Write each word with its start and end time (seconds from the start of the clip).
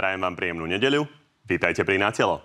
Prajem 0.00 0.24
vám 0.24 0.32
príjemnú 0.32 0.64
nedeľu. 0.64 1.04
Vítajte 1.44 1.84
pri 1.84 2.00
Natelo. 2.00 2.40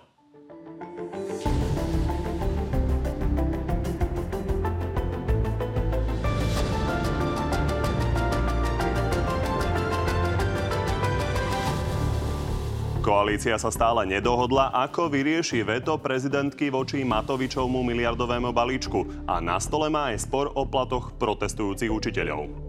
Koalícia 13.00 13.56
sa 13.56 13.72
stále 13.72 14.04
nedohodla, 14.04 14.76
ako 14.76 15.08
vyrieši 15.08 15.64
veto 15.64 15.96
prezidentky 15.96 16.68
voči 16.68 17.08
Matovičovmu 17.08 17.80
miliardovému 17.80 18.52
balíčku. 18.52 19.24
A 19.24 19.40
na 19.40 19.56
stole 19.56 19.88
má 19.88 20.12
aj 20.12 20.28
spor 20.28 20.52
o 20.52 20.68
platoch 20.68 21.16
protestujúcich 21.16 21.88
učiteľov. 21.88 22.65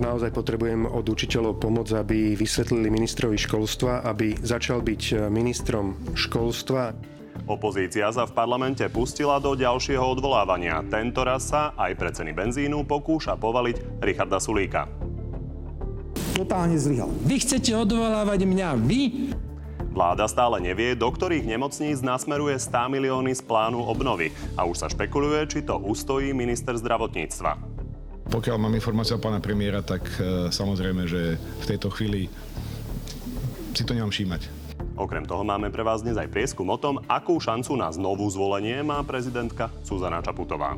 Naozaj 0.00 0.32
potrebujem 0.32 0.88
od 0.88 1.04
učiteľov 1.04 1.60
pomoc, 1.60 1.92
aby 1.92 2.32
vysvetlili 2.32 2.88
ministrovi 2.88 3.36
školstva, 3.36 4.00
aby 4.08 4.32
začal 4.40 4.80
byť 4.80 5.28
ministrom 5.28 5.92
školstva. 6.16 6.96
Opozícia 7.44 8.08
sa 8.08 8.24
v 8.24 8.32
parlamente 8.32 8.80
pustila 8.88 9.36
do 9.36 9.52
ďalšieho 9.52 10.00
odvolávania. 10.00 10.80
Tento 10.88 11.20
raz 11.20 11.52
sa 11.52 11.76
aj 11.76 11.92
pre 12.00 12.10
ceny 12.16 12.32
benzínu 12.32 12.88
pokúša 12.88 13.36
povaliť 13.36 14.00
Richarda 14.00 14.40
Sulíka. 14.40 14.88
Totálne 16.32 16.80
zlyhal. 16.80 17.12
Vy 17.28 17.36
chcete 17.44 17.76
odvolávať 17.76 18.48
mňa, 18.48 18.68
vy? 18.80 19.02
Vláda 19.90 20.24
stále 20.30 20.62
nevie, 20.62 20.94
do 20.94 21.10
ktorých 21.10 21.44
nemocníc 21.44 21.98
nasmeruje 22.00 22.56
100 22.56 22.94
milióny 22.94 23.34
z 23.34 23.42
plánu 23.44 23.82
obnovy 23.84 24.30
a 24.54 24.64
už 24.64 24.80
sa 24.80 24.88
špekuluje, 24.88 25.44
či 25.50 25.66
to 25.66 25.76
ustojí 25.76 26.30
minister 26.30 26.78
zdravotníctva. 26.78 27.69
Pokiaľ 28.28 28.56
mám 28.60 28.76
informáciu 28.76 29.16
od 29.16 29.24
pána 29.24 29.40
premiéra, 29.40 29.80
tak 29.80 30.04
e, 30.20 30.52
samozrejme, 30.52 31.08
že 31.08 31.40
v 31.40 31.64
tejto 31.64 31.88
chvíli 31.88 32.28
si 33.72 33.82
to 33.86 33.96
nemám 33.96 34.12
všímať. 34.12 34.60
Okrem 35.00 35.24
toho 35.24 35.40
máme 35.40 35.72
pre 35.72 35.80
vás 35.80 36.04
dnes 36.04 36.20
aj 36.20 36.28
prieskum 36.28 36.68
o 36.68 36.76
tom, 36.76 37.00
akú 37.08 37.40
šancu 37.40 37.72
na 37.80 37.88
znovu 37.88 38.28
zvolenie 38.28 38.84
má 38.84 39.00
prezidentka 39.00 39.72
Zuzana 39.80 40.20
Čaputová. 40.20 40.76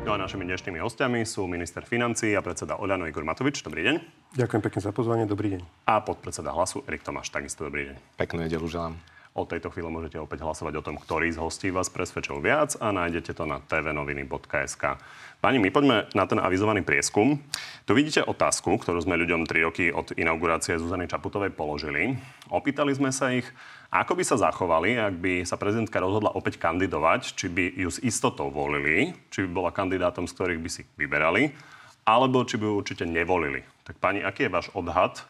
No 0.00 0.16
a 0.16 0.26
našimi 0.26 0.48
dnešnými 0.48 0.80
hostiami 0.80 1.22
sú 1.28 1.44
minister 1.46 1.84
financí 1.84 2.34
a 2.34 2.40
predseda 2.40 2.80
Oľano 2.80 3.04
Igor 3.06 3.22
Matovič. 3.22 3.62
Dobrý 3.62 3.84
deň. 3.84 3.94
Ďakujem 4.34 4.62
pekne 4.64 4.80
za 4.80 4.90
pozvanie, 4.96 5.24
dobrý 5.28 5.58
deň. 5.58 5.62
A 5.86 6.02
podpredseda 6.02 6.50
hlasu 6.50 6.82
Erik 6.88 7.04
Tomáš. 7.04 7.30
Takisto 7.30 7.68
dobrý 7.68 7.92
deň. 7.92 7.96
Peknú 8.16 8.42
nedelu 8.42 8.64
želám. 8.64 8.96
Od 9.40 9.48
tejto 9.48 9.72
chvíle 9.72 9.88
môžete 9.88 10.20
opäť 10.20 10.44
hlasovať 10.44 10.74
o 10.76 10.84
tom, 10.84 11.00
ktorý 11.00 11.32
z 11.32 11.40
hostí 11.40 11.72
vás 11.72 11.88
presvedčil 11.88 12.44
viac 12.44 12.76
a 12.76 12.92
nájdete 12.92 13.32
to 13.32 13.48
na 13.48 13.64
tvnoviny.sk. 13.64 15.00
Pani, 15.40 15.56
my 15.56 15.72
poďme 15.72 16.12
na 16.12 16.28
ten 16.28 16.36
avizovaný 16.36 16.84
prieskum. 16.84 17.40
Tu 17.88 17.96
vidíte 17.96 18.20
otázku, 18.20 18.76
ktorú 18.76 19.00
sme 19.00 19.16
ľuďom 19.16 19.48
3 19.48 19.64
roky 19.64 19.88
od 19.88 20.12
inaugurácie 20.12 20.76
Zuzany 20.76 21.08
Čaputovej 21.08 21.56
položili. 21.56 22.20
Opýtali 22.52 22.92
sme 22.92 23.08
sa 23.16 23.32
ich, 23.32 23.48
ako 23.88 24.20
by 24.20 24.24
sa 24.28 24.36
zachovali, 24.36 25.00
ak 25.00 25.16
by 25.16 25.32
sa 25.48 25.56
prezidentka 25.56 26.04
rozhodla 26.04 26.36
opäť 26.36 26.60
kandidovať, 26.60 27.32
či 27.32 27.48
by 27.48 27.80
ju 27.80 27.88
s 27.88 27.96
istotou 28.04 28.52
volili, 28.52 29.16
či 29.32 29.48
by 29.48 29.56
bola 29.56 29.72
kandidátom, 29.72 30.28
z 30.28 30.36
ktorých 30.36 30.60
by 30.60 30.68
si 30.68 30.84
vyberali, 31.00 31.56
alebo 32.04 32.44
či 32.44 32.60
by 32.60 32.68
ju 32.68 32.74
určite 32.76 33.08
nevolili. 33.08 33.64
Tak 33.88 33.96
pani, 34.04 34.20
aký 34.20 34.46
je 34.46 34.52
váš 34.52 34.68
odhad? 34.76 35.24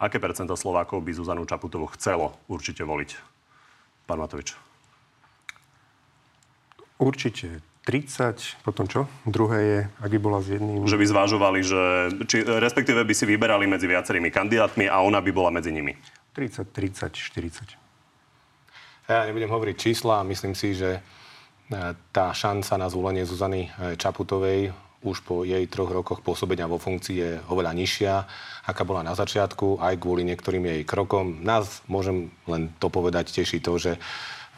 Aké 0.00 0.16
percento 0.16 0.56
Slovákov 0.56 1.04
by 1.04 1.12
Zuzanu 1.12 1.44
Čaputovu 1.44 1.92
chcelo 1.92 2.32
určite 2.48 2.88
voliť? 2.88 3.29
Pán 4.10 4.18
Matovič. 4.18 4.58
Určite 6.98 7.62
30, 7.86 8.66
potom 8.66 8.90
čo? 8.90 9.06
Druhé 9.22 9.58
je, 9.62 9.78
ak 10.02 10.10
by 10.10 10.18
bola 10.18 10.42
s 10.42 10.50
jedným... 10.50 10.82
Že 10.82 10.98
by 10.98 11.06
zvážovali, 11.06 11.60
že, 11.62 11.82
či, 12.26 12.42
respektíve 12.42 13.06
by 13.06 13.14
si 13.14 13.22
vyberali 13.22 13.70
medzi 13.70 13.86
viacerými 13.86 14.34
kandidátmi 14.34 14.90
a 14.90 14.98
ona 14.98 15.22
by 15.22 15.30
bola 15.30 15.54
medzi 15.54 15.70
nimi. 15.70 15.94
30, 16.34 16.74
30, 16.74 17.14
40. 17.14 19.06
Ja 19.06 19.30
nebudem 19.30 19.46
hovoriť 19.46 19.76
čísla, 19.78 20.26
myslím 20.26 20.58
si, 20.58 20.74
že 20.74 20.98
e, 20.98 21.00
tá 22.10 22.34
šanca 22.34 22.82
na 22.82 22.90
zvolenie 22.90 23.22
Zuzany 23.22 23.70
e, 23.70 23.94
Čaputovej 23.94 24.74
už 25.00 25.24
po 25.24 25.48
jej 25.48 25.64
troch 25.64 25.88
rokoch 25.88 26.20
pôsobenia 26.20 26.68
vo 26.68 26.76
funkcii 26.76 27.16
je 27.16 27.30
oveľa 27.48 27.72
nižšia, 27.72 28.12
aká 28.68 28.84
bola 28.84 29.00
na 29.00 29.16
začiatku, 29.16 29.80
aj 29.80 29.96
kvôli 29.96 30.28
niektorým 30.28 30.64
jej 30.68 30.82
krokom. 30.84 31.40
Nás, 31.40 31.80
môžem 31.88 32.28
len 32.44 32.68
to 32.76 32.92
povedať, 32.92 33.32
teší 33.32 33.64
to, 33.64 33.80
že 33.80 33.96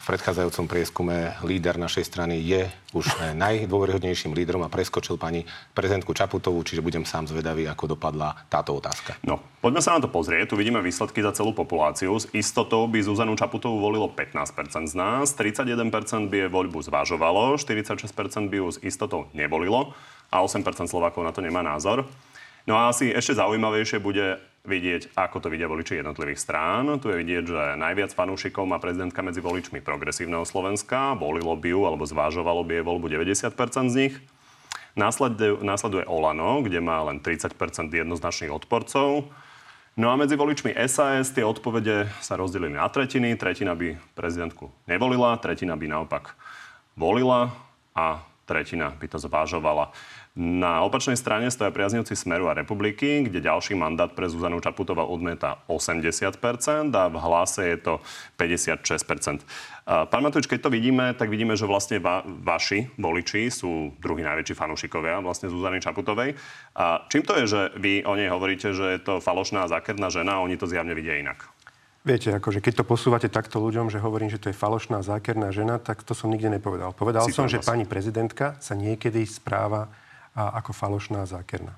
v 0.03 0.11
predchádzajúcom 0.11 0.67
prieskume 0.67 1.39
líder 1.47 1.79
našej 1.79 2.11
strany 2.11 2.43
je 2.43 2.67
už 2.91 3.07
najdôveryhodnejším 3.39 4.35
lídrom 4.35 4.67
a 4.67 4.73
preskočil 4.73 5.15
pani 5.15 5.47
prezidentku 5.79 6.11
Čaputovú, 6.11 6.67
čiže 6.67 6.83
budem 6.83 7.07
sám 7.07 7.31
zvedavý, 7.31 7.71
ako 7.71 7.95
dopadla 7.95 8.35
táto 8.51 8.75
otázka. 8.75 9.15
No, 9.23 9.39
poďme 9.63 9.79
sa 9.79 9.95
na 9.95 10.03
to 10.03 10.11
pozrieť. 10.11 10.51
Tu 10.51 10.59
vidíme 10.59 10.83
výsledky 10.83 11.23
za 11.23 11.31
celú 11.31 11.55
populáciu. 11.55 12.19
S 12.19 12.27
istotou 12.35 12.91
by 12.91 12.99
Zuzanu 12.99 13.39
Čaputovú 13.39 13.79
volilo 13.79 14.11
15% 14.11 14.91
z 14.91 14.95
nás, 14.99 15.39
31% 15.39 16.27
by 16.27 16.37
je 16.37 16.49
voľbu 16.51 16.83
zvážovalo, 16.83 17.55
46% 17.55 18.51
by 18.51 18.57
ju 18.59 18.67
s 18.75 18.83
istotou 18.83 19.31
nevolilo 19.39 19.95
a 20.33 20.41
8% 20.41 20.65
Slovákov 20.89 21.21
na 21.21 21.37
to 21.37 21.45
nemá 21.45 21.61
názor. 21.61 22.09
No 22.65 22.81
a 22.81 22.89
asi 22.89 23.13
ešte 23.13 23.37
zaujímavejšie 23.37 24.01
bude 24.01 24.41
vidieť, 24.63 25.19
ako 25.19 25.43
to 25.43 25.51
vidia 25.51 25.67
voliči 25.67 25.99
jednotlivých 25.99 26.39
strán. 26.39 26.87
Tu 27.03 27.11
je 27.11 27.21
vidieť, 27.21 27.45
že 27.51 27.63
najviac 27.75 28.15
fanúšikov 28.15 28.63
má 28.63 28.79
prezidentka 28.79 29.19
medzi 29.21 29.43
voličmi 29.43 29.83
progresívneho 29.83 30.47
Slovenska. 30.47 31.19
Volilo 31.19 31.53
by 31.59 31.69
ju, 31.69 31.81
alebo 31.83 32.07
zvážovalo 32.07 32.63
by 32.63 32.79
jej 32.79 32.85
voľbu 32.87 33.07
90% 33.11 33.91
z 33.91 33.97
nich. 33.99 34.15
Následuje, 34.95 35.59
následuje 35.67 36.07
Olano, 36.07 36.63
kde 36.63 36.79
má 36.79 37.03
len 37.03 37.19
30% 37.19 37.59
jednoznačných 37.91 38.55
odporcov. 38.55 39.27
No 39.93 40.09
a 40.09 40.17
medzi 40.17 40.39
voličmi 40.39 40.73
SAS 40.89 41.35
tie 41.35 41.45
odpovede 41.45 42.09
sa 42.23 42.39
rozdelili 42.39 42.79
na 42.79 42.87
tretiny. 42.89 43.35
Tretina 43.35 43.75
by 43.75 43.99
prezidentku 44.15 44.71
nevolila, 44.87 45.37
tretina 45.43 45.75
by 45.75 45.85
naopak 45.91 46.39
volila 46.95 47.51
a 47.93 48.23
tretina 48.47 48.95
by 48.95 49.07
to 49.11 49.19
zvážovala. 49.21 49.93
Na 50.33 50.81
opačnej 50.81 51.21
strane 51.21 51.53
stoja 51.53 51.69
priaznivci 51.69 52.17
Smeru 52.17 52.49
a 52.49 52.57
republiky, 52.57 53.21
kde 53.29 53.45
ďalší 53.45 53.77
mandát 53.77 54.09
pre 54.17 54.33
Zuzanu 54.33 54.65
Čaputová 54.65 55.05
odmeta 55.05 55.61
80% 55.69 56.89
a 56.89 57.13
v 57.13 57.17
hlase 57.21 57.69
je 57.69 57.77
to 57.77 57.95
56%. 58.41 59.45
Pán 59.85 60.23
Matovič, 60.25 60.49
keď 60.49 60.65
to 60.65 60.71
vidíme, 60.73 61.13
tak 61.21 61.29
vidíme, 61.29 61.53
že 61.53 61.69
vlastne 61.69 62.01
va- 62.01 62.25
vaši 62.25 62.89
voliči 62.97 63.53
sú 63.53 63.93
druhí 64.01 64.25
najväčší 64.25 64.57
fanúšikovia 64.57 65.21
vlastne 65.21 65.53
Zuzany 65.53 65.85
Čaputovej. 65.85 66.33
A 66.81 67.05
čím 67.13 67.29
to 67.29 67.37
je, 67.37 67.45
že 67.53 67.61
vy 67.77 68.01
o 68.09 68.17
nej 68.17 68.33
hovoríte, 68.33 68.73
že 68.73 68.97
je 68.97 69.01
to 69.05 69.21
falošná 69.21 69.69
a 69.69 69.71
zákerná 69.71 70.09
žena 70.09 70.41
a 70.41 70.45
oni 70.49 70.57
to 70.57 70.65
zjavne 70.65 70.97
vidia 70.97 71.21
inak? 71.21 71.45
Viete, 72.09 72.33
akože 72.33 72.65
keď 72.65 72.81
to 72.81 72.85
posúvate 72.89 73.29
takto 73.29 73.61
ľuďom, 73.61 73.93
že 73.93 74.01
hovorím, 74.01 74.33
že 74.33 74.41
to 74.41 74.49
je 74.49 74.57
falošná, 74.57 75.05
zákerná 75.05 75.53
žena, 75.53 75.77
tak 75.77 76.01
to 76.09 76.17
som 76.17 76.33
nikde 76.33 76.49
nepovedal. 76.49 76.97
Povedal 76.97 77.29
si 77.29 77.37
som, 77.37 77.53
že 77.53 77.61
pani 77.61 77.85
prezidentka 77.85 78.57
sa 78.65 78.73
niekedy 78.73 79.29
správa 79.29 79.93
ako 80.37 80.73
falošná 80.73 81.23
a 81.23 81.29
zákerná. 81.29 81.77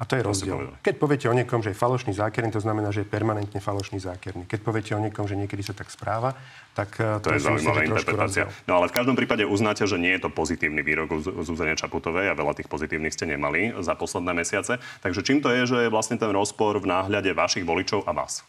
A 0.00 0.08
to 0.08 0.16
je 0.16 0.24
rozdiel. 0.24 0.72
Keď 0.80 0.96
poviete 0.96 1.28
o 1.28 1.36
niekom, 1.36 1.60
že 1.60 1.70
je 1.70 1.76
falošný 1.76 2.16
zákerný, 2.16 2.48
to 2.48 2.64
znamená, 2.64 2.88
že 2.88 3.04
je 3.04 3.08
permanentne 3.12 3.60
falošný 3.60 4.00
zákerný. 4.00 4.48
Keď 4.48 4.60
poviete 4.64 4.96
o 4.96 5.00
niekom, 5.00 5.28
že 5.28 5.36
niekedy 5.36 5.60
sa 5.60 5.76
tak 5.76 5.92
správa, 5.92 6.32
tak 6.72 6.96
to, 6.96 7.20
to 7.20 7.36
je 7.36 7.44
zaujímavá 7.44 7.84
interpretácia. 7.84 8.48
No 8.64 8.80
ale 8.80 8.88
v 8.88 8.96
každom 8.96 9.12
prípade 9.12 9.44
uznáte, 9.44 9.84
že 9.84 10.00
nie 10.00 10.16
je 10.16 10.24
to 10.24 10.32
pozitívny 10.32 10.80
výrok 10.80 11.20
Zuzane 11.44 11.76
Čaputovej 11.76 12.32
a 12.32 12.34
veľa 12.38 12.56
tých 12.56 12.72
pozitívnych 12.72 13.12
ste 13.12 13.28
nemali 13.28 13.76
za 13.84 13.92
posledné 13.92 14.32
mesiace. 14.32 14.80
Takže 15.04 15.20
čím 15.20 15.44
to 15.44 15.52
je, 15.52 15.68
že 15.68 15.76
je 15.84 15.92
vlastne 15.92 16.16
ten 16.16 16.32
rozpor 16.32 16.80
v 16.80 16.88
náhľade 16.88 17.36
vašich 17.36 17.68
voličov 17.68 18.08
a 18.08 18.16
vás? 18.16 18.40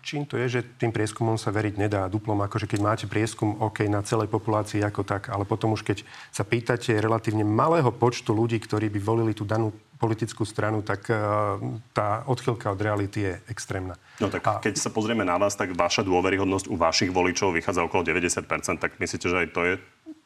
Čím 0.00 0.24
to 0.24 0.40
je, 0.40 0.48
že 0.48 0.60
tým 0.80 0.88
prieskumom 0.88 1.36
sa 1.36 1.52
veriť 1.52 1.76
nedá 1.76 2.08
duplom, 2.08 2.40
akože 2.40 2.64
keď 2.64 2.80
máte 2.80 3.04
prieskum 3.04 3.60
OK 3.60 3.84
na 3.84 4.00
celej 4.00 4.32
populácii 4.32 4.80
ako 4.80 5.04
tak, 5.04 5.28
ale 5.28 5.44
potom 5.44 5.76
už 5.76 5.84
keď 5.84 6.00
sa 6.32 6.48
pýtate 6.48 6.96
relatívne 6.96 7.44
malého 7.44 7.92
počtu 7.92 8.32
ľudí, 8.32 8.56
ktorí 8.56 8.88
by 8.88 9.00
volili 9.04 9.36
tú 9.36 9.44
danú 9.44 9.76
politickú 10.00 10.48
stranu, 10.48 10.80
tak 10.80 11.12
uh, 11.12 11.60
tá 11.92 12.24
odchylka 12.24 12.72
od 12.72 12.80
reality 12.80 13.28
je 13.28 13.32
extrémna. 13.52 14.00
No 14.16 14.32
tak 14.32 14.48
a... 14.48 14.52
keď 14.64 14.80
sa 14.80 14.88
pozrieme 14.88 15.28
na 15.28 15.36
vás, 15.36 15.52
tak 15.52 15.76
vaša 15.76 16.00
dôveryhodnosť 16.08 16.72
u 16.72 16.76
vašich 16.80 17.12
voličov 17.12 17.52
vychádza 17.52 17.84
okolo 17.84 18.00
90%, 18.00 18.80
tak 18.80 18.96
myslíte, 18.96 19.28
že 19.28 19.36
aj 19.44 19.48
to 19.52 19.60
je 19.64 19.74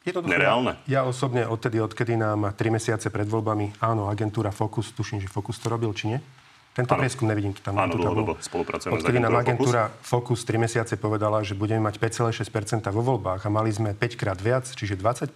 Jednoducho, 0.01 0.33
Nereálne? 0.33 0.81
Ja, 0.89 1.05
ja 1.05 1.11
osobne 1.13 1.45
odtedy, 1.45 1.77
odkedy 1.77 2.17
nám 2.17 2.57
3 2.57 2.73
mesiace 2.73 3.13
pred 3.13 3.29
voľbami, 3.29 3.85
áno, 3.85 4.09
agentúra 4.09 4.49
Focus, 4.49 4.97
tuším, 4.97 5.21
že 5.21 5.29
Focus 5.29 5.61
to 5.61 5.69
robil, 5.69 5.93
či 5.93 6.17
nie? 6.17 6.19
Tento 6.71 6.95
ano. 6.95 7.03
prieskum 7.03 7.27
nevidím 7.27 7.51
tam. 7.59 7.75
Áno, 7.75 7.99
dlhodobo 7.99 8.39
spolupracujeme 8.39 8.95
Odkedy 8.95 9.19
nám 9.19 9.43
agentúra 9.43 9.91
Focus 10.07 10.47
3 10.47 10.55
mesiace 10.71 10.95
povedala, 10.95 11.43
že 11.43 11.59
budeme 11.59 11.83
mať 11.83 11.99
5,6% 11.99 12.87
vo 12.95 13.03
voľbách 13.03 13.43
a 13.43 13.51
mali 13.51 13.75
sme 13.75 13.91
5 13.91 14.15
krát 14.15 14.39
viac, 14.39 14.71
čiže 14.71 14.95
25%, 14.95 15.35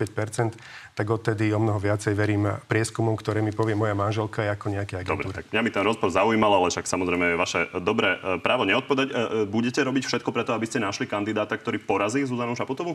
tak 0.94 1.06
odtedy 1.10 1.50
o 1.50 1.58
mnoho 1.58 1.82
viacej 1.82 2.14
verím 2.14 2.54
prieskumom, 2.70 3.18
ktoré 3.18 3.42
mi 3.42 3.50
povie 3.50 3.74
moja 3.74 3.98
manželka 3.98 4.46
ako 4.46 4.78
nejaké 4.78 5.02
agentúra. 5.02 5.34
Dobre, 5.34 5.38
tak 5.42 5.50
mňa 5.50 5.62
by 5.66 5.70
ten 5.74 5.82
rozpor 5.82 6.08
zaujímal, 6.14 6.54
ale 6.54 6.70
však 6.70 6.86
samozrejme 6.86 7.24
je 7.26 7.36
vaše 7.36 7.60
dobré 7.82 8.14
e, 8.14 8.38
právo 8.38 8.62
neodpovedať. 8.62 9.08
E, 9.10 9.14
e, 9.14 9.22
budete 9.50 9.82
robiť 9.82 10.06
všetko 10.06 10.30
preto, 10.30 10.54
aby 10.54 10.70
ste 10.70 10.78
našli 10.78 11.10
kandidáta, 11.10 11.58
ktorý 11.58 11.82
porazí 11.82 12.22
Zuzanu 12.22 12.54
Šaputovú? 12.54 12.94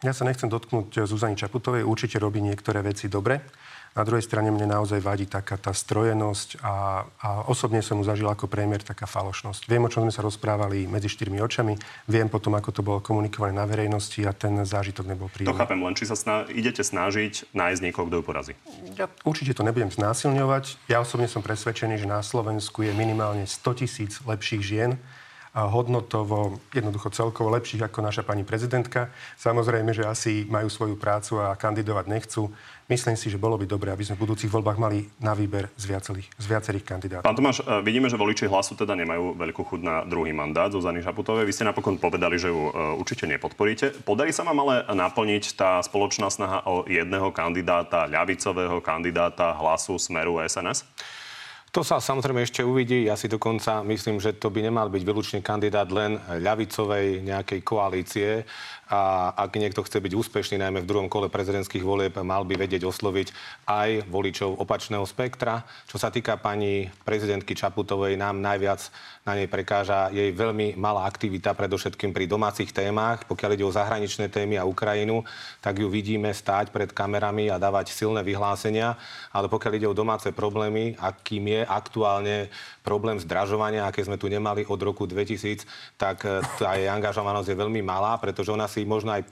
Ja 0.00 0.16
sa 0.16 0.24
nechcem 0.24 0.48
dotknúť 0.48 1.04
Zuzany 1.04 1.36
Čaputovej, 1.36 1.84
určite 1.84 2.16
robí 2.16 2.40
niektoré 2.40 2.80
veci 2.80 3.12
dobre 3.12 3.44
Na 3.96 4.04
druhej 4.04 4.28
strane 4.28 4.52
mne 4.52 4.68
naozaj 4.68 5.00
vadí 5.00 5.24
taká 5.24 5.56
tá 5.56 5.72
strojenosť 5.72 6.60
a, 6.60 7.08
a 7.08 7.28
osobne 7.48 7.80
som 7.80 7.96
mu 7.96 8.04
zažil 8.04 8.28
ako 8.28 8.44
premiér 8.44 8.84
taká 8.84 9.08
falošnosť. 9.08 9.64
Viem, 9.72 9.88
o 9.88 9.90
čom 9.90 10.04
sme 10.04 10.12
sa 10.12 10.20
rozprávali 10.20 10.84
medzi 10.84 11.08
štyrmi 11.08 11.40
očami, 11.40 11.80
viem 12.04 12.28
potom, 12.28 12.52
ako 12.60 12.70
to 12.76 12.84
bolo 12.84 13.00
komunikované 13.00 13.56
na 13.56 13.64
verejnosti 13.64 14.20
a 14.28 14.36
ten 14.36 14.60
zážitok 14.68 15.08
nebol 15.08 15.32
príjemný. 15.32 15.56
To 15.56 15.56
chápem, 15.56 15.80
len 15.80 15.96
či 15.96 16.04
sa 16.04 16.12
sna- 16.12 16.44
idete 16.52 16.84
snažiť 16.84 17.56
nájsť 17.56 17.80
niekoho, 17.80 18.04
kto 18.12 18.20
ju 18.20 18.24
porazí. 18.24 18.52
Ja 19.00 19.08
určite 19.24 19.56
to 19.56 19.64
nebudem 19.64 19.88
znásilňovať. 19.88 20.76
Ja 20.92 21.00
osobne 21.00 21.24
som 21.24 21.40
presvedčený, 21.40 21.96
že 21.96 22.04
na 22.04 22.20
Slovensku 22.20 22.84
je 22.84 22.92
minimálne 22.92 23.48
100 23.48 23.80
tisíc 23.80 24.20
lepších 24.28 24.60
žien, 24.60 25.00
hodnotovo, 25.64 26.60
jednoducho 26.76 27.08
celkovo 27.08 27.48
lepších 27.56 27.88
ako 27.88 28.04
naša 28.04 28.20
pani 28.28 28.44
prezidentka. 28.44 29.08
Samozrejme, 29.40 29.96
že 29.96 30.04
asi 30.04 30.44
majú 30.44 30.68
svoju 30.68 31.00
prácu 31.00 31.40
a 31.40 31.56
kandidovať 31.56 32.04
nechcú. 32.12 32.52
Myslím 32.86 33.18
si, 33.18 33.32
že 33.32 33.40
bolo 33.40 33.58
by 33.58 33.66
dobré, 33.66 33.90
aby 33.90 34.06
sme 34.06 34.14
v 34.14 34.28
budúcich 34.28 34.52
voľbách 34.52 34.78
mali 34.78 35.10
na 35.18 35.34
výber 35.34 35.72
z 35.74 35.90
viacerých, 35.90 36.28
z 36.38 36.46
viacerých 36.46 36.84
kandidátov. 36.86 37.26
Pán 37.26 37.34
Tomáš, 37.34 37.64
e, 37.64 37.82
vidíme, 37.82 38.06
že 38.06 38.14
voliči 38.14 38.46
hlasu 38.46 38.78
teda 38.78 38.94
nemajú 38.94 39.34
veľkú 39.34 39.62
chuť 39.66 39.80
na 39.82 39.96
druhý 40.06 40.30
mandát 40.30 40.70
Zuzany 40.70 41.02
Šaputovej. 41.02 41.50
Vy 41.50 41.56
ste 41.56 41.66
napokon 41.66 41.98
povedali, 41.98 42.38
že 42.38 42.52
ju 42.52 42.70
e, 42.70 42.72
určite 42.94 43.26
nepodporíte. 43.26 43.90
Podarí 44.06 44.30
sa 44.30 44.46
vám 44.46 44.62
ale 44.62 44.86
naplniť 44.86 45.58
tá 45.58 45.82
spoločná 45.82 46.30
snaha 46.30 46.62
o 46.62 46.86
jedného 46.86 47.34
kandidáta, 47.34 48.06
ľavicového 48.06 48.78
kandidáta 48.78 49.56
hlasu 49.58 49.98
Smeru 49.98 50.38
SNS? 50.38 50.86
To 51.76 51.84
sa 51.84 52.00
samozrejme 52.00 52.40
ešte 52.40 52.64
uvidí. 52.64 53.04
Ja 53.04 53.20
si 53.20 53.28
dokonca 53.28 53.84
myslím, 53.84 54.16
že 54.16 54.32
to 54.32 54.48
by 54.48 54.64
nemal 54.64 54.88
byť 54.88 55.02
výlučný 55.04 55.44
kandidát 55.44 55.84
len 55.92 56.16
ľavicovej 56.24 57.20
nejakej 57.20 57.60
koalície 57.60 58.48
a 58.88 59.28
ak 59.36 59.60
niekto 59.60 59.84
chce 59.84 60.00
byť 60.00 60.12
úspešný, 60.16 60.56
najmä 60.56 60.80
v 60.80 60.88
druhom 60.88 61.12
kole 61.12 61.28
prezidentských 61.28 61.84
volieb, 61.84 62.16
mal 62.24 62.48
by 62.48 62.56
vedieť 62.56 62.80
osloviť 62.80 63.28
aj 63.68 64.08
voličov 64.08 64.56
opačného 64.56 65.04
spektra. 65.04 65.68
Čo 65.84 66.00
sa 66.00 66.08
týka 66.08 66.40
pani 66.40 66.88
prezidentky 67.04 67.52
Čaputovej, 67.52 68.16
nám 68.16 68.40
najviac 68.40 68.80
na 69.26 69.34
nej 69.34 69.50
prekáža 69.50 70.14
jej 70.14 70.30
veľmi 70.30 70.78
malá 70.78 71.02
aktivita, 71.02 71.50
predovšetkým 71.58 72.14
pri 72.14 72.30
domácich 72.30 72.70
témach. 72.70 73.26
Pokiaľ 73.26 73.50
ide 73.58 73.66
o 73.66 73.74
zahraničné 73.74 74.30
témy 74.30 74.62
a 74.62 74.64
Ukrajinu, 74.64 75.26
tak 75.58 75.82
ju 75.82 75.90
vidíme 75.90 76.30
stáť 76.30 76.70
pred 76.70 76.94
kamerami 76.94 77.50
a 77.50 77.58
dávať 77.58 77.90
silné 77.90 78.22
vyhlásenia, 78.22 78.94
ale 79.34 79.50
pokiaľ 79.50 79.72
ide 79.82 79.90
o 79.90 79.98
domáce 79.98 80.30
problémy, 80.30 80.94
akým 81.02 81.58
je 81.58 81.60
aktuálne 81.66 82.46
problém 82.86 83.18
zdražovania, 83.18 83.90
aké 83.90 84.06
sme 84.06 84.14
tu 84.14 84.30
nemali 84.30 84.62
od 84.62 84.78
roku 84.78 85.10
2000, 85.10 85.66
tak 85.98 86.22
tá 86.62 86.78
jej 86.78 86.86
angažovanosť 86.86 87.50
je 87.50 87.60
veľmi 87.66 87.82
malá, 87.82 88.14
pretože 88.22 88.54
ona 88.54 88.70
si 88.70 88.86
možno 88.86 89.10
aj 89.10 89.26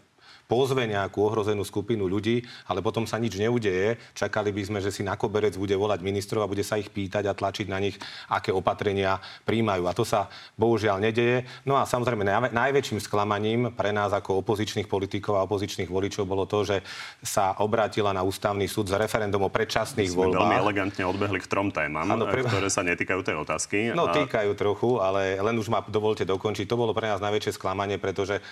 pozve 0.47 0.85
nejakú 0.85 1.25
ohrozenú 1.25 1.65
skupinu 1.65 2.05
ľudí, 2.07 2.45
ale 2.69 2.85
potom 2.85 3.09
sa 3.09 3.17
nič 3.17 3.37
neudeje. 3.41 3.97
Čakali 4.13 4.53
by 4.53 4.63
sme, 4.69 4.79
že 4.85 4.93
si 4.93 5.03
na 5.03 5.17
koberec 5.17 5.57
bude 5.57 5.75
volať 5.75 6.01
ministrov 6.05 6.45
a 6.45 6.51
bude 6.51 6.63
sa 6.63 6.77
ich 6.77 6.93
pýtať 6.93 7.29
a 7.29 7.37
tlačiť 7.37 7.67
na 7.69 7.79
nich, 7.81 7.97
aké 8.29 8.53
opatrenia 8.53 9.19
príjmajú. 9.49 9.85
A 9.89 9.93
to 9.97 10.05
sa 10.05 10.29
bohužiaľ 10.57 11.01
nedeje. 11.01 11.49
No 11.65 11.81
a 11.81 11.89
samozrejme 11.89 12.25
najväčším 12.53 13.01
sklamaním 13.01 13.73
pre 13.73 13.91
nás 13.91 14.13
ako 14.13 14.45
opozičných 14.45 14.87
politikov 14.87 15.41
a 15.41 15.47
opozičných 15.49 15.89
voličov 15.89 16.29
bolo 16.29 16.45
to, 16.45 16.63
že 16.65 16.77
sa 17.25 17.57
obrátila 17.61 18.13
na 18.13 18.23
ústavný 18.23 18.69
súd 18.69 18.93
s 18.93 18.95
referendum 18.95 19.43
o 19.43 19.51
predčasných 19.51 20.13
Sme 20.13 20.29
voľbách. 20.29 20.41
veľmi 20.41 20.57
elegantne 20.61 21.05
odbehli 21.09 21.39
k 21.41 21.47
trom 21.49 21.69
témam, 21.73 22.05
ano, 22.05 22.29
pre... 22.29 22.45
ktoré 22.45 22.69
sa 22.69 22.85
netýkajú 22.85 23.21
tej 23.25 23.37
otázky. 23.41 23.77
No, 23.97 24.13
týkajú 24.13 24.53
trochu, 24.55 25.01
ale 25.01 25.41
len 25.41 25.57
už 25.57 25.73
ma 25.73 25.81
dovolte 25.85 26.23
dokončiť. 26.29 26.69
To 26.69 26.77
bolo 26.77 26.93
pre 26.93 27.09
nás 27.09 27.23
najväčšie 27.23 27.57
sklamanie, 27.57 27.97
pretože 27.97 28.39
e, 28.39 28.43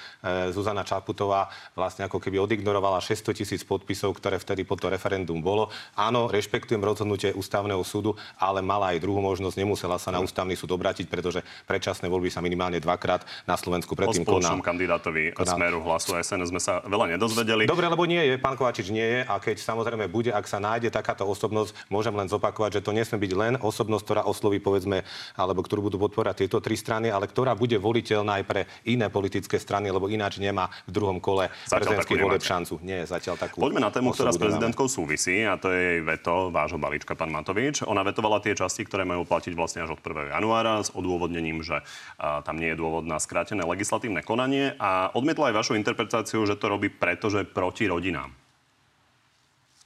Zuzana 0.55 0.87
Čaputová 0.87 1.53
vlastne 1.83 2.07
ako 2.07 2.23
keby 2.23 2.39
odignorovala 2.39 3.03
600 3.03 3.43
tisíc 3.43 3.67
podpisov, 3.67 4.15
ktoré 4.15 4.39
vtedy 4.39 4.63
po 4.63 4.79
to 4.79 4.87
referendum 4.87 5.43
bolo. 5.43 5.75
Áno, 5.99 6.31
rešpektujem 6.31 6.79
rozhodnutie 6.79 7.35
ústavného 7.35 7.83
súdu, 7.83 8.15
ale 8.39 8.63
mala 8.63 8.95
aj 8.95 9.03
druhú 9.03 9.19
možnosť, 9.19 9.59
nemusela 9.59 9.99
sa 9.99 10.15
na 10.15 10.23
ústavný 10.23 10.55
súd 10.55 10.71
obrátiť, 10.79 11.11
pretože 11.11 11.43
predčasné 11.67 12.07
voľby 12.07 12.31
sa 12.31 12.39
minimálne 12.39 12.79
dvakrát 12.79 13.27
na 13.51 13.59
Slovensku 13.59 13.99
predtým 13.99 14.23
koná. 14.23 14.55
O 14.55 14.63
kandidátovi 14.63 15.35
koná. 15.35 15.59
Smeru 15.59 15.83
hlasu 15.83 16.15
SNS 16.15 16.55
sme 16.55 16.63
sa 16.63 16.79
veľa 16.87 17.19
nedozvedeli. 17.19 17.67
Dobre, 17.67 17.91
lebo 17.91 18.07
nie 18.07 18.23
je, 18.23 18.39
pán 18.39 18.55
Kovačič 18.55 18.95
nie 18.95 19.03
je 19.03 19.21
a 19.27 19.35
keď 19.43 19.59
samozrejme 19.59 20.07
bude, 20.07 20.31
ak 20.31 20.47
sa 20.47 20.63
nájde 20.63 20.95
takáto 20.95 21.27
osobnosť, 21.27 21.75
môžem 21.91 22.15
len 22.15 22.31
zopakovať, 22.31 22.79
že 22.79 22.85
to 22.85 22.95
nesmie 22.95 23.19
byť 23.19 23.33
len 23.35 23.55
osobnosť, 23.59 24.05
ktorá 24.07 24.23
osloví 24.29 24.63
povedzme, 24.63 25.03
alebo 25.35 25.65
ktorú 25.65 25.91
budú 25.91 25.99
podporať 25.99 26.47
tieto 26.47 26.63
tri 26.63 26.79
strany, 26.79 27.09
ale 27.09 27.27
ktorá 27.27 27.57
bude 27.57 27.81
voliteľná 27.81 28.39
aj 28.39 28.45
pre 28.45 28.61
iné 28.85 29.09
politické 29.09 29.57
strany, 29.57 29.89
lebo 29.89 30.13
ináč 30.13 30.37
nemá 30.37 30.69
v 30.85 30.93
druhom 30.93 31.19
kole 31.19 31.49
prezidentských 31.73 32.21
volieb 32.21 32.45
šancu. 32.45 32.77
Nie, 32.85 33.09
zatiaľ 33.09 33.41
takú. 33.41 33.65
Poďme 33.65 33.81
na 33.81 33.89
tému, 33.89 34.13
ktorá 34.13 34.29
s 34.29 34.39
prezidentkou 34.39 34.87
súvisí, 34.93 35.41
a 35.49 35.57
to 35.57 35.73
je 35.73 35.81
jej 35.81 36.01
veto 36.05 36.53
vášho 36.53 36.77
balíčka, 36.77 37.17
pán 37.17 37.33
Matovič. 37.33 37.81
Ona 37.89 38.05
vetovala 38.05 38.45
tie 38.45 38.53
časti, 38.53 38.85
ktoré 38.85 39.09
majú 39.09 39.25
platiť 39.25 39.57
vlastne 39.57 39.89
až 39.89 39.97
od 39.97 40.01
1. 40.05 40.37
januára 40.37 40.85
s 40.85 40.93
odôvodnením, 40.93 41.65
že 41.65 41.81
a, 42.21 42.45
tam 42.45 42.61
nie 42.61 42.71
je 42.73 42.77
dôvod 42.77 43.09
na 43.09 43.17
skrátené 43.17 43.65
legislatívne 43.65 44.21
konanie 44.21 44.77
a 44.77 45.09
odmietla 45.17 45.51
aj 45.51 45.57
vašu 45.57 45.73
interpretáciu, 45.81 46.45
že 46.45 46.61
to 46.61 46.69
robí 46.69 46.93
preto, 46.93 47.33
že 47.33 47.49
proti 47.49 47.89
rodinám. 47.89 48.31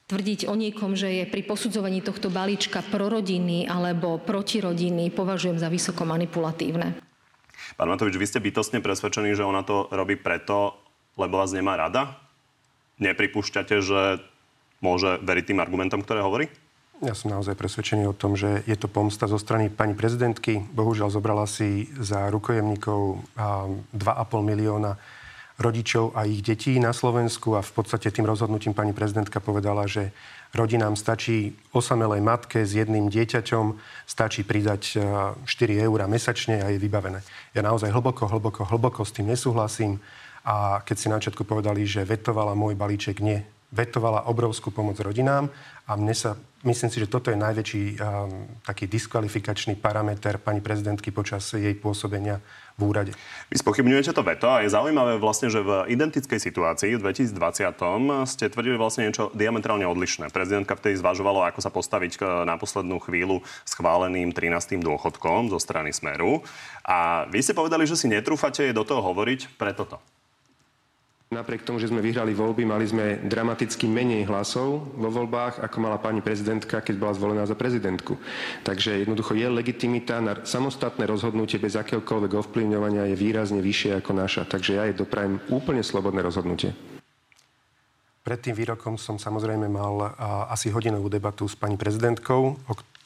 Tvrdiť 0.06 0.46
o 0.46 0.54
niekom, 0.54 0.94
že 0.94 1.10
je 1.10 1.24
pri 1.26 1.42
posudzovaní 1.42 1.98
tohto 1.98 2.30
balíčka 2.30 2.78
prorodinný 2.78 3.66
alebo 3.66 4.22
protirodinný, 4.22 5.10
považujem 5.10 5.58
za 5.58 5.66
vysoko 5.66 6.06
manipulatívne. 6.06 6.94
Pán 7.74 7.90
Matovič, 7.90 8.14
vy 8.14 8.26
ste 8.30 8.38
bytostne 8.38 8.78
presvedčení, 8.78 9.34
že 9.34 9.42
ona 9.42 9.66
to 9.66 9.90
robí 9.90 10.14
preto, 10.14 10.78
lebo 11.16 11.40
vás 11.40 11.50
nemá 11.56 11.74
rada? 11.74 12.20
Nepripúšťate, 13.00 13.80
že 13.80 14.20
môže 14.84 15.20
veriť 15.24 15.44
tým 15.52 15.60
argumentom, 15.60 16.04
ktoré 16.04 16.20
hovorí? 16.20 16.48
Ja 17.04 17.12
som 17.12 17.28
naozaj 17.28 17.60
presvedčený 17.60 18.08
o 18.08 18.16
tom, 18.16 18.40
že 18.40 18.64
je 18.64 18.72
to 18.72 18.88
pomsta 18.88 19.28
zo 19.28 19.36
strany 19.36 19.68
pani 19.68 19.92
prezidentky. 19.92 20.64
Bohužiaľ 20.72 21.12
zobrala 21.12 21.44
si 21.44 21.92
za 22.00 22.32
rukojemníkov 22.32 23.20
2,5 23.36 23.92
milióna 24.40 24.96
rodičov 25.60 26.16
a 26.16 26.24
ich 26.24 26.40
detí 26.40 26.76
na 26.80 26.96
Slovensku 26.96 27.56
a 27.56 27.64
v 27.64 27.72
podstate 27.72 28.08
tým 28.12 28.24
rozhodnutím 28.24 28.72
pani 28.72 28.96
prezidentka 28.96 29.40
povedala, 29.44 29.84
že 29.84 30.12
rodinám 30.56 30.96
stačí 30.96 31.56
osamelej 31.72 32.24
matke 32.24 32.64
s 32.64 32.72
jedným 32.76 33.12
dieťaťom, 33.12 33.76
stačí 34.08 34.44
pridať 34.44 35.00
4 35.44 35.84
eur 35.84 36.00
mesačne 36.08 36.64
a 36.64 36.72
je 36.72 36.80
vybavené. 36.80 37.20
Ja 37.52 37.60
naozaj 37.60 37.92
hlboko, 37.92 38.24
hlboko, 38.24 38.64
hlboko 38.68 39.04
s 39.04 39.12
tým 39.16 39.28
nesúhlasím. 39.28 40.00
A 40.46 40.78
keď 40.86 40.96
si 40.96 41.10
na 41.10 41.18
začiatku 41.18 41.42
povedali, 41.42 41.82
že 41.82 42.06
vetovala 42.06 42.54
môj 42.54 42.78
balíček, 42.78 43.18
nie. 43.18 43.42
Vetovala 43.74 44.30
obrovskú 44.30 44.70
pomoc 44.70 44.94
rodinám 45.02 45.50
a 45.90 45.98
mne 45.98 46.14
sa, 46.14 46.38
myslím 46.62 46.86
si, 46.86 47.02
že 47.02 47.10
toto 47.10 47.34
je 47.34 47.38
najväčší 47.38 47.98
um, 47.98 48.46
taký 48.62 48.86
diskvalifikačný 48.86 49.74
parameter 49.74 50.38
pani 50.38 50.62
prezidentky 50.62 51.10
počas 51.10 51.50
jej 51.50 51.74
pôsobenia 51.74 52.38
v 52.78 52.82
úrade. 52.86 53.12
Vy 53.50 53.58
spochybňujete 53.58 54.14
to 54.14 54.22
veto 54.22 54.46
a 54.46 54.62
je 54.62 54.70
zaujímavé 54.70 55.18
vlastne, 55.18 55.50
že 55.50 55.66
v 55.66 55.82
identickej 55.90 56.38
situácii 56.38 56.94
v 56.94 57.10
2020 57.10 58.22
ste 58.30 58.46
tvrdili 58.46 58.78
vlastne 58.78 59.10
niečo 59.10 59.34
diametrálne 59.34 59.82
odlišné. 59.82 60.30
Prezidentka 60.30 60.78
vtedy 60.78 61.02
zvažovala, 61.02 61.50
ako 61.50 61.58
sa 61.58 61.74
postaviť 61.74 62.46
na 62.46 62.54
poslednú 62.54 63.02
chvíľu 63.02 63.42
schváleným 63.66 64.30
13. 64.30 64.78
dôchodkom 64.78 65.50
zo 65.50 65.58
strany 65.58 65.90
Smeru. 65.90 66.46
A 66.86 67.26
vy 67.26 67.42
ste 67.42 67.50
povedali, 67.50 67.82
že 67.82 67.98
si 67.98 68.06
netrúfate 68.06 68.70
do 68.70 68.86
toho 68.86 69.02
hovoriť 69.02 69.58
pre 69.58 69.74
toto. 69.74 69.98
Napriek 71.26 71.66
tomu, 71.66 71.82
že 71.82 71.90
sme 71.90 71.98
vyhrali 71.98 72.38
voľby, 72.38 72.62
mali 72.62 72.86
sme 72.86 73.18
dramaticky 73.18 73.90
menej 73.90 74.30
hlasov 74.30 74.94
vo 74.94 75.10
voľbách, 75.10 75.58
ako 75.58 75.76
mala 75.82 75.98
pani 75.98 76.22
prezidentka, 76.22 76.78
keď 76.78 76.94
bola 77.02 77.18
zvolená 77.18 77.42
za 77.42 77.58
prezidentku. 77.58 78.14
Takže 78.62 79.02
jednoducho 79.02 79.34
je 79.34 79.50
legitimita 79.50 80.22
na 80.22 80.38
samostatné 80.46 81.02
rozhodnutie 81.02 81.58
bez 81.58 81.74
akéhokoľvek 81.74 82.30
ovplyvňovania 82.30 83.10
je 83.10 83.18
výrazne 83.18 83.58
vyššie 83.58 83.98
ako 83.98 84.14
naša. 84.14 84.46
Takže 84.46 84.78
ja 84.78 84.86
jej 84.86 84.94
doprajem 84.94 85.42
úplne 85.50 85.82
slobodné 85.82 86.22
rozhodnutie. 86.22 86.78
Pred 88.22 88.38
tým 88.42 88.54
výrokom 88.54 88.94
som 88.94 89.18
samozrejme 89.18 89.66
mal 89.66 90.14
asi 90.46 90.70
hodinovú 90.70 91.10
debatu 91.10 91.50
s 91.50 91.58
pani 91.58 91.74
prezidentkou, 91.74 92.54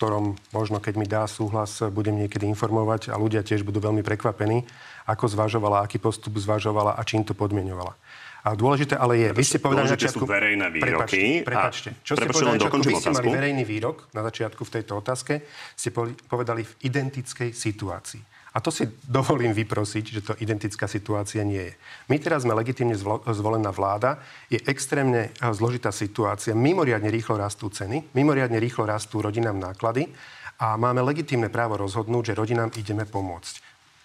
ktorom 0.01 0.33
možno, 0.57 0.81
keď 0.81 0.95
mi 0.97 1.05
dá 1.05 1.29
súhlas, 1.29 1.85
budem 1.93 2.25
niekedy 2.25 2.49
informovať 2.49 3.13
a 3.13 3.21
ľudia 3.21 3.45
tiež 3.45 3.69
budú 3.69 3.85
veľmi 3.85 4.01
prekvapení, 4.01 4.65
ako 5.05 5.29
zvažovala, 5.29 5.85
aký 5.85 6.01
postup 6.01 6.41
zvažovala 6.41 6.97
a 6.97 7.05
čím 7.05 7.21
to 7.21 7.37
podmienovala. 7.37 7.93
A 8.41 8.57
dôležité 8.57 8.97
ale 8.97 9.21
je, 9.21 9.29
vy 9.37 9.45
ste 9.45 9.61
povedali 9.61 9.85
na 9.85 9.93
začiatku... 9.93 10.25
sú 10.25 10.33
verejné 10.33 10.73
výroky. 10.73 11.45
Prepačte, 11.45 11.45
prepačte. 11.45 11.89
Čo 12.01 12.17
ste 12.17 12.33
povedali 12.33 12.57
na 12.57 12.65
začiatku? 12.65 12.81
Vy 12.81 12.97
ste 12.97 13.13
mali 13.13 13.29
verejný 13.29 13.65
výrok 13.69 13.97
na 14.17 14.25
začiatku 14.25 14.65
v 14.65 14.71
tejto 14.81 14.93
otázke. 14.97 15.45
Ste 15.77 15.93
povedali 16.25 16.65
v 16.65 16.73
identickej 16.81 17.53
situácii. 17.53 18.40
A 18.51 18.59
to 18.59 18.75
si 18.75 18.83
dovolím 19.07 19.55
vyprosiť, 19.55 20.05
že 20.11 20.21
to 20.27 20.33
identická 20.43 20.91
situácia 20.91 21.47
nie 21.47 21.71
je. 21.71 21.75
My 22.11 22.19
teraz 22.19 22.43
sme 22.43 22.59
legitimne 22.59 22.99
zvolená 23.31 23.71
vláda, 23.71 24.19
je 24.51 24.59
extrémne 24.67 25.31
eh, 25.31 25.55
zložitá 25.55 25.95
situácia, 25.95 26.57
mimoriadne 26.57 27.11
rýchlo 27.15 27.39
rastú 27.39 27.71
ceny, 27.71 28.11
mimoriadne 28.11 28.59
rýchlo 28.59 28.91
rastú 28.91 29.23
rodinám 29.23 29.55
náklady 29.55 30.11
a 30.59 30.75
máme 30.75 31.01
legitímne 31.07 31.47
právo 31.47 31.79
rozhodnúť, 31.79 32.35
že 32.35 32.39
rodinám 32.39 32.75
ideme 32.75 33.07
pomôcť. 33.07 33.55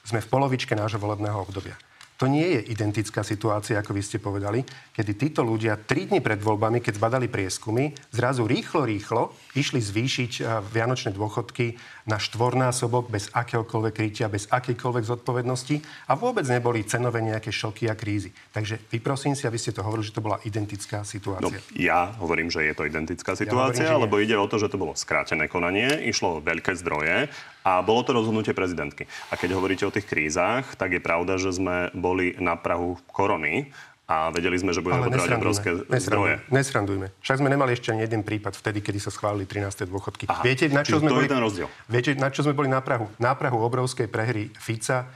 Sme 0.05 0.21
v 0.21 0.29
polovičke 0.29 0.77
nášho 0.77 1.01
volebného 1.01 1.41
obdobia. 1.41 1.73
To 2.15 2.31
nie 2.31 2.47
je 2.55 2.71
identická 2.71 3.27
situácia, 3.27 3.75
ako 3.75 3.91
vy 3.91 4.01
ste 4.01 4.23
povedali, 4.23 4.63
kedy 4.95 5.11
títo 5.19 5.43
ľudia 5.43 5.75
tri 5.75 6.07
dni 6.07 6.23
pred 6.23 6.39
voľbami, 6.39 6.79
keď 6.79 6.95
zbadali 6.95 7.27
prieskumy, 7.27 7.91
zrazu 8.15 8.47
rýchlo, 8.47 8.87
rýchlo 8.87 9.35
išli 9.55 9.79
zvýšiť 9.79 10.31
eh, 10.39 10.45
vianočné 10.61 11.15
dôchodky 11.15 11.79
na 12.05 12.21
štvornásobok 12.21 13.09
bez 13.09 13.31
akéhokoľvek 13.33 13.93
krytia, 13.95 14.29
bez 14.29 14.45
akejkoľvek 14.51 15.03
zodpovednosti 15.03 15.81
a 16.07 16.13
vôbec 16.13 16.45
neboli 16.45 16.85
cenové 16.85 17.23
nejaké 17.23 17.49
šoky 17.49 17.89
a 17.89 17.97
krízy. 17.97 18.29
Takže 18.53 18.77
vyprosím 18.93 19.33
si, 19.33 19.49
aby 19.49 19.57
ste 19.57 19.73
to 19.73 19.81
hovorili, 19.81 20.05
že 20.05 20.13
to 20.13 20.21
bola 20.21 20.37
identická 20.45 21.01
situácia. 21.01 21.57
No, 21.57 21.73
ja 21.73 22.13
hovorím, 22.21 22.53
že 22.53 22.67
je 22.67 22.73
to 22.77 22.85
identická 22.85 23.33
situácia, 23.33 23.89
ja 23.89 23.97
hovorím, 23.97 24.05
lebo 24.05 24.15
ide 24.21 24.35
o 24.37 24.45
to, 24.45 24.61
že 24.61 24.69
to 24.69 24.77
bolo 24.77 24.93
skrátené 24.93 25.49
konanie, 25.49 25.89
išlo 26.05 26.43
veľké 26.45 26.77
zdroje 26.77 27.31
a 27.65 27.81
bolo 27.81 28.05
to 28.05 28.13
rozhodnutie 28.13 28.53
prezidentky. 28.53 29.09
A 29.33 29.41
keď 29.41 29.57
hovoríte 29.57 29.89
o 29.89 29.91
tých 29.91 30.05
krízach, 30.05 30.77
tak 30.77 30.93
je 30.93 31.01
pravda, 31.01 31.41
že 31.41 31.49
sme 31.49 31.89
boli 31.97 32.37
na 32.37 32.53
Prahu 32.53 33.01
korony 33.09 33.73
a 34.05 34.29
vedeli 34.29 34.53
sme, 34.61 34.69
že 34.69 34.85
budeme 34.85 35.09
potrebovať 35.09 35.33
obrovské 35.41 35.69
zdroje. 35.97 36.37
Nesrandujme. 36.53 37.09
Však 37.25 37.41
sme 37.41 37.49
nemali 37.49 37.73
ešte 37.73 37.89
ani 37.89 38.05
jeden 38.05 38.21
prípad 38.21 38.53
vtedy, 38.53 38.85
kedy 38.85 39.01
sa 39.01 39.09
schválili 39.09 39.49
13. 39.49 39.89
dôchodky. 39.89 40.29
Aha, 40.29 40.45
viete, 40.45 40.69
na 40.69 40.85
čo 40.85 41.01
sme 41.01 41.09
to 41.09 41.17
boli, 41.17 41.25
je 41.25 41.33
ten 41.33 41.41
rozdiel. 41.41 41.67
Viete, 41.89 42.13
na 42.13 42.29
čo 42.29 42.45
sme 42.45 42.53
boli 42.53 42.69
na 42.69 42.85
Prahu? 42.85 43.09
Na 43.17 43.33
Prahu 43.33 43.57
obrovskej 43.65 44.05
prehry 44.05 44.53
Fica, 44.61 45.09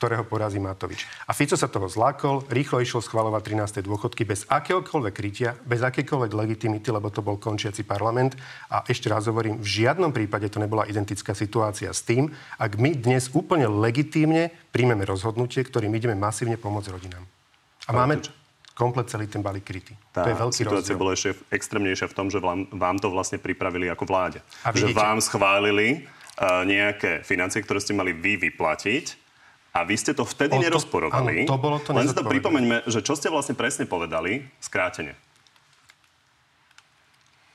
ktorého 0.00 0.24
porazí 0.24 0.56
Matovič. 0.56 1.04
A 1.28 1.36
Fico 1.36 1.60
sa 1.60 1.68
toho 1.68 1.84
zlákol, 1.84 2.48
rýchlo 2.48 2.80
išiel 2.80 3.04
schvalovať 3.04 3.52
13. 3.84 3.84
dôchodky 3.84 4.24
bez 4.24 4.48
akéhokoľvek 4.48 5.12
krytia, 5.12 5.52
bez 5.68 5.84
akékoľvek 5.84 6.32
legitimity, 6.32 6.88
lebo 6.88 7.12
to 7.12 7.20
bol 7.20 7.36
končiaci 7.36 7.84
parlament. 7.84 8.32
A 8.72 8.80
ešte 8.88 9.12
raz 9.12 9.28
hovorím, 9.28 9.60
v 9.60 9.84
žiadnom 9.84 10.08
prípade 10.08 10.48
to 10.48 10.56
nebola 10.56 10.88
identická 10.88 11.36
situácia 11.36 11.92
s 11.92 12.00
tým, 12.00 12.32
ak 12.56 12.80
my 12.80 12.96
dnes 12.96 13.28
úplne 13.36 13.68
legitímne 13.68 14.48
príjmeme 14.72 15.04
rozhodnutie, 15.04 15.60
ktorým 15.60 15.92
ideme 15.92 16.16
masívne 16.16 16.56
pomôcť 16.56 16.88
rodinám. 16.88 17.24
A 17.84 17.92
máme 17.92 18.24
komplet 18.72 19.12
celý 19.12 19.28
ten 19.28 19.44
balík 19.44 19.68
krytý. 19.68 19.92
Tá 20.16 20.24
to 20.24 20.32
je 20.32 20.40
veľký 20.40 20.56
situácia 20.64 20.96
rozdiel. 20.96 21.02
bola 21.04 21.12
ešte 21.12 21.36
extrémnejšia 21.52 22.08
v 22.08 22.14
tom, 22.16 22.32
že 22.32 22.40
vám, 22.40 22.96
to 22.96 23.12
vlastne 23.12 23.36
pripravili 23.36 23.92
ako 23.92 24.08
vláde. 24.08 24.40
A 24.64 24.72
že 24.72 24.88
vám 24.96 25.20
schválili 25.20 26.08
uh, 26.40 26.64
nejaké 26.64 27.20
financie, 27.20 27.60
ktoré 27.60 27.84
ste 27.84 27.92
mali 27.92 28.16
vy 28.16 28.40
vyplatiť 28.48 29.28
a 29.70 29.86
vy 29.86 29.94
ste 29.94 30.12
to 30.12 30.26
vtedy 30.26 30.58
o, 30.58 30.62
nerozporovali. 30.62 31.46
Áno, 31.46 31.50
to 31.50 31.56
bolo 31.58 31.76
to 31.78 31.94
Len 31.94 32.10
si 32.10 32.16
to 32.16 32.26
pripomeňme, 32.26 32.90
že 32.90 33.06
čo 33.06 33.14
ste 33.14 33.30
vlastne 33.30 33.54
presne 33.54 33.86
povedali, 33.86 34.42
skrátene. 34.58 35.14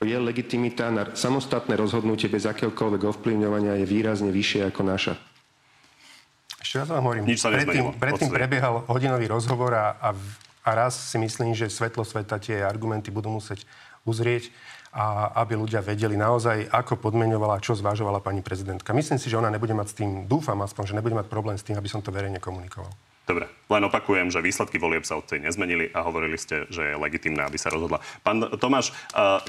Je 0.04 0.16
legitimita 0.16 0.92
na 0.92 1.16
samostatné 1.16 1.72
rozhodnutie 1.76 2.28
bez 2.28 2.44
akéhokoľvek 2.44 3.02
ovplyvňovania 3.16 3.80
je 3.80 3.86
výrazne 3.88 4.28
vyššie 4.28 4.68
ako 4.68 4.80
naša. 4.84 5.14
Ešte 6.60 6.84
raz 6.84 6.88
vám 6.92 7.04
hovorím. 7.04 7.24
Nič 7.24 7.40
sa 7.40 7.48
predtým, 7.48 7.96
predtým 7.96 8.28
prebiehal 8.28 8.84
hodinový 8.88 9.30
rozhovor 9.32 9.72
a, 9.72 9.96
a, 9.96 10.10
a 10.66 10.70
raz 10.76 10.96
si 10.96 11.16
myslím, 11.16 11.56
že 11.56 11.72
svetlo 11.72 12.04
sveta 12.04 12.36
tie 12.36 12.60
argumenty 12.60 13.08
budú 13.08 13.40
musieť 13.40 13.64
uzrieť 14.04 14.52
a 14.96 15.36
aby 15.44 15.60
ľudia 15.60 15.84
vedeli 15.84 16.16
naozaj, 16.16 16.72
ako 16.72 16.96
podmenovala, 16.96 17.60
čo 17.60 17.76
zvážovala 17.76 18.24
pani 18.24 18.40
prezidentka. 18.40 18.96
Myslím 18.96 19.20
si, 19.20 19.28
že 19.28 19.36
ona 19.36 19.52
nebude 19.52 19.76
mať 19.76 19.92
s 19.92 19.94
tým, 20.00 20.24
dúfam 20.24 20.56
aspoň, 20.64 20.88
že 20.88 20.96
nebude 20.96 21.12
mať 21.12 21.28
problém 21.28 21.60
s 21.60 21.66
tým, 21.68 21.76
aby 21.76 21.84
som 21.84 22.00
to 22.00 22.08
verejne 22.08 22.40
komunikoval. 22.40 22.88
Dobre, 23.26 23.50
len 23.50 23.82
opakujem, 23.82 24.30
že 24.30 24.38
výsledky 24.38 24.78
volieb 24.78 25.02
sa 25.02 25.18
odtedy 25.18 25.42
nezmenili 25.42 25.90
a 25.90 26.06
hovorili 26.06 26.38
ste, 26.38 26.62
že 26.70 26.94
je 26.94 26.94
legitimné, 26.94 27.42
aby 27.42 27.58
sa 27.58 27.74
rozhodla. 27.74 27.98
Pán 28.22 28.38
Tomáš, 28.54 28.94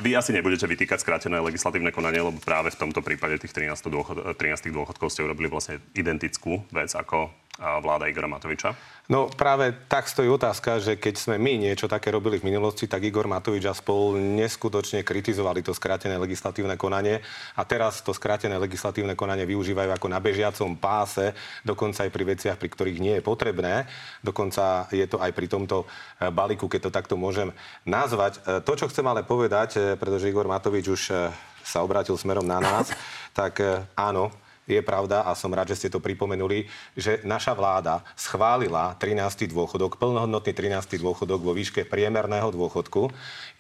vy 0.02 0.18
asi 0.18 0.34
nebudete 0.34 0.66
vytýkať 0.66 0.98
skrátené 0.98 1.38
legislatívne 1.38 1.94
konanie, 1.94 2.26
lebo 2.26 2.42
práve 2.42 2.74
v 2.74 2.82
tomto 2.82 3.06
prípade 3.06 3.38
tých 3.38 3.54
13, 3.54 3.78
dôchod, 3.94 4.18
13 4.34 4.74
dôchodkov 4.74 5.14
ste 5.14 5.22
urobili 5.22 5.46
vlastne 5.46 5.78
identickú 5.94 6.66
vec 6.74 6.90
ako 6.98 7.30
vláda 7.58 8.06
Igora 8.06 8.30
Matoviča? 8.30 8.98
No 9.08 9.32
práve 9.32 9.72
tak 9.88 10.04
stojí 10.12 10.28
otázka, 10.28 10.84
že 10.84 11.00
keď 11.00 11.16
sme 11.16 11.36
my 11.40 11.56
niečo 11.56 11.88
také 11.88 12.12
robili 12.12 12.44
v 12.44 12.52
minulosti, 12.52 12.92
tak 12.92 13.08
Igor 13.08 13.24
Matovič 13.24 13.64
a 13.64 13.72
spolu 13.72 14.20
neskutočne 14.20 15.00
kritizovali 15.08 15.64
to 15.64 15.72
skrátené 15.72 16.20
legislatívne 16.20 16.76
konanie 16.76 17.24
a 17.56 17.64
teraz 17.64 18.04
to 18.04 18.12
skrátené 18.12 18.60
legislatívne 18.60 19.16
konanie 19.16 19.48
využívajú 19.48 19.96
ako 19.96 20.08
na 20.12 20.20
bežiacom 20.20 20.76
páse, 20.76 21.32
dokonca 21.64 22.04
aj 22.04 22.12
pri 22.12 22.24
veciach, 22.36 22.60
pri 22.60 22.68
ktorých 22.68 23.00
nie 23.00 23.16
je 23.16 23.24
potrebné. 23.24 23.88
Dokonca 24.20 24.92
je 24.92 25.08
to 25.08 25.24
aj 25.24 25.32
pri 25.32 25.48
tomto 25.48 25.88
e, 26.20 26.28
balíku, 26.28 26.68
keď 26.68 26.92
to 26.92 26.92
takto 26.92 27.16
môžem 27.16 27.56
nazvať. 27.88 28.44
E, 28.44 28.60
to, 28.60 28.76
čo 28.76 28.92
chcem 28.92 29.08
ale 29.08 29.24
povedať, 29.24 29.70
e, 29.80 29.96
pretože 29.96 30.28
Igor 30.28 30.52
Matovič 30.52 30.84
už 30.84 31.32
sa 31.64 31.80
obrátil 31.80 32.20
smerom 32.20 32.44
na 32.44 32.60
nás, 32.60 32.92
tak 33.32 33.60
áno, 33.96 34.36
je 34.68 34.84
pravda 34.84 35.24
a 35.24 35.32
som 35.32 35.50
rád, 35.50 35.72
že 35.72 35.88
ste 35.88 35.90
to 35.90 36.04
pripomenuli, 36.04 36.68
že 36.94 37.24
naša 37.24 37.56
vláda 37.56 38.04
schválila 38.20 39.00
13. 39.00 39.48
dôchodok, 39.48 39.96
plnohodnotný 39.96 40.52
13. 40.52 41.00
dôchodok 41.00 41.40
vo 41.40 41.56
výške 41.56 41.88
priemerného 41.88 42.52
dôchodku. 42.52 43.08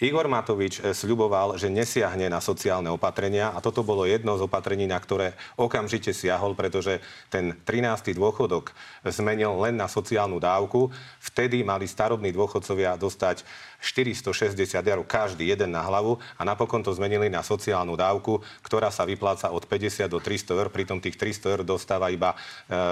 Igor 0.03 0.27
Matovič 0.27 0.83
eh, 0.83 0.91
sľuboval, 0.91 1.55
že 1.55 1.71
nesiahne 1.71 2.27
na 2.27 2.43
sociálne 2.43 2.91
opatrenia 2.91 3.55
a 3.55 3.63
toto 3.63 3.81
bolo 3.87 4.03
jedno 4.03 4.35
z 4.35 4.43
opatrení, 4.43 4.83
na 4.83 4.99
ktoré 4.99 5.39
okamžite 5.55 6.11
siahol, 6.11 6.53
pretože 6.53 6.99
ten 7.31 7.55
13. 7.63 8.11
dôchodok 8.11 8.75
zmenil 9.07 9.55
len 9.63 9.79
na 9.79 9.87
sociálnu 9.87 10.43
dávku. 10.43 10.91
Vtedy 11.23 11.63
mali 11.63 11.87
starobní 11.87 12.35
dôchodcovia 12.35 12.99
dostať 12.99 13.47
460 13.81 14.57
eur 14.81 14.99
každý 15.05 15.47
jeden 15.53 15.71
na 15.71 15.85
hlavu 15.85 16.17
a 16.35 16.41
napokon 16.41 16.81
to 16.81 16.91
zmenili 16.93 17.29
na 17.29 17.45
sociálnu 17.45 17.93
dávku, 17.95 18.41
ktorá 18.65 18.89
sa 18.89 19.05
vypláca 19.05 19.53
od 19.53 19.63
50 19.63 20.09
do 20.09 20.19
300 20.19 20.57
eur, 20.57 20.67
pritom 20.73 20.97
tých 20.99 21.15
300 21.15 21.53
eur 21.57 21.61
dostáva 21.63 22.11
iba 22.11 22.33
e, 22.33 22.37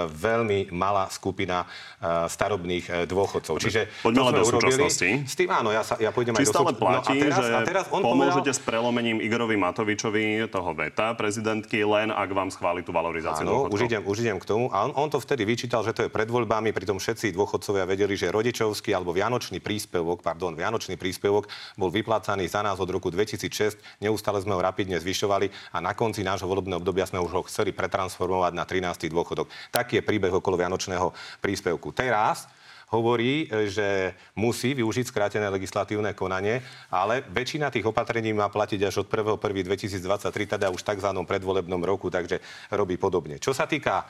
veľmi 0.08 0.72
malá 0.72 1.10
skupina 1.12 1.66
e, 2.00 2.30
starobných 2.30 2.84
e, 2.86 2.92
dôchodcov. 3.04 3.60
Čiže 3.60 3.92
Poďme 4.00 4.32
to 4.32 4.46
sme 4.46 4.56
urobili. 4.56 4.82
S 5.26 5.34
tým 5.36 5.50
áno, 5.52 5.70
ja, 5.74 5.82
sa, 5.84 6.00
ja 6.00 6.10
pôjdem 6.10 6.34
Či 6.38 6.42
aj 6.42 6.46
do 6.46 6.52
stále 6.54 6.72
platí, 6.74 7.18
no 7.18 7.20
a 7.20 7.24
teraz, 7.28 7.38
že 7.38 7.52
a 7.52 7.60
teraz 7.66 7.84
on 7.92 8.00
pomôžete 8.02 8.50
povedal... 8.50 8.56
s 8.56 8.60
prelomením 8.62 9.18
Igorovi 9.20 9.56
Matovičovi 9.58 10.24
toho 10.48 10.70
veta 10.72 11.12
prezidentky, 11.18 11.82
len 11.82 12.08
ak 12.14 12.30
vám 12.32 12.48
schváli 12.48 12.80
tú 12.86 12.94
valorizáciu 12.94 13.44
Áno, 13.44 13.68
už 13.68 13.90
idem, 13.90 14.02
už 14.06 14.22
idem 14.22 14.38
k 14.40 14.46
tomu. 14.48 14.72
A 14.72 14.88
on, 14.88 14.92
on 14.96 15.08
to 15.10 15.18
vtedy 15.20 15.44
vyčítal, 15.44 15.82
že 15.82 15.92
to 15.92 16.06
je 16.06 16.10
pred 16.12 16.28
voľbami, 16.30 16.70
pritom 16.70 16.96
všetci 16.96 17.34
dôchodcovia 17.34 17.84
vedeli, 17.84 18.14
že 18.14 18.30
rodičovský 18.30 18.94
alebo 18.94 19.12
vianočný 19.12 19.58
príspevok, 19.60 20.22
pardon, 20.22 20.54
vianočný 20.54 20.75
vianočný 20.76 21.00
príspevok 21.00 21.48
bol 21.80 21.88
vyplácaný 21.88 22.44
za 22.52 22.60
nás 22.60 22.76
od 22.76 22.92
roku 22.92 23.08
2006. 23.08 24.04
Neustále 24.04 24.44
sme 24.44 24.52
ho 24.52 24.60
rapidne 24.60 25.00
zvyšovali 25.00 25.72
a 25.72 25.80
na 25.80 25.96
konci 25.96 26.20
nášho 26.20 26.44
volebného 26.44 26.84
obdobia 26.84 27.08
sme 27.08 27.16
už 27.24 27.32
ho 27.32 27.42
chceli 27.48 27.72
pretransformovať 27.72 28.52
na 28.52 28.68
13. 28.68 29.08
dôchodok. 29.08 29.48
Taký 29.72 29.98
je 29.98 30.02
príbeh 30.04 30.36
okolo 30.36 30.60
vianočného 30.60 31.16
príspevku. 31.40 31.96
Teraz 31.96 32.44
hovorí, 32.92 33.48
že 33.72 34.12
musí 34.36 34.76
využiť 34.76 35.08
skrátené 35.08 35.48
legislatívne 35.48 36.12
konanie, 36.12 36.60
ale 36.92 37.24
väčšina 37.24 37.72
tých 37.72 37.88
opatrení 37.88 38.36
má 38.36 38.52
platiť 38.52 38.84
až 38.84 39.02
od 39.02 39.08
1.1.2023, 39.08 40.60
teda 40.60 40.68
už 40.68 40.84
tzv. 40.84 41.10
predvolebnom 41.24 41.80
roku, 41.82 42.12
takže 42.12 42.38
robí 42.68 43.00
podobne. 43.00 43.40
Čo 43.40 43.56
sa 43.56 43.64
týka 43.64 44.04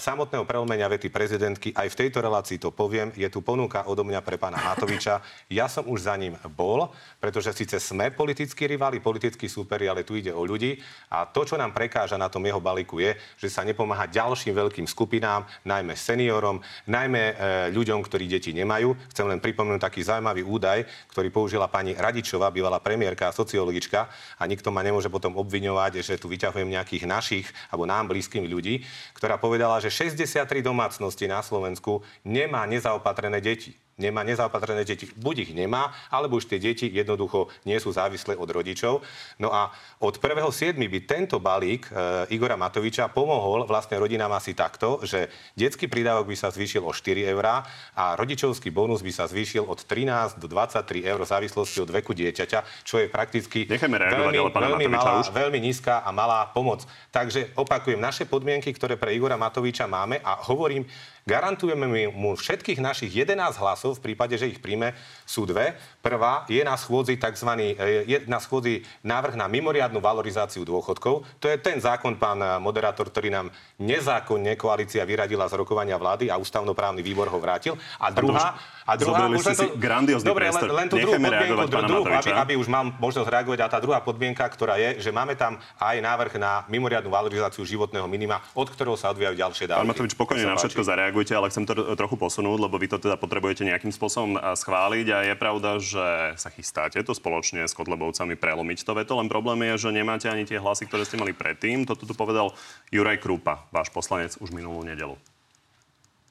samotného 0.00 0.48
prelomenia 0.48 0.88
vety 0.88 1.12
prezidentky, 1.12 1.76
aj 1.76 1.92
v 1.92 1.98
tejto 2.00 2.24
relácii 2.24 2.56
to 2.56 2.72
poviem, 2.72 3.12
je 3.12 3.28
tu 3.28 3.44
ponuka 3.44 3.84
odo 3.84 4.00
mňa 4.00 4.24
pre 4.24 4.40
pána 4.40 4.56
Matoviča. 4.64 5.20
Ja 5.48 5.66
som 5.68 5.88
už 5.88 6.08
za 6.08 6.14
ním 6.16 6.36
bol, 6.52 6.92
pretože 7.18 7.52
síce 7.56 7.80
sme 7.80 8.12
politickí 8.12 8.68
rivali, 8.68 9.00
politickí 9.00 9.48
súperi, 9.48 9.88
ale 9.88 10.04
tu 10.04 10.14
ide 10.14 10.32
o 10.32 10.44
ľudí. 10.44 10.76
A 11.12 11.24
to, 11.24 11.44
čo 11.44 11.56
nám 11.56 11.72
prekáža 11.72 12.20
na 12.20 12.28
tom 12.28 12.44
jeho 12.44 12.60
balíku, 12.60 13.00
je, 13.00 13.16
že 13.40 13.48
sa 13.48 13.64
nepomáha 13.64 14.06
ďalším 14.08 14.54
veľkým 14.54 14.86
skupinám, 14.86 15.48
najmä 15.64 15.96
seniorom, 15.96 16.60
najmä 16.84 17.22
e, 17.22 17.34
ľuďom, 17.72 18.00
ktorí 18.04 18.28
deti 18.28 18.52
nemajú. 18.54 18.92
Chcem 19.12 19.26
len 19.28 19.40
pripomenúť 19.40 19.80
taký 19.82 20.04
zaujímavý 20.04 20.44
údaj, 20.44 20.84
ktorý 21.12 21.28
použila 21.32 21.66
pani 21.66 21.96
Radičová, 21.96 22.52
bývalá 22.52 22.78
premiérka 22.78 23.28
a 23.28 23.36
sociologička. 23.36 24.08
A 24.38 24.42
nikto 24.46 24.68
ma 24.68 24.84
nemôže 24.84 25.08
potom 25.08 25.34
obviňovať, 25.36 26.04
že 26.04 26.20
tu 26.20 26.28
vyťahujem 26.28 26.68
nejakých 26.68 27.04
našich 27.08 27.46
alebo 27.72 27.88
nám 27.88 28.12
blízkych 28.12 28.46
ľudí, 28.46 28.84
ktorá 29.16 29.40
povedala, 29.40 29.57
povedala, 29.58 29.82
že 29.82 29.90
63 29.90 30.62
domácnosti 30.62 31.26
na 31.26 31.42
Slovensku 31.42 32.06
nemá 32.22 32.62
nezaopatrené 32.70 33.42
deti 33.42 33.74
nemá 33.98 34.22
nezaopatrené 34.22 34.86
deti. 34.86 35.10
Buď 35.12 35.50
ich 35.50 35.52
nemá, 35.52 35.92
alebo 36.08 36.38
už 36.38 36.46
tie 36.46 36.62
deti 36.62 36.86
jednoducho 36.86 37.50
nie 37.66 37.76
sú 37.82 37.90
závislé 37.90 38.38
od 38.38 38.48
rodičov. 38.48 39.02
No 39.42 39.50
a 39.50 39.74
od 39.98 40.16
1.7. 40.16 40.78
by 40.78 40.98
tento 41.04 41.42
balík 41.42 41.90
e, 41.90 42.30
Igora 42.32 42.54
Matoviča 42.54 43.10
pomohol 43.10 43.66
vlastne 43.66 43.98
rodinám 43.98 44.30
asi 44.38 44.54
takto, 44.54 45.02
že 45.02 45.28
detský 45.58 45.90
prídavok 45.90 46.30
by 46.30 46.36
sa 46.38 46.48
zvýšil 46.54 46.86
o 46.86 46.94
4 46.94 47.26
eurá 47.28 47.66
a 47.98 48.14
rodičovský 48.14 48.70
bonus 48.70 49.02
by 49.02 49.12
sa 49.12 49.26
zvýšil 49.26 49.66
od 49.66 49.82
13 49.82 50.38
do 50.38 50.46
23 50.46 51.02
eur 51.02 51.20
v 51.20 51.28
závislosti 51.28 51.78
od 51.82 51.90
veku 51.90 52.14
dieťaťa, 52.14 52.86
čo 52.86 53.02
je 53.02 53.10
prakticky 53.10 53.66
veľmi, 53.66 54.38
veľmi, 54.54 54.86
malá, 54.86 55.26
veľmi 55.26 55.58
nízka 55.58 56.06
a 56.06 56.14
malá 56.14 56.46
pomoc. 56.54 56.86
Takže 57.10 57.58
opakujem, 57.58 57.98
naše 57.98 58.24
podmienky, 58.24 58.70
ktoré 58.70 58.94
pre 58.94 59.12
Igora 59.18 59.34
Matoviča 59.34 59.90
máme 59.90 60.22
a 60.22 60.38
hovorím, 60.46 60.86
garantujeme 61.28 62.08
mu 62.08 62.32
všetkých 62.32 62.80
našich 62.80 63.12
11 63.12 63.60
hlasov, 63.60 64.00
v 64.00 64.10
prípade, 64.10 64.40
že 64.40 64.48
ich 64.48 64.64
príjme, 64.64 64.96
sú 65.28 65.44
dve. 65.44 65.76
Prvá 66.08 66.48
je 66.48 66.64
na 66.64 66.72
schôdzi 66.72 67.20
tzv. 67.20 67.76
E, 67.76 68.08
je 68.08 68.18
na 68.24 68.40
schôdzi 68.40 68.80
návrh 69.04 69.36
na 69.36 69.44
mimoriadnu 69.44 70.00
valorizáciu 70.00 70.64
dôchodkov. 70.64 71.28
To 71.36 71.46
je 71.52 71.60
ten 71.60 71.76
zákon, 71.84 72.16
pán 72.16 72.40
moderátor, 72.64 73.12
ktorý 73.12 73.28
nám 73.28 73.52
nezákonne 73.76 74.56
koalícia 74.56 75.04
vyradila 75.04 75.44
z 75.52 75.60
rokovania 75.60 76.00
vlády 76.00 76.32
a 76.32 76.40
ústavnoprávny 76.40 77.04
výbor 77.04 77.28
ho 77.28 77.36
vrátil. 77.36 77.76
A 78.00 78.08
druhá, 78.08 78.56
a 78.88 78.96
druhá 78.96 79.28
už 79.28 79.44
len 79.44 79.56
to, 79.60 79.76
grandiózny 79.76 80.24
dobre, 80.24 80.48
len, 80.48 80.64
len 80.72 80.86
tú 80.88 80.96
druhú 80.96 81.20
podmienku, 81.20 81.62
druhú, 81.68 82.02
aby, 82.08 82.30
aby, 82.32 82.52
už 82.56 82.72
mám 82.72 82.96
možnosť 82.96 83.28
reagovať. 83.28 83.58
A 83.60 83.66
tá 83.68 83.78
druhá 83.84 84.00
podmienka, 84.00 84.48
ktorá 84.48 84.80
je, 84.80 85.04
že 85.04 85.12
máme 85.12 85.36
tam 85.36 85.60
aj 85.76 85.96
návrh 86.00 86.40
na 86.40 86.64
mimoriadnu 86.72 87.12
valorizáciu 87.12 87.68
životného 87.68 88.08
minima, 88.08 88.40
od 88.56 88.64
ktorého 88.72 88.96
sa 88.96 89.12
odvíjajú 89.12 89.36
ďalšie 89.36 89.64
dávky. 89.68 89.84
Pán 89.84 89.92
Matovič, 89.92 90.16
pokojne 90.16 90.48
na 90.48 90.56
všetko 90.56 90.88
zareagujte, 90.88 91.36
ale 91.36 91.52
chcem 91.52 91.68
to 91.68 91.76
trochu 92.00 92.16
posunúť, 92.16 92.64
lebo 92.64 92.80
vy 92.80 92.88
to 92.88 92.96
teda 92.96 93.20
potrebujete 93.20 93.68
nejakým 93.68 93.92
spôsobom 93.92 94.40
schváliť 94.40 95.06
a 95.12 95.18
je 95.28 95.34
pravda, 95.36 95.70
že 95.76 95.97
sa 96.38 96.48
chystáte 96.54 97.02
to 97.02 97.12
spoločne 97.12 97.66
s 97.66 97.74
Kotlebovcami 97.74 98.38
prelomiť 98.38 98.86
to 98.86 98.92
veto, 98.96 99.18
len 99.18 99.26
problém 99.26 99.62
je, 99.72 99.88
že 99.88 99.96
nemáte 99.96 100.26
ani 100.30 100.46
tie 100.48 100.56
hlasy, 100.56 100.86
ktoré 100.86 101.04
ste 101.04 101.18
mali 101.20 101.34
predtým. 101.36 101.84
Toto 101.84 102.06
tu 102.06 102.14
povedal 102.16 102.54
Juraj 102.88 103.18
Krupa, 103.22 103.66
váš 103.74 103.90
poslanec, 103.92 104.34
už 104.38 104.54
minulú 104.54 104.82
nedelu. 104.86 105.18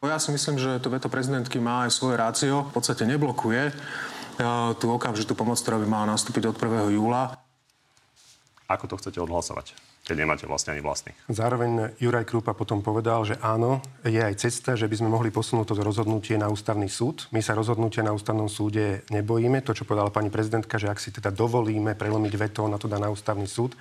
Ja 0.06 0.22
si 0.22 0.30
myslím, 0.30 0.62
že 0.62 0.78
to 0.78 0.94
veto 0.94 1.10
prezidentky 1.10 1.58
má 1.58 1.90
aj 1.90 1.98
svoje 1.98 2.22
rácio. 2.22 2.70
V 2.70 2.72
podstate 2.78 3.04
neblokuje 3.10 3.74
tú 4.78 4.86
okamžitú 4.94 5.34
pomoc, 5.34 5.58
ktorá 5.58 5.82
by 5.82 5.88
mala 5.90 6.14
nastúpiť 6.14 6.54
od 6.54 6.56
1. 6.56 6.94
júla. 6.94 7.34
Ako 8.70 8.86
to 8.86 9.02
chcete 9.02 9.18
odhlasovať? 9.18 9.74
Keď 10.08 10.24
nemáte 10.24 10.48
vlastne 10.48 10.72
ani 10.72 10.80
vlastných. 10.80 11.20
Zároveň 11.28 12.00
Juraj 12.00 12.24
Krupa 12.24 12.56
potom 12.56 12.80
povedal, 12.80 13.28
že 13.28 13.36
áno, 13.44 13.84
je 14.08 14.24
aj 14.24 14.40
cesta, 14.40 14.80
že 14.80 14.88
by 14.88 15.04
sme 15.04 15.12
mohli 15.12 15.36
posunúť 15.36 15.76
to 15.76 15.84
rozhodnutie 15.84 16.40
na 16.40 16.48
ústavný 16.48 16.88
súd. 16.88 17.28
My 17.36 17.44
sa 17.44 17.52
rozhodnutia 17.52 18.08
na 18.08 18.16
ústavnom 18.16 18.48
súde 18.48 19.04
nebojíme. 19.12 19.60
To, 19.68 19.76
čo 19.76 19.84
povedala 19.84 20.08
pani 20.08 20.32
prezidentka, 20.32 20.80
že 20.80 20.88
ak 20.88 21.04
si 21.04 21.12
teda 21.12 21.28
dovolíme 21.28 21.92
prelomiť 22.00 22.34
veto, 22.40 22.72
na 22.72 22.80
to 22.80 22.88
dá 22.88 22.96
na 22.96 23.12
ústavný 23.12 23.44
súd. 23.44 23.76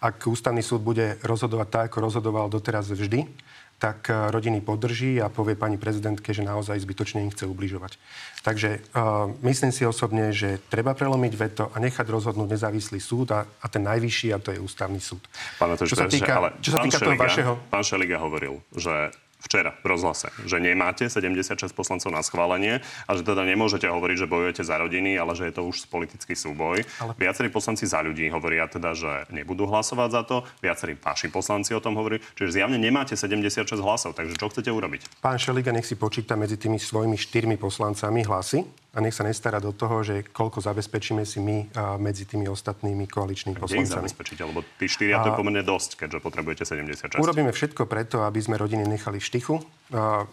Ak 0.00 0.24
ústavný 0.24 0.64
súd 0.64 0.80
bude 0.80 1.20
rozhodovať 1.20 1.68
tak, 1.68 1.84
ako 1.92 2.08
rozhodoval 2.08 2.48
doteraz 2.48 2.88
vždy, 2.88 3.28
tak 3.76 4.08
eh, 4.08 4.32
rodiny 4.32 4.64
podrží 4.64 5.20
a 5.20 5.28
povie 5.28 5.54
pani 5.56 5.76
prezidentke, 5.76 6.32
že 6.32 6.44
naozaj 6.44 6.80
zbytočne 6.80 7.20
im 7.24 7.30
chce 7.32 7.44
ubližovať. 7.44 8.00
Takže 8.46 8.78
uh, 8.94 9.26
myslím 9.42 9.74
si 9.74 9.82
osobne, 9.82 10.30
že 10.30 10.62
treba 10.70 10.94
prelomiť 10.94 11.32
veto 11.34 11.64
a 11.74 11.82
nechať 11.82 12.06
rozhodnúť 12.06 12.54
nezávislý 12.54 13.02
súd 13.02 13.34
a, 13.34 13.42
a 13.42 13.66
ten 13.66 13.82
najvyšší, 13.82 14.30
a 14.30 14.38
to 14.38 14.54
je 14.54 14.62
ústavný 14.62 15.02
súd. 15.02 15.18
Pán 15.58 15.74
čo 15.74 15.98
sa 15.98 16.06
týka, 16.06 16.30
ale 16.38 16.54
čo 16.62 16.70
sa 16.70 16.78
týka 16.78 17.02
toho 17.02 17.18
vašeho... 17.18 17.52
Pán 17.74 17.82
Šeliga 17.82 18.22
hovoril, 18.22 18.62
že 18.70 19.10
včera 19.46 19.70
v 19.78 19.86
rozhlase, 19.94 20.34
že 20.42 20.58
nemáte 20.58 21.06
76 21.06 21.70
poslancov 21.70 22.10
na 22.10 22.26
schválenie 22.26 22.82
a 23.06 23.10
že 23.14 23.22
teda 23.22 23.46
nemôžete 23.46 23.86
hovoriť, 23.86 24.16
že 24.18 24.26
bojujete 24.26 24.62
za 24.66 24.82
rodiny, 24.82 25.14
ale 25.14 25.38
že 25.38 25.46
je 25.46 25.54
to 25.54 25.62
už 25.62 25.86
politický 25.86 26.34
súboj. 26.34 26.82
Ale... 26.98 27.14
Viacerí 27.14 27.48
poslanci 27.54 27.86
za 27.86 28.02
ľudí 28.02 28.26
hovoria 28.34 28.66
teda, 28.66 28.98
že 28.98 29.30
nebudú 29.30 29.70
hlasovať 29.70 30.08
za 30.10 30.22
to, 30.26 30.36
viacerí 30.58 30.98
vaši 30.98 31.30
poslanci 31.30 31.70
o 31.72 31.80
tom 31.80 31.94
hovorí, 31.94 32.18
čiže 32.34 32.58
zjavne 32.58 32.76
nemáte 32.82 33.14
76 33.14 33.78
hlasov, 33.78 34.18
takže 34.18 34.34
čo 34.34 34.50
chcete 34.50 34.68
urobiť? 34.74 35.22
Pán 35.22 35.38
Šeliga 35.38 35.70
nech 35.70 35.86
si 35.86 35.94
počíta 35.94 36.34
medzi 36.34 36.58
tými 36.58 36.82
svojimi 36.82 37.14
štyrmi 37.14 37.54
poslancami 37.54 38.26
hlasy 38.26 38.66
a 38.96 38.98
nech 39.04 39.12
sa 39.12 39.28
nestará 39.28 39.60
do 39.60 39.76
toho, 39.76 40.00
že 40.00 40.24
koľko 40.32 40.64
zabezpečíme 40.64 41.28
si 41.28 41.36
my 41.36 41.68
medzi 42.00 42.24
tými 42.24 42.48
ostatnými 42.48 43.04
koaličnými 43.04 43.60
poslancami. 43.60 44.08
zabezpečíte, 44.08 44.40
lebo 44.40 44.64
tí 44.80 44.88
štyria 44.88 45.20
to 45.20 45.36
je 45.36 45.36
pomerne 45.36 45.60
dosť, 45.60 46.00
keďže 46.00 46.24
potrebujete 46.24 46.64
76. 46.64 47.20
Urobíme 47.20 47.52
všetko 47.52 47.84
preto, 47.84 48.24
aby 48.24 48.40
sme 48.40 48.56
rodiny 48.56 48.88
nechali 48.88 49.20
v 49.20 49.28
štychu. 49.28 49.60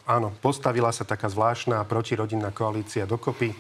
Áno, 0.08 0.32
postavila 0.39 0.96
sa 0.96 1.03
taká 1.03 1.27
zvláštna 1.27 1.84
protirodinná 1.84 2.55
koalícia 2.55 3.03
dokopy. 3.03 3.51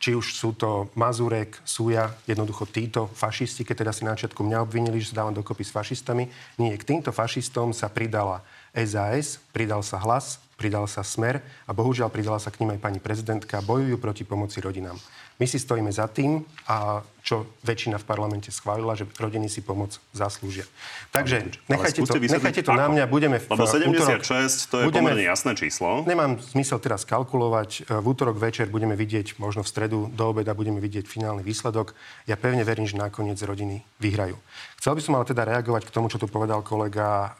Či 0.00 0.16
už 0.16 0.32
sú 0.32 0.56
to 0.56 0.88
Mazurek, 0.96 1.60
Súja, 1.64 2.08
jednoducho 2.24 2.64
títo 2.68 3.08
fašisti, 3.12 3.68
keď 3.68 3.76
teda 3.84 3.92
si 3.92 4.02
na 4.04 4.16
začiatku 4.16 4.40
mňa 4.40 4.64
obvinili, 4.64 4.96
že 5.00 5.12
sa 5.12 5.22
dávam 5.22 5.36
dokopy 5.36 5.60
s 5.64 5.72
fašistami. 5.76 6.28
Nie, 6.56 6.76
k 6.80 6.84
týmto 6.88 7.12
fašistom 7.12 7.76
sa 7.76 7.92
pridala 7.92 8.40
SAS, 8.84 9.40
pridal 9.56 9.80
sa 9.80 9.96
hlas, 10.04 10.36
pridal 10.56 10.88
sa 10.88 11.04
Smer 11.04 11.44
a 11.68 11.72
bohužiaľ 11.76 12.08
pridala 12.08 12.40
sa 12.40 12.48
k 12.48 12.64
ním 12.64 12.76
aj 12.76 12.80
pani 12.80 13.00
prezidentka, 13.00 13.64
bojujú 13.64 13.96
proti 14.00 14.24
pomoci 14.24 14.60
rodinám. 14.64 14.96
My 15.36 15.44
si 15.44 15.60
stojíme 15.60 15.92
za 15.92 16.08
tým, 16.08 16.48
a 16.64 17.04
čo 17.20 17.44
väčšina 17.60 18.00
v 18.00 18.08
parlamente 18.08 18.48
schválila, 18.48 18.96
že 18.96 19.04
rodiny 19.20 19.52
si 19.52 19.60
pomoc 19.60 20.00
zaslúžia. 20.16 20.64
Takže 21.12 21.52
nechajte 21.68 22.08
to, 22.08 22.16
nechajte 22.16 22.64
to 22.64 22.72
na 22.72 22.88
mňa, 22.88 23.04
budeme 23.04 23.36
v 23.36 23.44
Lebo 23.52 23.68
76, 23.68 23.92
útorok, 23.92 24.20
to 24.24 24.76
je 24.80 24.84
budeme, 24.88 25.12
pomerne 25.12 25.24
jasné 25.28 25.52
číslo. 25.52 26.08
Nemám 26.08 26.40
zmysel 26.40 26.80
teraz 26.80 27.04
kalkulovať. 27.04 27.84
V 27.84 28.06
útorok 28.08 28.40
večer 28.40 28.72
budeme 28.72 28.96
vidieť, 28.96 29.36
možno 29.36 29.60
v 29.60 29.68
stredu 29.68 30.08
do 30.08 30.24
obeda 30.32 30.56
budeme 30.56 30.80
vidieť 30.80 31.04
finálny 31.04 31.44
výsledok. 31.44 31.92
Ja 32.24 32.40
pevne 32.40 32.64
verím, 32.64 32.88
že 32.88 32.96
nakoniec 32.96 33.36
rodiny 33.36 33.84
vyhrajú. 34.00 34.40
Chcel 34.80 34.96
by 34.96 35.02
som 35.04 35.20
ale 35.20 35.28
teda 35.28 35.44
reagovať 35.44 35.84
k 35.84 35.92
tomu, 35.92 36.08
čo 36.08 36.16
tu 36.16 36.32
povedal 36.32 36.64
kolega 36.64 37.36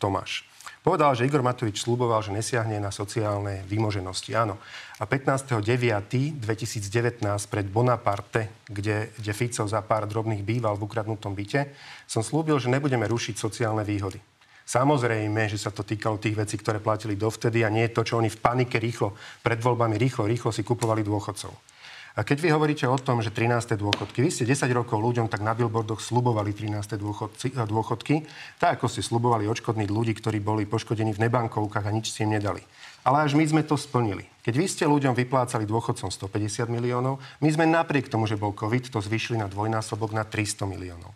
Tomáš. 0.00 0.48
Povedal, 0.84 1.16
že 1.16 1.24
Igor 1.24 1.40
Matovič 1.40 1.80
slúboval, 1.80 2.20
že 2.20 2.28
nesiahne 2.28 2.76
na 2.76 2.92
sociálne 2.92 3.64
vymoženosti. 3.64 4.36
Áno. 4.36 4.60
A 5.00 5.08
15.9.2019 5.08 7.24
pred 7.48 7.66
Bonaparte, 7.72 8.52
kde, 8.68 9.08
kde 9.16 9.32
Fico 9.32 9.64
za 9.64 9.80
pár 9.80 10.04
drobných 10.04 10.44
býval 10.44 10.76
v 10.76 10.84
ukradnutom 10.84 11.32
byte, 11.32 11.72
som 12.04 12.20
slúbil, 12.20 12.60
že 12.60 12.68
nebudeme 12.68 13.08
rušiť 13.08 13.32
sociálne 13.32 13.80
výhody. 13.80 14.20
Samozrejme, 14.68 15.48
že 15.48 15.56
sa 15.56 15.72
to 15.72 15.88
týkalo 15.88 16.20
tých 16.20 16.36
vecí, 16.36 16.60
ktoré 16.60 16.84
platili 16.84 17.16
dovtedy 17.16 17.64
a 17.64 17.72
nie 17.72 17.88
to, 17.88 18.04
čo 18.04 18.20
oni 18.20 18.28
v 18.28 18.44
panike 18.44 18.76
rýchlo, 18.76 19.16
pred 19.40 19.64
voľbami 19.64 19.96
rýchlo, 19.96 20.28
rýchlo 20.28 20.52
si 20.52 20.60
kupovali 20.60 21.00
dôchodcov. 21.00 21.73
A 22.14 22.22
keď 22.22 22.46
vy 22.46 22.48
hovoríte 22.54 22.86
o 22.86 22.94
tom, 22.94 23.18
že 23.26 23.34
13. 23.34 23.74
dôchodky, 23.74 24.22
vy 24.22 24.30
ste 24.30 24.46
10 24.46 24.70
rokov 24.70 25.02
ľuďom 25.02 25.26
tak 25.26 25.42
na 25.42 25.50
billboardoch 25.50 25.98
slubovali 25.98 26.54
13. 26.54 26.94
Dôchodci, 26.94 27.50
eh, 27.50 27.66
dôchodky, 27.66 28.22
tak 28.62 28.78
ako 28.78 28.86
ste 28.86 29.02
slubovali 29.02 29.50
odškodniť 29.50 29.90
ľudí, 29.90 30.14
ktorí 30.14 30.38
boli 30.38 30.62
poškodení 30.62 31.10
v 31.10 31.26
nebankovkách 31.26 31.82
a 31.82 31.90
nič 31.90 32.14
ste 32.14 32.22
im 32.22 32.38
nedali. 32.38 32.62
Ale 33.02 33.26
až 33.26 33.34
my 33.34 33.42
sme 33.42 33.66
to 33.66 33.74
splnili. 33.74 34.30
Keď 34.46 34.54
vy 34.54 34.66
ste 34.70 34.84
ľuďom 34.86 35.18
vyplácali 35.18 35.66
dôchodcom 35.66 36.14
150 36.14 36.70
miliónov, 36.70 37.18
my 37.42 37.50
sme 37.50 37.66
napriek 37.66 38.06
tomu, 38.06 38.30
že 38.30 38.38
bol 38.38 38.54
COVID, 38.54 38.94
to 38.94 39.02
zvyšili 39.02 39.42
na 39.42 39.50
dvojnásobok 39.50 40.14
na 40.14 40.22
300 40.22 40.70
miliónov. 40.70 41.10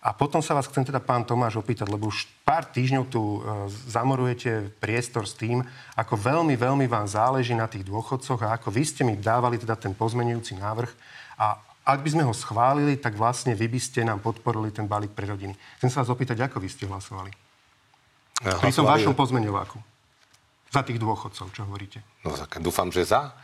A 0.00 0.16
potom 0.16 0.40
sa 0.40 0.56
vás 0.56 0.64
chcem 0.64 0.80
teda, 0.80 0.96
pán 0.96 1.28
Tomáš, 1.28 1.60
opýtať, 1.60 1.92
lebo 1.92 2.08
už 2.08 2.24
pár 2.40 2.64
týždňov 2.64 3.04
tu 3.12 3.20
e, 3.20 3.38
zamorujete 3.84 4.72
priestor 4.80 5.28
s 5.28 5.36
tým, 5.36 5.60
ako 5.92 6.16
veľmi, 6.16 6.56
veľmi 6.56 6.88
vám 6.88 7.04
záleží 7.04 7.52
na 7.52 7.68
tých 7.68 7.84
dôchodcoch 7.84 8.40
a 8.40 8.56
ako 8.56 8.72
vy 8.72 8.82
ste 8.88 9.04
mi 9.04 9.20
dávali 9.20 9.60
teda 9.60 9.76
ten 9.76 9.92
pozmenujúci 9.92 10.56
návrh. 10.56 10.88
A 11.36 11.60
ak 11.84 12.00
by 12.00 12.08
sme 12.16 12.24
ho 12.24 12.32
schválili, 12.32 12.96
tak 12.96 13.12
vlastne 13.12 13.52
vy 13.52 13.68
by 13.68 13.80
ste 13.80 14.00
nám 14.08 14.24
podporili 14.24 14.72
ten 14.72 14.88
balík 14.88 15.12
pre 15.12 15.28
rodiny. 15.28 15.52
Chcem 15.76 15.92
sa 15.92 16.00
vás 16.00 16.08
opýtať, 16.08 16.48
ako 16.48 16.64
vy 16.64 16.68
ste 16.72 16.88
hlasovali? 16.88 17.32
Ja, 18.40 18.56
Pri 18.56 18.72
tom 18.72 18.88
vašom 18.88 19.12
pozmeňováku. 19.12 19.76
Za 20.72 20.80
tých 20.80 20.96
dôchodcov, 20.96 21.52
čo 21.52 21.68
hovoríte? 21.68 22.00
No 22.24 22.32
tak 22.32 22.62
dúfam, 22.64 22.88
že 22.88 23.04
za. 23.04 23.36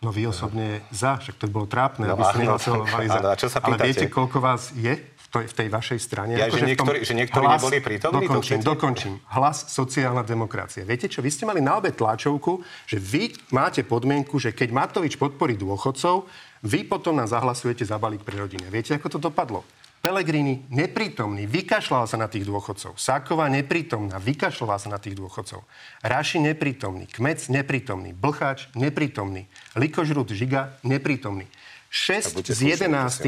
No 0.00 0.12
vy 0.12 0.28
osobne 0.28 0.80
za, 0.92 1.20
však 1.20 1.36
to 1.36 1.44
by 1.48 1.52
bolo 1.52 1.68
trápne, 1.68 2.08
no, 2.08 2.16
aby 2.16 2.24
ste 2.28 2.38
nehlasovali 2.44 3.06
za. 3.06 3.20
A 3.32 3.38
čo 3.38 3.48
sa 3.52 3.60
pýtate? 3.60 3.80
Ale 3.80 3.88
viete, 3.92 4.06
koľko 4.08 4.38
vás 4.40 4.72
je 4.72 4.96
v 4.96 5.19
tej 5.30 5.70
vašej 5.70 5.98
strane. 6.02 6.34
Ja, 6.34 6.50
že, 6.50 6.66
niektorí, 6.66 7.06
že 7.06 7.14
niektorí 7.14 7.46
hlas, 7.46 7.62
neboli 7.62 7.78
prítomní? 7.78 8.26
Dokončím, 8.26 8.60
dokončím. 8.66 9.14
Hlas 9.30 9.70
sociálna 9.70 10.26
demokracia. 10.26 10.82
Viete 10.82 11.06
čo, 11.06 11.22
vy 11.22 11.30
ste 11.30 11.46
mali 11.46 11.62
na 11.62 11.78
obe 11.78 11.94
tlačovku, 11.94 12.60
že 12.90 12.98
vy 12.98 13.30
máte 13.54 13.86
podmienku, 13.86 14.42
že 14.42 14.50
keď 14.50 14.74
Matovič 14.74 15.14
podporí 15.14 15.54
dôchodcov, 15.54 16.26
vy 16.66 16.84
potom 16.84 17.16
nám 17.16 17.30
zahlasujete 17.30 17.86
za 17.86 17.96
balík 17.96 18.26
pre 18.26 18.36
rodiny. 18.42 18.66
Viete, 18.68 18.92
ako 18.98 19.16
to 19.16 19.18
dopadlo? 19.22 19.62
Pelegrini 20.00 20.64
neprítomný, 20.72 21.44
vykašľal 21.44 22.08
sa 22.08 22.16
na 22.16 22.24
tých 22.24 22.48
dôchodcov. 22.48 22.96
Sáková 22.96 23.52
neprítomná, 23.52 24.16
vykašľala 24.16 24.80
sa 24.80 24.88
na 24.88 24.96
tých 24.96 25.12
dôchodcov. 25.12 25.60
Raši 26.00 26.40
neprítomný, 26.40 27.04
Kmec 27.04 27.52
neprítomný, 27.52 28.16
Blcháč 28.16 28.72
neprítomný, 28.72 29.44
Likožrut 29.76 30.32
Žiga 30.32 30.80
neprítomný. 30.88 31.44
6 31.92 32.48
z 32.48 32.60
11 32.80 32.86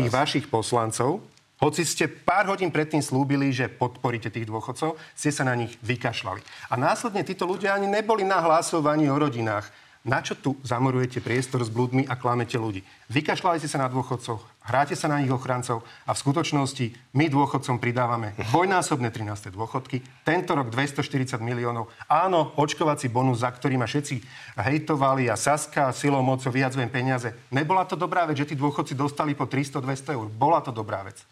vašich 0.09 0.47
poslancov 0.49 1.21
hoci 1.62 1.87
ste 1.87 2.11
pár 2.11 2.51
hodín 2.51 2.75
predtým 2.75 2.98
slúbili, 2.98 3.55
že 3.55 3.70
podporíte 3.70 4.35
tých 4.35 4.51
dôchodcov, 4.51 4.98
ste 5.14 5.31
sa 5.31 5.46
na 5.46 5.55
nich 5.55 5.79
vykašľali. 5.87 6.42
A 6.68 6.75
následne 6.75 7.22
títo 7.22 7.46
ľudia 7.46 7.79
ani 7.79 7.87
neboli 7.87 8.27
na 8.27 8.42
hlasovaní 8.42 9.07
o 9.07 9.14
rodinách. 9.14 9.70
Na 10.03 10.18
čo 10.18 10.35
tu 10.35 10.59
zamorujete 10.66 11.22
priestor 11.22 11.62
s 11.62 11.70
blúdmi 11.70 12.11
a 12.11 12.18
klamete 12.18 12.59
ľudí? 12.59 12.83
Vykašľali 13.07 13.62
ste 13.62 13.70
sa 13.70 13.79
na 13.79 13.87
dôchodcov, 13.87 14.42
hráte 14.66 14.98
sa 14.98 15.07
na 15.07 15.22
nich 15.22 15.31
ochrancov 15.31 15.87
a 16.03 16.11
v 16.11 16.22
skutočnosti 16.27 17.14
my 17.14 17.31
dôchodcom 17.31 17.79
pridávame 17.79 18.35
dvojnásobné 18.51 19.14
13. 19.14 19.55
dôchodky, 19.55 20.03
tento 20.27 20.59
rok 20.59 20.75
240 20.75 21.38
miliónov. 21.38 21.87
Áno, 22.11 22.51
očkovací 22.59 23.14
bonus, 23.14 23.46
za 23.46 23.55
ktorý 23.55 23.79
ma 23.79 23.87
všetci 23.87 24.27
hejtovali 24.59 25.31
a 25.31 25.38
Saska 25.38 25.94
silou 25.94 26.27
mocou 26.27 26.51
vyjadzujem 26.51 26.90
peniaze. 26.90 27.31
Nebola 27.55 27.87
to 27.87 27.94
dobrá 27.94 28.27
vec, 28.27 28.42
že 28.42 28.51
tí 28.51 28.55
dôchodci 28.59 28.98
dostali 28.98 29.38
po 29.38 29.46
300-200 29.46 30.18
eur. 30.18 30.27
Bola 30.27 30.59
to 30.66 30.75
dobrá 30.75 31.07
vec. 31.07 31.22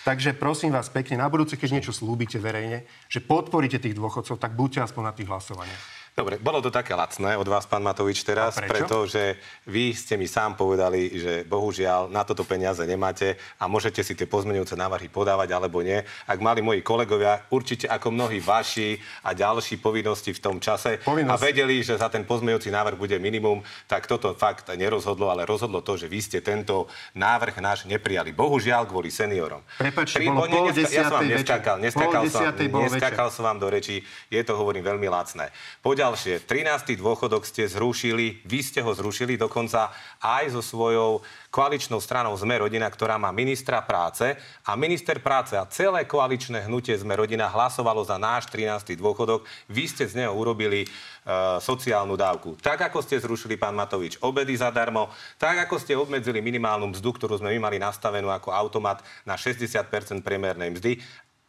Takže 0.00 0.32
prosím 0.32 0.72
vás 0.72 0.88
pekne, 0.88 1.20
na 1.20 1.28
budúce, 1.28 1.60
keď 1.60 1.76
niečo 1.76 1.92
slúbite 1.92 2.40
verejne, 2.40 2.88
že 3.12 3.20
podporíte 3.20 3.76
tých 3.76 3.92
dôchodcov, 3.92 4.40
tak 4.40 4.56
buďte 4.56 4.88
aspoň 4.88 5.02
na 5.04 5.12
tých 5.12 5.28
hlasovaniach. 5.28 5.99
Dobre, 6.10 6.36
bolo 6.42 6.60
to 6.60 6.74
také 6.74 6.92
lacné 6.92 7.38
od 7.38 7.48
vás, 7.48 7.64
pán 7.64 7.80
Matovič, 7.80 8.26
teraz, 8.26 8.58
pretože 8.58 9.40
vy 9.64 9.96
ste 9.96 10.18
mi 10.20 10.28
sám 10.28 10.58
povedali, 10.58 11.16
že 11.16 11.46
bohužiaľ 11.48 12.10
na 12.12 12.26
toto 12.26 12.44
peniaze 12.44 12.82
nemáte 12.84 13.40
a 13.56 13.70
môžete 13.70 14.04
si 14.04 14.12
tie 14.18 14.28
pozmenujúce 14.28 14.76
návrhy 14.76 15.08
podávať 15.08 15.48
alebo 15.56 15.80
nie. 15.80 16.02
Ak 16.28 16.42
mali 16.42 16.60
moji 16.60 16.84
kolegovia, 16.84 17.46
určite 17.48 17.88
ako 17.88 18.12
mnohí 18.12 18.42
vaši 18.42 19.00
a 19.24 19.32
ďalší 19.32 19.80
povinnosti 19.80 20.36
v 20.36 20.40
tom 20.42 20.56
čase 20.60 21.00
Povinnosť. 21.00 21.32
a 21.32 21.34
vedeli, 21.40 21.80
že 21.80 21.96
za 21.96 22.12
ten 22.12 22.26
pozmenujúci 22.26 22.68
návrh 22.68 23.00
bude 23.00 23.16
minimum, 23.16 23.64
tak 23.88 24.04
toto 24.04 24.36
fakt 24.36 24.68
nerozhodlo, 24.74 25.30
ale 25.32 25.48
rozhodlo 25.48 25.80
to, 25.80 25.96
že 25.96 26.10
vy 26.10 26.20
ste 26.20 26.38
tento 26.44 26.90
návrh 27.16 27.58
náš 27.64 27.88
neprijali. 27.88 28.34
Bohužiaľ 28.36 28.84
kvôli 28.84 29.08
seniorom. 29.08 29.64
Prepačte, 29.78 30.20
bolo 30.26 30.70
ja 30.74 31.06
som 31.06 31.22
vám 31.22 31.28
neskákal, 31.32 31.76
neskákal, 31.80 32.22
som, 32.28 32.44
neskákal 32.54 33.28
som 33.32 33.42
vám 33.46 33.58
do 33.62 33.68
reči, 33.72 34.02
je 34.28 34.40
to, 34.44 34.52
hovorím, 34.58 34.84
veľmi 34.84 35.08
lacné. 35.08 35.48
Poďal 35.80 36.09
ďalšie. 36.10 36.42
13. 36.42 36.98
dôchodok 36.98 37.46
ste 37.46 37.70
zrušili, 37.70 38.42
vy 38.42 38.66
ste 38.66 38.82
ho 38.82 38.90
zrušili 38.90 39.38
dokonca 39.38 39.94
aj 40.18 40.50
so 40.50 40.58
svojou 40.58 41.22
koaličnou 41.54 42.02
stranou 42.02 42.34
Sme 42.34 42.58
rodina, 42.58 42.90
ktorá 42.90 43.14
má 43.14 43.30
ministra 43.30 43.78
práce 43.86 44.34
a 44.66 44.74
minister 44.74 45.22
práce 45.22 45.54
a 45.54 45.62
celé 45.70 46.10
koaličné 46.10 46.66
hnutie 46.66 46.98
Sme 46.98 47.14
rodina 47.14 47.46
hlasovalo 47.46 48.02
za 48.02 48.18
náš 48.18 48.50
13. 48.50 48.98
dôchodok. 48.98 49.46
Vy 49.70 49.86
ste 49.86 50.10
z 50.10 50.26
neho 50.26 50.34
urobili 50.34 50.82
uh, 50.82 51.62
sociálnu 51.62 52.18
dávku. 52.18 52.58
Tak, 52.58 52.90
ako 52.90 53.06
ste 53.06 53.22
zrušili, 53.22 53.54
pán 53.54 53.78
Matovič, 53.78 54.18
obedy 54.18 54.58
zadarmo, 54.58 55.14
tak, 55.38 55.62
ako 55.62 55.78
ste 55.78 55.94
obmedzili 55.94 56.42
minimálnu 56.42 56.90
mzdu, 56.90 57.22
ktorú 57.22 57.38
sme 57.38 57.54
my 57.54 57.70
mali 57.70 57.78
nastavenú 57.78 58.34
ako 58.34 58.50
automat 58.50 58.98
na 59.22 59.38
60% 59.38 59.86
priemernej 60.26 60.74
mzdy 60.74 60.98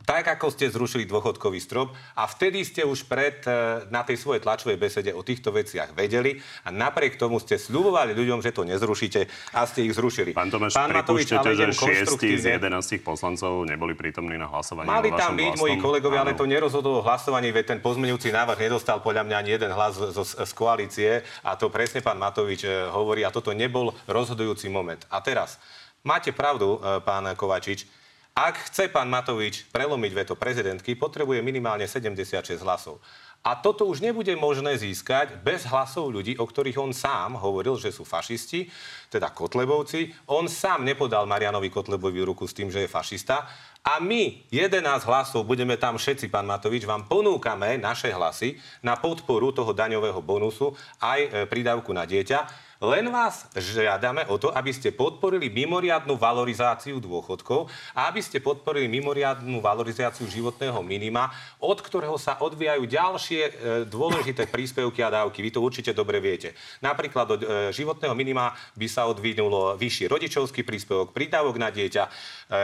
tak 0.06 0.28
ako 0.28 0.50
ste 0.50 0.70
zrušili 0.70 1.06
dôchodkový 1.06 1.62
strop 1.62 1.94
a 2.18 2.26
vtedy 2.26 2.66
ste 2.66 2.82
už 2.82 3.06
pred, 3.06 3.42
e, 3.46 3.86
na 3.94 4.02
tej 4.02 4.18
svojej 4.18 4.42
tlačovej 4.42 4.78
besede 4.78 5.12
o 5.14 5.22
týchto 5.22 5.54
veciach 5.54 5.94
vedeli 5.94 6.42
a 6.66 6.70
napriek 6.74 7.18
tomu 7.18 7.38
ste 7.38 7.58
sľubovali 7.58 8.18
ľuďom, 8.18 8.42
že 8.42 8.52
to 8.54 8.66
nezrušíte 8.66 9.22
a 9.54 9.66
ste 9.70 9.86
ich 9.86 9.94
zrušili. 9.94 10.34
Pán 10.34 10.50
Tomáš, 10.50 10.74
Pán 10.74 10.94
Matovič, 10.94 11.30
ale 11.38 11.54
že 11.54 11.74
6 11.74 12.18
z 12.18 12.46
11 12.58 13.02
poslancov 13.06 13.66
neboli 13.66 13.94
prítomní 13.94 14.38
na 14.38 14.50
hlasovaní 14.50 14.90
Mali 14.90 15.14
tam 15.14 15.38
byť 15.38 15.54
moji 15.58 15.76
kolegovia, 15.78 16.26
ale 16.26 16.34
to 16.34 16.50
nerozhodlo 16.50 17.06
hlasovanie, 17.06 17.54
veď 17.54 17.78
ten 17.78 17.80
pozmeňujúci 17.80 18.34
návrh 18.34 18.60
nedostal 18.70 19.00
podľa 19.00 19.28
mňa 19.30 19.36
ani 19.38 19.50
jeden 19.54 19.72
hlas 19.72 19.98
z, 19.98 20.18
z, 20.18 20.32
z 20.50 20.52
koalície 20.58 21.12
a 21.46 21.54
to 21.56 21.70
presne 21.70 22.02
pán 22.02 22.18
Matovič 22.18 22.66
e, 22.66 22.70
hovorí 22.90 23.22
a 23.22 23.34
toto 23.34 23.54
nebol 23.54 23.94
rozhodujúci 24.10 24.68
moment. 24.68 25.02
A 25.14 25.22
teraz, 25.22 25.62
máte 26.02 26.34
pravdu, 26.34 26.82
e, 26.82 27.00
pán 27.06 27.26
Kovačič, 27.38 28.01
ak 28.32 28.72
chce 28.72 28.88
pán 28.88 29.12
Matovič 29.12 29.68
prelomiť 29.76 30.12
veto 30.16 30.34
prezidentky, 30.40 30.96
potrebuje 30.96 31.44
minimálne 31.44 31.84
76 31.84 32.64
hlasov. 32.64 33.04
A 33.42 33.58
toto 33.58 33.90
už 33.90 34.06
nebude 34.06 34.30
možné 34.38 34.78
získať 34.78 35.42
bez 35.42 35.66
hlasov 35.66 36.14
ľudí, 36.14 36.38
o 36.38 36.46
ktorých 36.46 36.78
on 36.78 36.94
sám 36.94 37.42
hovoril, 37.42 37.74
že 37.74 37.90
sú 37.90 38.06
fašisti, 38.06 38.70
teda 39.10 39.34
Kotlebovci. 39.34 40.14
On 40.30 40.46
sám 40.46 40.86
nepodal 40.86 41.26
Marianovi 41.26 41.74
Kotlebovi 41.74 42.22
ruku 42.22 42.46
s 42.46 42.54
tým, 42.54 42.70
že 42.70 42.86
je 42.86 42.90
fašista. 42.90 43.50
A 43.82 43.98
my, 43.98 44.46
11 44.54 44.86
hlasov, 45.10 45.42
budeme 45.42 45.74
tam 45.74 45.98
všetci, 45.98 46.30
pán 46.30 46.46
Matovič, 46.46 46.86
vám 46.86 47.10
ponúkame 47.10 47.82
naše 47.82 48.14
hlasy 48.14 48.62
na 48.86 48.94
podporu 48.94 49.50
toho 49.50 49.74
daňového 49.74 50.22
bonusu 50.22 50.78
aj 51.02 51.20
e, 51.20 51.30
prídavku 51.50 51.90
na 51.90 52.06
dieťa. 52.06 52.70
Len 52.82 53.06
vás 53.14 53.46
žiadame 53.54 54.26
o 54.26 54.42
to, 54.42 54.50
aby 54.50 54.74
ste 54.74 54.90
podporili 54.90 55.54
mimoriadnu 55.54 56.18
valorizáciu 56.18 56.98
dôchodkov 56.98 57.70
a 57.94 58.10
aby 58.10 58.26
ste 58.26 58.42
podporili 58.42 58.90
mimoriadnu 58.90 59.62
valorizáciu 59.62 60.26
životného 60.26 60.82
minima, 60.82 61.30
od 61.62 61.78
ktorého 61.78 62.18
sa 62.18 62.42
odvíjajú 62.42 62.90
ďalšie 62.90 63.42
e, 63.46 63.52
dôležité 63.86 64.50
príspevky 64.50 65.06
a 65.06 65.14
dávky. 65.14 65.46
Vy 65.46 65.54
to 65.54 65.62
určite 65.62 65.94
dobre 65.94 66.18
viete. 66.18 66.58
Napríklad 66.82 67.28
od 67.30 67.42
e, 67.46 67.48
životného 67.70 68.18
minima 68.18 68.58
by 68.74 68.88
sa 68.90 69.06
odvinulo 69.06 69.78
vyšší 69.78 70.10
rodičovský 70.10 70.66
príspevok, 70.66 71.14
prídavok 71.14 71.62
na 71.62 71.70
dieťa, 71.70 72.04
e, 72.10 72.12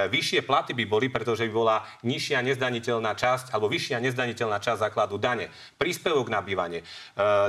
vyššie 0.10 0.41
platy 0.41 0.73
by 0.73 0.89
boli, 0.89 1.13
pretože 1.13 1.45
by 1.45 1.53
bola 1.53 1.86
nižšia 2.01 2.41
nezdaniteľná 2.41 3.13
časť 3.13 3.53
alebo 3.53 3.69
vyššia 3.69 4.01
nezdaniteľná 4.01 4.58
časť 4.65 4.82
základu 4.82 5.21
dane, 5.21 5.53
príspevok 5.77 6.34
na 6.34 6.41
bývanie, 6.41 6.82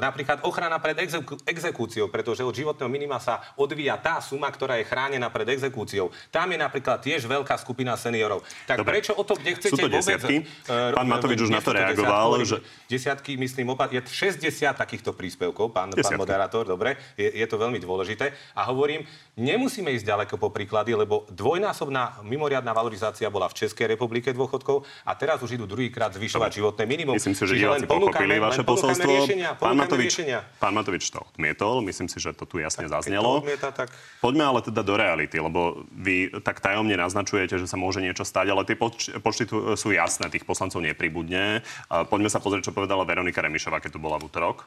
napríklad 0.04 0.44
ochrana 0.44 0.76
pred 0.82 1.00
exekú- 1.00 1.40
exekúciou, 1.48 2.12
pretože 2.12 2.44
od 2.44 2.57
životného 2.64 2.90
minima 2.90 3.22
sa 3.22 3.40
odvíja 3.54 3.94
tá 3.98 4.18
suma, 4.18 4.50
ktorá 4.50 4.76
je 4.82 4.88
chránená 4.88 5.30
pred 5.30 5.46
exekúciou. 5.54 6.10
Tam 6.34 6.50
je 6.50 6.58
napríklad 6.58 6.98
tiež 6.98 7.24
veľká 7.24 7.54
skupina 7.60 7.94
seniorov. 7.94 8.42
Tak 8.66 8.82
Dobre. 8.82 8.98
prečo 8.98 9.14
o 9.14 9.22
tom 9.22 9.38
nechcete 9.38 9.74
Sú 9.74 9.78
to 9.78 9.88
desiatky? 9.88 10.42
Pán 10.66 11.06
Matovič 11.06 11.38
už 11.46 11.52
na 11.54 11.62
to 11.62 11.70
reagoval. 11.70 12.40
Desiatky, 12.40 12.48
že... 12.50 12.56
desiatky 12.90 13.32
myslím, 13.38 13.66
opa- 13.76 13.90
je 13.92 14.00
60 14.02 14.74
takýchto 14.74 15.14
príspevkov, 15.14 15.70
pán, 15.70 15.94
pán 15.94 16.14
moderátor, 16.18 16.66
dobre, 16.66 16.98
je, 17.14 17.30
je 17.30 17.46
to 17.46 17.56
veľmi 17.60 17.78
dôležité. 17.78 18.34
A 18.56 18.66
hovorím, 18.66 19.06
nemusíme 19.38 19.92
ísť 19.94 20.06
ďaleko 20.08 20.34
po 20.40 20.48
príklady, 20.50 20.96
lebo 20.96 21.28
dvojnásobná 21.30 22.24
mimoriadná 22.24 22.74
valorizácia 22.74 23.28
bola 23.28 23.46
v 23.46 23.64
Českej 23.64 23.94
republike 23.94 24.34
dôchodkov 24.34 24.82
a 25.04 25.12
teraz 25.14 25.44
už 25.44 25.54
idú 25.60 25.68
druhýkrát 25.68 26.10
zvyšovať 26.16 26.50
životné 26.58 26.84
minimum. 26.88 27.14
Myslím 27.14 27.36
si, 27.36 27.44
že 27.44 27.54
diváci 27.60 27.84
pochopili 27.84 28.40
vaše 28.40 28.64
posolstvo. 28.64 29.28
Pán 29.60 29.76
Matovič, 29.76 30.12
pán 30.56 30.72
Matovič 30.72 31.04
to 31.12 31.20
odmietol. 31.34 31.84
Myslím 31.84 32.08
si, 32.08 32.16
že 32.18 32.32
to 32.32 32.47
tu 32.48 32.56
jasne 32.56 32.88
tak 32.88 33.04
zaznelo. 33.04 33.44
Odmieta, 33.44 33.68
tak... 33.68 33.92
Poďme 34.24 34.48
ale 34.48 34.64
teda 34.64 34.80
do 34.80 34.96
reality, 34.96 35.36
lebo 35.36 35.84
vy 35.92 36.32
tak 36.40 36.64
tajomne 36.64 36.96
naznačujete, 36.96 37.60
že 37.60 37.68
sa 37.68 37.76
môže 37.76 38.00
niečo 38.00 38.24
stať, 38.24 38.48
ale 38.48 38.64
tie 38.64 38.74
poč- 38.74 39.12
počty 39.20 39.44
tu 39.44 39.76
sú 39.76 39.92
jasné, 39.92 40.32
tých 40.32 40.48
poslancov 40.48 40.80
nepribudne. 40.80 41.60
Poďme 42.08 42.32
sa 42.32 42.40
pozrieť, 42.40 42.72
čo 42.72 42.76
povedala 42.76 43.04
Veronika 43.04 43.44
Remišová, 43.44 43.84
keď 43.84 43.94
tu 43.94 44.00
bola 44.00 44.16
v 44.16 44.26
útorok. 44.26 44.64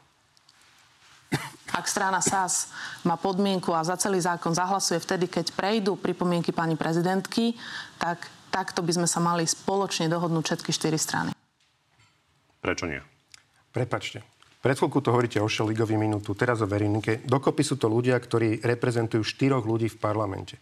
Ak 1.72 1.88
strana 1.88 2.20
SAS 2.20 2.68
má 3.08 3.16
podmienku 3.16 3.72
a 3.72 3.88
za 3.88 3.96
celý 3.96 4.20
zákon 4.20 4.52
zahlasuje 4.52 5.00
vtedy, 5.00 5.32
keď 5.32 5.56
prejdú 5.56 5.96
pripomienky 5.96 6.52
pani 6.52 6.76
prezidentky, 6.76 7.56
tak 7.96 8.28
takto 8.52 8.84
by 8.84 8.92
sme 8.92 9.08
sa 9.08 9.24
mali 9.24 9.48
spoločne 9.48 10.12
dohodnúť 10.12 10.44
všetky 10.52 10.72
štyri 10.76 11.00
strany. 11.00 11.32
Prečo 12.60 12.92
nie? 12.92 13.00
Prepačte. 13.72 14.20
Pred 14.62 14.78
chvíľku 14.78 15.02
to 15.02 15.10
hovoríte 15.10 15.42
o 15.42 15.50
Šeligovi 15.50 15.98
minútu, 15.98 16.38
teraz 16.38 16.62
o 16.62 16.70
Verinike. 16.70 17.26
Dokopy 17.26 17.66
sú 17.66 17.82
to 17.82 17.90
ľudia, 17.90 18.14
ktorí 18.22 18.62
reprezentujú 18.62 19.26
štyroch 19.26 19.66
ľudí 19.66 19.90
v 19.90 19.98
parlamente. 19.98 20.62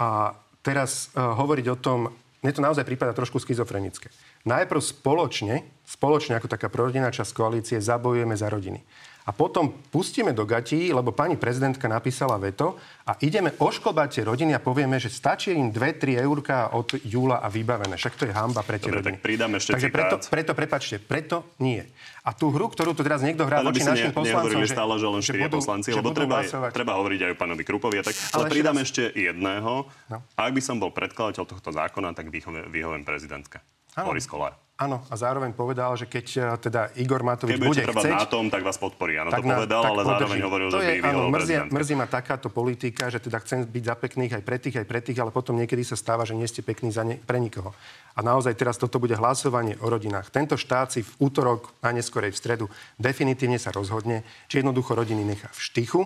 A 0.00 0.32
teraz 0.64 1.12
uh, 1.12 1.36
hovoriť 1.36 1.66
o 1.68 1.76
tom, 1.76 1.98
mne 2.40 2.52
to 2.56 2.64
naozaj 2.64 2.88
prípada 2.88 3.12
trošku 3.12 3.36
schizofrenické. 3.36 4.08
Najprv 4.48 4.80
spoločne, 4.80 5.68
spoločne 5.84 6.40
ako 6.40 6.48
taká 6.48 6.72
prorodinná 6.72 7.12
časť 7.12 7.32
koalície, 7.36 7.76
zabojujeme 7.76 8.32
za 8.32 8.48
rodiny 8.48 8.80
a 9.26 9.34
potom 9.34 9.74
pustíme 9.90 10.30
do 10.30 10.46
gatí, 10.46 10.94
lebo 10.94 11.10
pani 11.10 11.34
prezidentka 11.34 11.90
napísala 11.90 12.38
veto 12.38 12.78
a 13.02 13.18
ideme 13.18 13.50
ošklbať 13.58 14.08
tie 14.14 14.22
rodiny 14.22 14.54
a 14.54 14.62
povieme, 14.62 15.02
že 15.02 15.10
stačí 15.10 15.50
im 15.50 15.74
2-3 15.74 16.22
eurka 16.22 16.70
od 16.70 16.94
júla 17.02 17.42
a 17.42 17.50
vybavené. 17.50 17.98
Však 17.98 18.14
to 18.14 18.30
je 18.30 18.32
hamba 18.32 18.62
pre 18.62 18.78
tie 18.78 18.86
Dobre, 18.86 19.02
rodiny. 19.02 19.18
tak 19.18 19.26
pridám 19.26 19.52
ešte 19.58 19.70
Takže 19.74 19.88
preto, 19.90 20.14
preto, 20.30 20.52
prepačte, 20.54 20.96
preto 21.02 21.36
nie. 21.58 21.82
A 22.22 22.30
tú 22.30 22.54
hru, 22.54 22.70
ktorú 22.70 22.94
tu 22.94 23.02
teraz 23.02 23.18
niekto 23.26 23.42
hrá 23.42 23.66
voči 23.66 23.82
našim 23.82 24.14
ne, 24.14 24.18
poslancom, 24.18 24.62
že, 24.62 24.70
stále, 24.70 24.94
že 24.94 25.06
len 25.10 25.22
4 25.22 25.42
budú, 25.42 25.56
poslanci, 25.58 25.88
lebo 25.90 26.08
treba, 26.14 26.46
treba 26.70 26.92
hovoriť 26.94 27.20
aj 27.26 27.30
o 27.34 27.36
pánovi 27.38 27.62
Krupovi. 27.66 28.06
Tak, 28.06 28.14
ale, 28.14 28.30
ale 28.30 28.44
pridám 28.46 28.78
ešte, 28.78 29.10
ešte 29.10 29.26
jedného. 29.26 29.90
No. 30.06 30.18
Ak 30.38 30.54
by 30.54 30.62
som 30.62 30.78
bol 30.78 30.94
predkladateľ 30.94 31.42
tohto 31.50 31.70
zákona, 31.74 32.14
tak 32.14 32.30
vyhoviem 32.30 33.02
prezidentka. 33.02 33.58
Boris 33.98 34.30
Kolár. 34.30 34.65
Áno, 34.76 35.00
a 35.08 35.16
zároveň 35.16 35.56
povedal, 35.56 35.96
že 35.96 36.04
keď 36.04 36.26
e, 36.36 36.40
teda 36.68 36.92
Igor 37.00 37.24
Matovič 37.24 37.56
keď 37.56 37.64
bude 37.64 37.80
chceť... 37.80 38.12
na 38.12 38.28
tom, 38.28 38.52
tak 38.52 38.60
vás 38.60 38.76
podporí. 38.76 39.16
Áno, 39.16 39.32
to 39.32 39.40
na, 39.40 39.64
povedal, 39.64 39.82
ale 39.88 40.04
podrží. 40.04 40.12
zároveň 40.12 40.40
hovoril, 40.44 40.66
to 40.68 40.76
že 40.76 40.80
by 40.84 40.84
je, 40.84 40.94
áno, 41.00 41.20
mrzí, 41.32 41.54
mrzí 41.72 41.94
ma 41.96 42.04
takáto 42.04 42.52
politika, 42.52 43.08
že 43.08 43.16
teda 43.16 43.40
chcem 43.40 43.64
byť 43.64 43.84
za 43.88 43.96
pekných 43.96 44.32
aj 44.36 44.42
pre 44.44 44.60
tých, 44.60 44.76
aj 44.76 44.84
pre 44.84 45.00
tých, 45.00 45.16
ale 45.16 45.32
potom 45.32 45.56
niekedy 45.56 45.80
sa 45.80 45.96
stáva, 45.96 46.28
že 46.28 46.36
nie 46.36 46.44
ste 46.44 46.60
pekní 46.60 46.92
za 46.92 47.08
ne, 47.08 47.16
pre 47.16 47.40
nikoho. 47.40 47.72
A 48.12 48.20
naozaj 48.20 48.52
teraz 48.52 48.76
toto 48.76 49.00
bude 49.00 49.16
hlasovanie 49.16 49.80
o 49.80 49.88
rodinách. 49.88 50.28
Tento 50.28 50.60
štát 50.60 50.92
si 50.92 51.00
v 51.00 51.08
útorok 51.24 51.72
a 51.80 51.96
neskorej 51.96 52.36
v 52.36 52.36
stredu 52.36 52.66
definitívne 53.00 53.56
sa 53.56 53.72
rozhodne, 53.72 54.28
či 54.44 54.60
jednoducho 54.60 54.92
rodiny 54.92 55.24
nechá 55.24 55.48
v 55.56 55.60
štychu, 55.72 56.04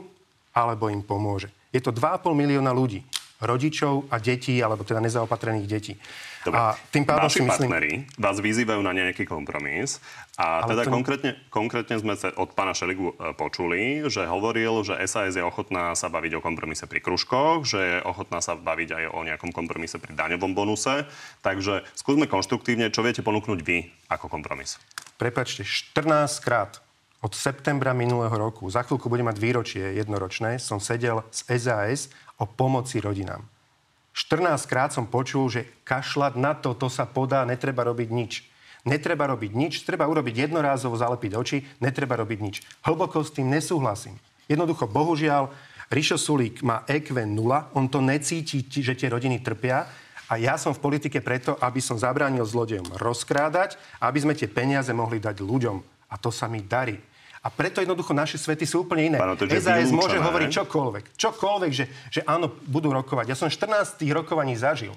alebo 0.55 0.87
im 0.95 1.03
pomôže. 1.03 1.51
Je 1.75 1.83
to 1.83 1.91
2,5 1.91 2.23
milióna 2.39 2.71
ľudí 2.71 3.03
rodičov 3.41 4.13
a 4.13 4.21
detí, 4.21 4.61
alebo 4.61 4.85
teda 4.85 5.01
nezaopatrených 5.01 5.69
detí. 5.69 5.95
Dobre. 6.41 6.57
A 6.57 6.73
tým 6.89 7.05
pádom 7.05 7.29
Vaši 7.29 7.41
si 7.41 7.45
myslím... 7.45 7.69
partneri 7.69 7.93
vás 8.17 8.41
vyzývajú 8.41 8.81
na 8.81 8.97
nejaký 8.97 9.29
kompromis 9.29 10.01
a 10.41 10.65
Ale 10.65 10.73
teda 10.73 10.89
to... 10.89 10.93
konkrétne, 10.93 11.31
konkrétne 11.53 12.01
sme 12.01 12.17
sa 12.17 12.33
od 12.33 12.57
pána 12.57 12.73
Šeligu 12.73 13.13
e, 13.13 13.37
počuli, 13.37 14.09
že 14.09 14.25
hovoril, 14.25 14.81
že 14.81 14.97
SAS 15.05 15.37
je 15.37 15.45
ochotná 15.45 15.93
sa 15.93 16.09
baviť 16.09 16.41
o 16.41 16.45
kompromise 16.45 16.89
pri 16.89 17.05
kružkoch, 17.05 17.69
že 17.69 17.81
je 17.81 17.97
ochotná 18.09 18.41
sa 18.41 18.57
baviť 18.57 18.89
aj 18.89 19.05
o 19.13 19.21
nejakom 19.21 19.53
kompromise 19.53 20.01
pri 20.01 20.17
daňovom 20.17 20.57
bonuse. 20.57 21.05
Takže 21.45 21.85
skúsme 21.93 22.25
konštruktívne, 22.25 22.89
čo 22.89 23.05
viete 23.05 23.21
ponúknuť 23.21 23.61
vy 23.61 23.93
ako 24.09 24.33
kompromis. 24.33 24.81
Prepačte, 25.21 25.69
14 25.69 26.41
krát 26.41 26.81
od 27.21 27.37
septembra 27.37 27.93
minulého 27.93 28.33
roku, 28.33 28.65
za 28.73 28.81
chvíľku 28.81 29.13
budem 29.13 29.29
mať 29.29 29.37
výročie 29.37 29.85
jednoročné, 29.93 30.57
som 30.57 30.81
sedel 30.81 31.21
s 31.29 31.45
SAS 31.53 32.09
o 32.41 32.49
pomoci 32.49 32.99
rodinám. 33.05 33.45
14 34.17 34.67
krát 34.67 34.91
som 34.91 35.07
počul, 35.07 35.47
že 35.53 35.69
kašľať 35.87 36.35
na 36.35 36.57
to, 36.57 36.75
to 36.75 36.91
sa 36.91 37.07
podá, 37.07 37.47
netreba 37.47 37.87
robiť 37.87 38.09
nič. 38.11 38.33
Netreba 38.83 39.29
robiť 39.29 39.53
nič, 39.53 39.85
treba 39.85 40.09
urobiť 40.09 40.49
jednorázovo, 40.49 40.97
zalepiť 40.97 41.33
oči, 41.37 41.59
netreba 41.85 42.17
robiť 42.17 42.39
nič. 42.41 42.57
Hlboko 42.81 43.21
s 43.21 43.31
tým 43.31 43.53
nesúhlasím. 43.53 44.17
Jednoducho, 44.49 44.89
bohužiaľ, 44.89 45.53
Rišo 45.91 46.17
Sulík 46.17 46.63
má 46.63 46.87
EQ 46.87 47.13
0, 47.13 47.77
on 47.77 47.87
to 47.91 47.99
necíti, 47.99 48.63
že 48.63 48.95
tie 48.95 49.11
rodiny 49.11 49.43
trpia 49.43 49.91
a 50.31 50.39
ja 50.39 50.55
som 50.55 50.71
v 50.71 50.79
politike 50.79 51.19
preto, 51.19 51.59
aby 51.59 51.83
som 51.83 51.99
zabránil 51.99 52.47
zlodejom 52.47 52.87
rozkrádať, 52.95 53.75
aby 53.99 54.19
sme 54.23 54.39
tie 54.39 54.47
peniaze 54.47 54.95
mohli 54.95 55.19
dať 55.19 55.43
ľuďom. 55.43 55.77
A 56.11 56.15
to 56.15 56.31
sa 56.31 56.47
mi 56.47 56.63
darí. 56.63 56.95
A 57.41 57.49
preto 57.49 57.81
jednoducho 57.81 58.13
naše 58.13 58.37
svety 58.37 58.69
sú 58.69 58.85
úplne 58.85 59.17
iné. 59.17 59.19
Páno, 59.19 59.33
SAS 59.37 59.89
môže 59.89 60.21
hovoriť 60.21 60.49
čokoľvek. 60.61 61.05
Čokoľvek, 61.17 61.73
že, 61.73 61.85
že 62.13 62.21
áno, 62.29 62.53
budú 62.69 62.93
rokovať. 62.93 63.33
Ja 63.33 63.37
som 63.39 63.49
14 63.49 64.05
rokovaní 64.13 64.61
zažil 64.61 64.93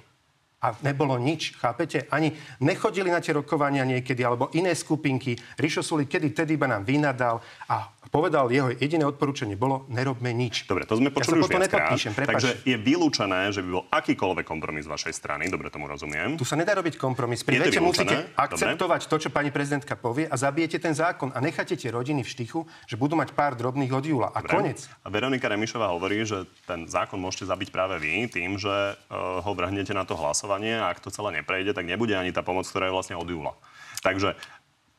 a 0.64 0.76
nebolo 0.84 1.20
nič, 1.20 1.56
chápete? 1.56 2.08
Ani 2.08 2.36
nechodili 2.64 3.12
na 3.12 3.24
tie 3.24 3.36
rokovania 3.36 3.84
niekedy, 3.88 4.24
alebo 4.24 4.52
iné 4.56 4.72
skupinky. 4.76 5.36
Rišo 5.60 5.84
Suli 5.84 6.08
kedy 6.08 6.32
tedy 6.32 6.56
iba 6.56 6.68
nám 6.68 6.84
vynadal 6.84 7.40
a 7.68 7.92
povedal, 8.14 8.54
jeho 8.54 8.70
jediné 8.70 9.10
odporúčanie 9.10 9.58
bolo, 9.58 9.90
nerobme 9.90 10.30
nič. 10.30 10.70
Dobre, 10.70 10.86
to 10.86 11.02
sme 11.02 11.10
počuli 11.10 11.42
ja 11.42 11.50
už 11.50 11.50
viackrát. 11.50 11.98
Takže 12.30 12.62
je 12.62 12.78
vylúčené, 12.78 13.50
že 13.50 13.66
by 13.66 13.70
bol 13.74 13.84
akýkoľvek 13.90 14.46
kompromis 14.46 14.86
z 14.86 14.94
vašej 14.94 15.14
strany, 15.18 15.50
dobre 15.50 15.74
tomu 15.74 15.90
rozumiem. 15.90 16.38
Tu 16.38 16.46
sa 16.46 16.54
nedá 16.54 16.78
robiť 16.78 17.02
kompromis. 17.02 17.42
Pri 17.42 17.58
vete 17.58 17.82
musíte 17.82 18.30
akceptovať 18.38 19.02
dobre. 19.02 19.10
to, 19.10 19.16
čo 19.18 19.30
pani 19.34 19.50
prezidentka 19.50 19.98
povie 19.98 20.30
a 20.30 20.38
zabijete 20.38 20.78
ten 20.78 20.94
zákon 20.94 21.34
a 21.34 21.42
necháte 21.42 21.74
tie 21.74 21.90
rodiny 21.90 22.22
v 22.22 22.30
štychu, 22.30 22.62
že 22.86 22.94
budú 23.02 23.18
mať 23.18 23.34
pár 23.34 23.58
drobných 23.58 23.90
od 23.90 24.06
júla. 24.06 24.30
A 24.30 24.46
dobre. 24.46 24.62
konec. 24.62 24.86
A 25.02 25.10
Veronika 25.10 25.50
Remišová 25.50 25.90
hovorí, 25.90 26.22
že 26.22 26.46
ten 26.70 26.86
zákon 26.86 27.18
môžete 27.18 27.50
zabiť 27.50 27.74
práve 27.74 27.98
vy 27.98 28.30
tým, 28.30 28.62
že 28.62 28.70
uh, 28.70 29.42
ho 29.42 29.52
vrhnete 29.58 29.98
na 29.98 30.06
to 30.06 30.14
hlasovanie 30.14 30.78
a 30.78 30.94
ak 30.94 31.02
to 31.02 31.10
celé 31.10 31.42
neprejde, 31.42 31.74
tak 31.74 31.90
nebude 31.90 32.14
ani 32.14 32.30
tá 32.30 32.46
pomoc, 32.46 32.70
ktorá 32.70 32.94
je 32.94 32.94
vlastne 32.94 33.16
od 33.18 33.26
júla. 33.26 33.58
Takže 34.06 34.38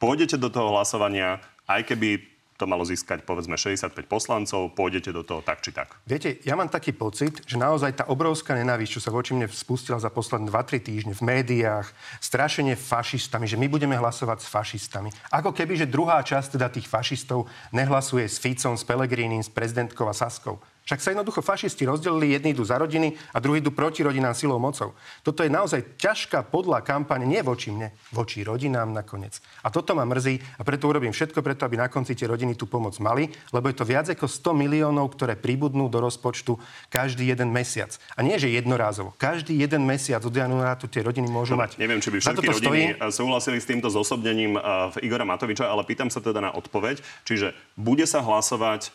pôjdete 0.03 0.35
do 0.35 0.51
toho 0.51 0.75
hlasovania, 0.75 1.39
aj 1.71 1.95
keby 1.95 2.34
to 2.55 2.71
malo 2.71 2.87
získať 2.87 3.27
povedzme 3.27 3.59
65 3.59 4.07
poslancov, 4.07 4.75
pôjdete 4.79 5.11
do 5.11 5.27
toho 5.27 5.43
tak 5.43 5.61
či 5.61 5.75
tak. 5.75 5.99
Viete, 6.07 6.39
ja 6.47 6.55
mám 6.55 6.71
taký 6.71 6.95
pocit, 6.95 7.43
že 7.45 7.59
naozaj 7.59 7.99
tá 7.99 8.05
obrovská 8.07 8.55
nenávisť, 8.55 8.99
čo 8.99 9.05
sa 9.05 9.11
voči 9.11 9.35
mne 9.35 9.51
spustila 9.51 9.99
za 9.99 10.11
posledné 10.11 10.51
2-3 10.51 10.79
týždne 10.83 11.15
v 11.19 11.23
médiách, 11.27 11.91
strašenie 12.23 12.79
fašistami, 12.79 13.51
že 13.51 13.59
my 13.59 13.67
budeme 13.67 13.99
hlasovať 13.99 14.39
s 14.43 14.51
fašistami. 14.51 15.11
Ako 15.35 15.51
keby, 15.51 15.75
že 15.75 15.91
druhá 15.91 16.23
časť 16.23 16.55
teda 16.55 16.71
tých 16.71 16.87
fašistov 16.87 17.51
nehlasuje 17.75 18.27
s 18.27 18.39
Ficom, 18.39 18.79
s 18.79 18.87
Pelegrínim, 18.87 19.43
s 19.43 19.51
prezidentkou 19.51 20.07
a 20.07 20.15
Saskou. 20.15 20.63
Však 20.85 21.01
sa 21.01 21.17
jednoducho 21.17 21.41
fašisti 21.41 21.89
rozdelili, 21.89 22.37
jedni 22.37 22.53
idú 22.53 22.61
za 22.61 22.77
rodiny 22.77 23.17
a 23.33 23.41
druhí 23.41 23.65
idú 23.65 23.73
proti 23.73 24.05
rodinám 24.05 24.37
silou 24.37 24.61
mocou. 24.61 24.93
Toto 25.25 25.41
je 25.41 25.49
naozaj 25.49 25.97
ťažká 25.97 26.45
podľa 26.53 26.85
kampane, 26.85 27.25
nie 27.25 27.41
voči 27.41 27.73
mne, 27.73 27.97
voči 28.13 28.45
rodinám 28.45 28.93
nakoniec. 28.93 29.41
A 29.65 29.73
toto 29.73 29.97
ma 29.97 30.05
mrzí 30.05 30.45
a 30.61 30.63
preto 30.63 30.85
urobím 30.85 31.17
všetko 31.17 31.41
preto, 31.41 31.65
aby 31.65 31.81
na 31.81 31.89
konci 31.89 32.13
tie 32.13 32.29
rodiny 32.29 32.53
tú 32.53 32.69
pomoc 32.69 33.01
mali, 33.01 33.33
lebo 33.57 33.73
je 33.73 33.81
to 33.81 33.89
viac 33.89 34.13
ako 34.13 34.29
100 34.29 34.61
miliónov, 34.61 35.17
ktoré 35.17 35.41
pribudnú 35.41 35.89
do 35.89 36.05
rozpočtu 36.05 36.61
každý 36.93 37.33
jeden 37.33 37.49
mesiac. 37.49 37.97
A 38.13 38.21
nie, 38.21 38.37
že 38.37 38.53
jednorázovo. 38.53 39.17
Každý 39.17 39.57
jeden 39.57 39.89
mesiac 39.89 40.21
od 40.21 40.37
januára 40.37 40.77
tu 40.77 40.85
tie 40.85 41.01
rodiny 41.01 41.33
môžu 41.33 41.57
no, 41.57 41.65
mať. 41.65 41.81
Neviem, 41.81 42.05
či 42.05 42.13
by 42.13 42.21
všetky 42.21 42.45
rodiny 42.61 43.01
stojí... 43.01 43.09
súhlasili 43.09 43.57
s 43.57 43.65
týmto 43.65 43.89
zosobnením 43.89 44.61
Igora 45.01 45.25
Matoviča, 45.25 45.65
ale 45.65 45.81
pýtam 45.89 46.13
sa 46.13 46.21
teda 46.21 46.45
na 46.45 46.53
odpoveď. 46.53 47.01
Čiže 47.25 47.57
bude 47.73 48.05
sa 48.05 48.21
hlasovať 48.21 48.93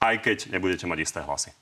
aj 0.00 0.14
keď 0.24 0.38
nebudete 0.50 0.88
mať 0.88 0.98
isté 1.04 1.20
hlasy? 1.20 1.52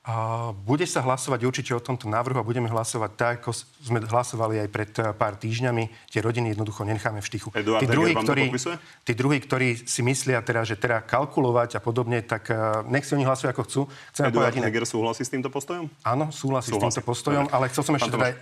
A 0.00 0.48
bude 0.56 0.88
sa 0.88 1.04
hlasovať 1.04 1.44
určite 1.44 1.76
o 1.76 1.80
tomto 1.80 2.08
návrhu 2.08 2.40
a 2.40 2.44
budeme 2.44 2.72
hlasovať 2.72 3.10
tak, 3.20 3.34
ako 3.44 3.52
sme 3.84 4.00
hlasovali 4.00 4.64
aj 4.64 4.68
pred 4.72 4.92
eh, 4.96 5.12
pár 5.12 5.36
týždňami. 5.36 6.08
Tie 6.08 6.24
rodiny 6.24 6.56
jednoducho 6.56 6.88
necháme 6.88 7.20
v. 7.20 7.28
Eduard 7.52 7.84
tí, 7.84 7.86
druhí, 7.86 8.16
ktorí, 8.16 8.48
tí 9.04 9.12
druhí, 9.12 9.38
ktorí 9.44 9.68
si 9.84 10.00
myslia 10.00 10.40
teda, 10.40 10.64
že 10.64 10.80
teda 10.80 11.04
kalkulovať 11.04 11.76
a 11.76 11.80
podobne, 11.84 12.24
tak 12.24 12.48
uh, 12.48 12.80
nech 12.88 13.04
si 13.04 13.12
oni 13.12 13.28
hlasujú 13.28 13.52
ako 13.52 13.62
chcú. 13.68 13.80
Chcem 14.16 14.32
Eduard 14.32 14.56
Heger 14.56 14.88
súhlasí 14.88 15.20
s 15.20 15.30
týmto 15.36 15.52
postojom? 15.52 15.92
Áno, 16.00 16.32
súhlasí, 16.32 16.72
súhlasí. 16.72 16.80
s 16.80 16.96
týmto 16.96 17.04
postojom, 17.04 17.44
ale 17.52 17.68
chcel 17.68 17.84
som 17.84 17.92
ešte 17.92 18.08
teda 18.08 18.40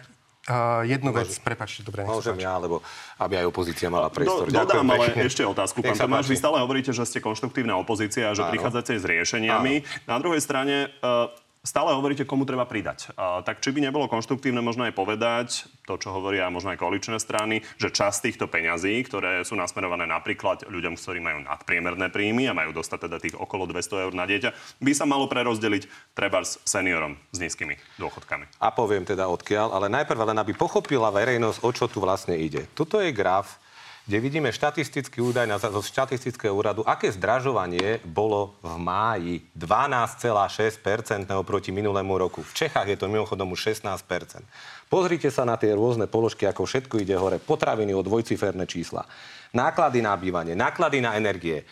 Uh, 0.48 0.80
jednu 0.88 1.12
vec, 1.12 1.28
prepačte, 1.44 1.84
dobre, 1.84 2.08
nech 2.08 2.08
Môžem 2.08 2.40
ja, 2.40 2.56
lebo 2.56 2.80
aby 3.20 3.44
aj 3.44 3.46
opozícia 3.52 3.92
mala 3.92 4.08
priestor. 4.08 4.48
Do, 4.48 4.64
dodám 4.64 4.88
ale 4.88 5.12
pekne. 5.12 5.28
ešte 5.28 5.44
otázku. 5.44 5.84
Pán 5.84 5.92
Tomáš, 5.92 6.32
vy 6.32 6.40
stále 6.40 6.56
hovoríte, 6.64 6.88
že 6.88 7.04
ste 7.04 7.20
konštruktívna 7.20 7.76
opozícia 7.76 8.32
a 8.32 8.32
že 8.32 8.48
Áno. 8.48 8.56
prichádzate 8.56 8.96
s 8.96 9.04
riešeniami. 9.04 9.74
Áno. 9.84 10.08
Na 10.08 10.16
druhej 10.16 10.40
strane, 10.40 10.88
uh, 11.04 11.28
Stále 11.66 11.90
hovoríte, 11.92 12.22
komu 12.22 12.46
treba 12.46 12.64
pridať. 12.64 13.12
A, 13.18 13.42
tak 13.42 13.58
či 13.58 13.74
by 13.74 13.82
nebolo 13.82 14.06
konštruktívne 14.06 14.62
možno 14.62 14.86
aj 14.86 14.94
povedať, 14.94 15.48
to, 15.84 15.98
čo 15.98 16.14
hovoria 16.14 16.52
možno 16.52 16.70
aj 16.70 16.78
koaličné 16.78 17.18
strany, 17.18 17.64
že 17.80 17.92
časť 17.92 18.30
týchto 18.30 18.46
peňazí, 18.46 18.94
ktoré 19.04 19.42
sú 19.42 19.58
nasmerované 19.58 20.06
napríklad 20.06 20.68
ľuďom, 20.70 20.94
ktorí 20.94 21.18
majú 21.18 21.42
nadpriemerné 21.44 22.08
príjmy 22.14 22.46
a 22.46 22.56
majú 22.56 22.76
dostať 22.76 23.08
teda 23.08 23.16
tých 23.18 23.34
okolo 23.36 23.66
200 23.66 24.04
eur 24.08 24.12
na 24.14 24.28
dieťa, 24.28 24.80
by 24.80 24.92
sa 24.94 25.04
malo 25.04 25.26
prerozdeliť 25.26 26.14
treba 26.14 26.44
s 26.44 26.62
seniorom 26.62 27.18
s 27.34 27.38
nízkymi 27.42 27.74
dôchodkami. 27.98 28.60
A 28.62 28.68
poviem 28.70 29.02
teda 29.02 29.26
odkiaľ, 29.26 29.74
ale 29.74 29.92
najprv 29.92 30.34
len 30.34 30.38
aby 30.38 30.54
pochopila 30.54 31.10
verejnosť, 31.10 31.58
o 31.64 31.70
čo 31.74 31.90
tu 31.90 31.98
vlastne 31.98 32.38
ide. 32.38 32.70
Tuto 32.72 33.02
je 33.02 33.10
graf 33.10 33.67
kde 34.08 34.24
vidíme 34.24 34.48
štatistický 34.48 35.20
údaj 35.20 35.44
na, 35.44 35.60
zo 35.60 35.84
štatistického 35.84 36.56
úradu, 36.56 36.80
aké 36.80 37.12
zdražovanie 37.12 38.00
bolo 38.08 38.56
v 38.64 38.72
máji 38.80 39.34
12,6% 39.52 41.28
oproti 41.36 41.68
minulému 41.68 42.16
roku. 42.16 42.40
V 42.40 42.56
Čechách 42.56 42.88
je 42.88 42.96
to 42.96 43.04
mimochodom 43.04 43.52
už 43.52 43.76
16%. 43.76 44.48
Pozrite 44.88 45.28
sa 45.28 45.44
na 45.44 45.60
tie 45.60 45.76
rôzne 45.76 46.08
položky, 46.08 46.48
ako 46.48 46.64
všetko 46.64 47.04
ide 47.04 47.20
hore. 47.20 47.36
Potraviny 47.36 47.92
o 47.92 48.00
dvojciferné 48.00 48.64
čísla. 48.64 49.04
Náklady 49.52 50.00
na 50.00 50.16
bývanie, 50.16 50.56
náklady 50.56 51.04
na 51.04 51.12
energie. 51.12 51.68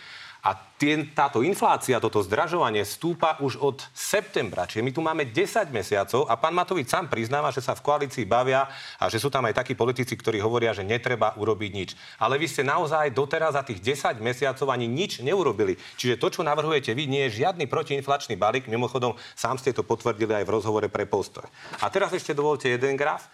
A 0.47 0.55
tien, 0.79 1.11
táto 1.11 1.43
inflácia, 1.43 1.99
toto 1.99 2.23
zdražovanie 2.23 2.87
stúpa 2.87 3.35
už 3.43 3.59
od 3.59 3.83
septembra. 3.91 4.63
Čiže 4.71 4.87
my 4.87 4.93
tu 4.95 5.03
máme 5.03 5.27
10 5.27 5.75
mesiacov 5.75 6.23
a 6.31 6.39
pán 6.39 6.55
Matovič 6.55 6.87
sám 6.87 7.11
priznáva, 7.11 7.51
že 7.51 7.59
sa 7.59 7.75
v 7.75 7.83
koalícii 7.83 8.23
bavia 8.23 8.71
a 8.95 9.11
že 9.11 9.19
sú 9.19 9.27
tam 9.27 9.43
aj 9.51 9.59
takí 9.59 9.75
politici, 9.75 10.15
ktorí 10.15 10.39
hovoria, 10.39 10.71
že 10.71 10.87
netreba 10.87 11.35
urobiť 11.35 11.71
nič. 11.75 11.91
Ale 12.23 12.39
vy 12.39 12.47
ste 12.47 12.63
naozaj 12.63 13.11
doteraz 13.11 13.59
za 13.59 13.67
tých 13.67 13.83
10 13.83 14.23
mesiacov 14.23 14.71
ani 14.71 14.87
nič 14.87 15.19
neurobili. 15.19 15.75
Čiže 15.99 16.23
to, 16.23 16.31
čo 16.31 16.47
navrhujete 16.47 16.95
vy, 16.95 17.11
nie 17.11 17.27
je 17.27 17.43
žiadny 17.43 17.67
protiinflačný 17.67 18.39
balík. 18.39 18.71
Mimochodom, 18.71 19.19
sám 19.35 19.59
ste 19.59 19.75
to 19.75 19.83
potvrdili 19.83 20.31
aj 20.31 20.47
v 20.47 20.55
rozhovore 20.55 20.87
pre 20.87 21.11
postoj. 21.11 21.43
A 21.83 21.91
teraz 21.91 22.15
ešte 22.15 22.39
dovolte 22.39 22.71
jeden 22.71 22.95
graf. 22.95 23.27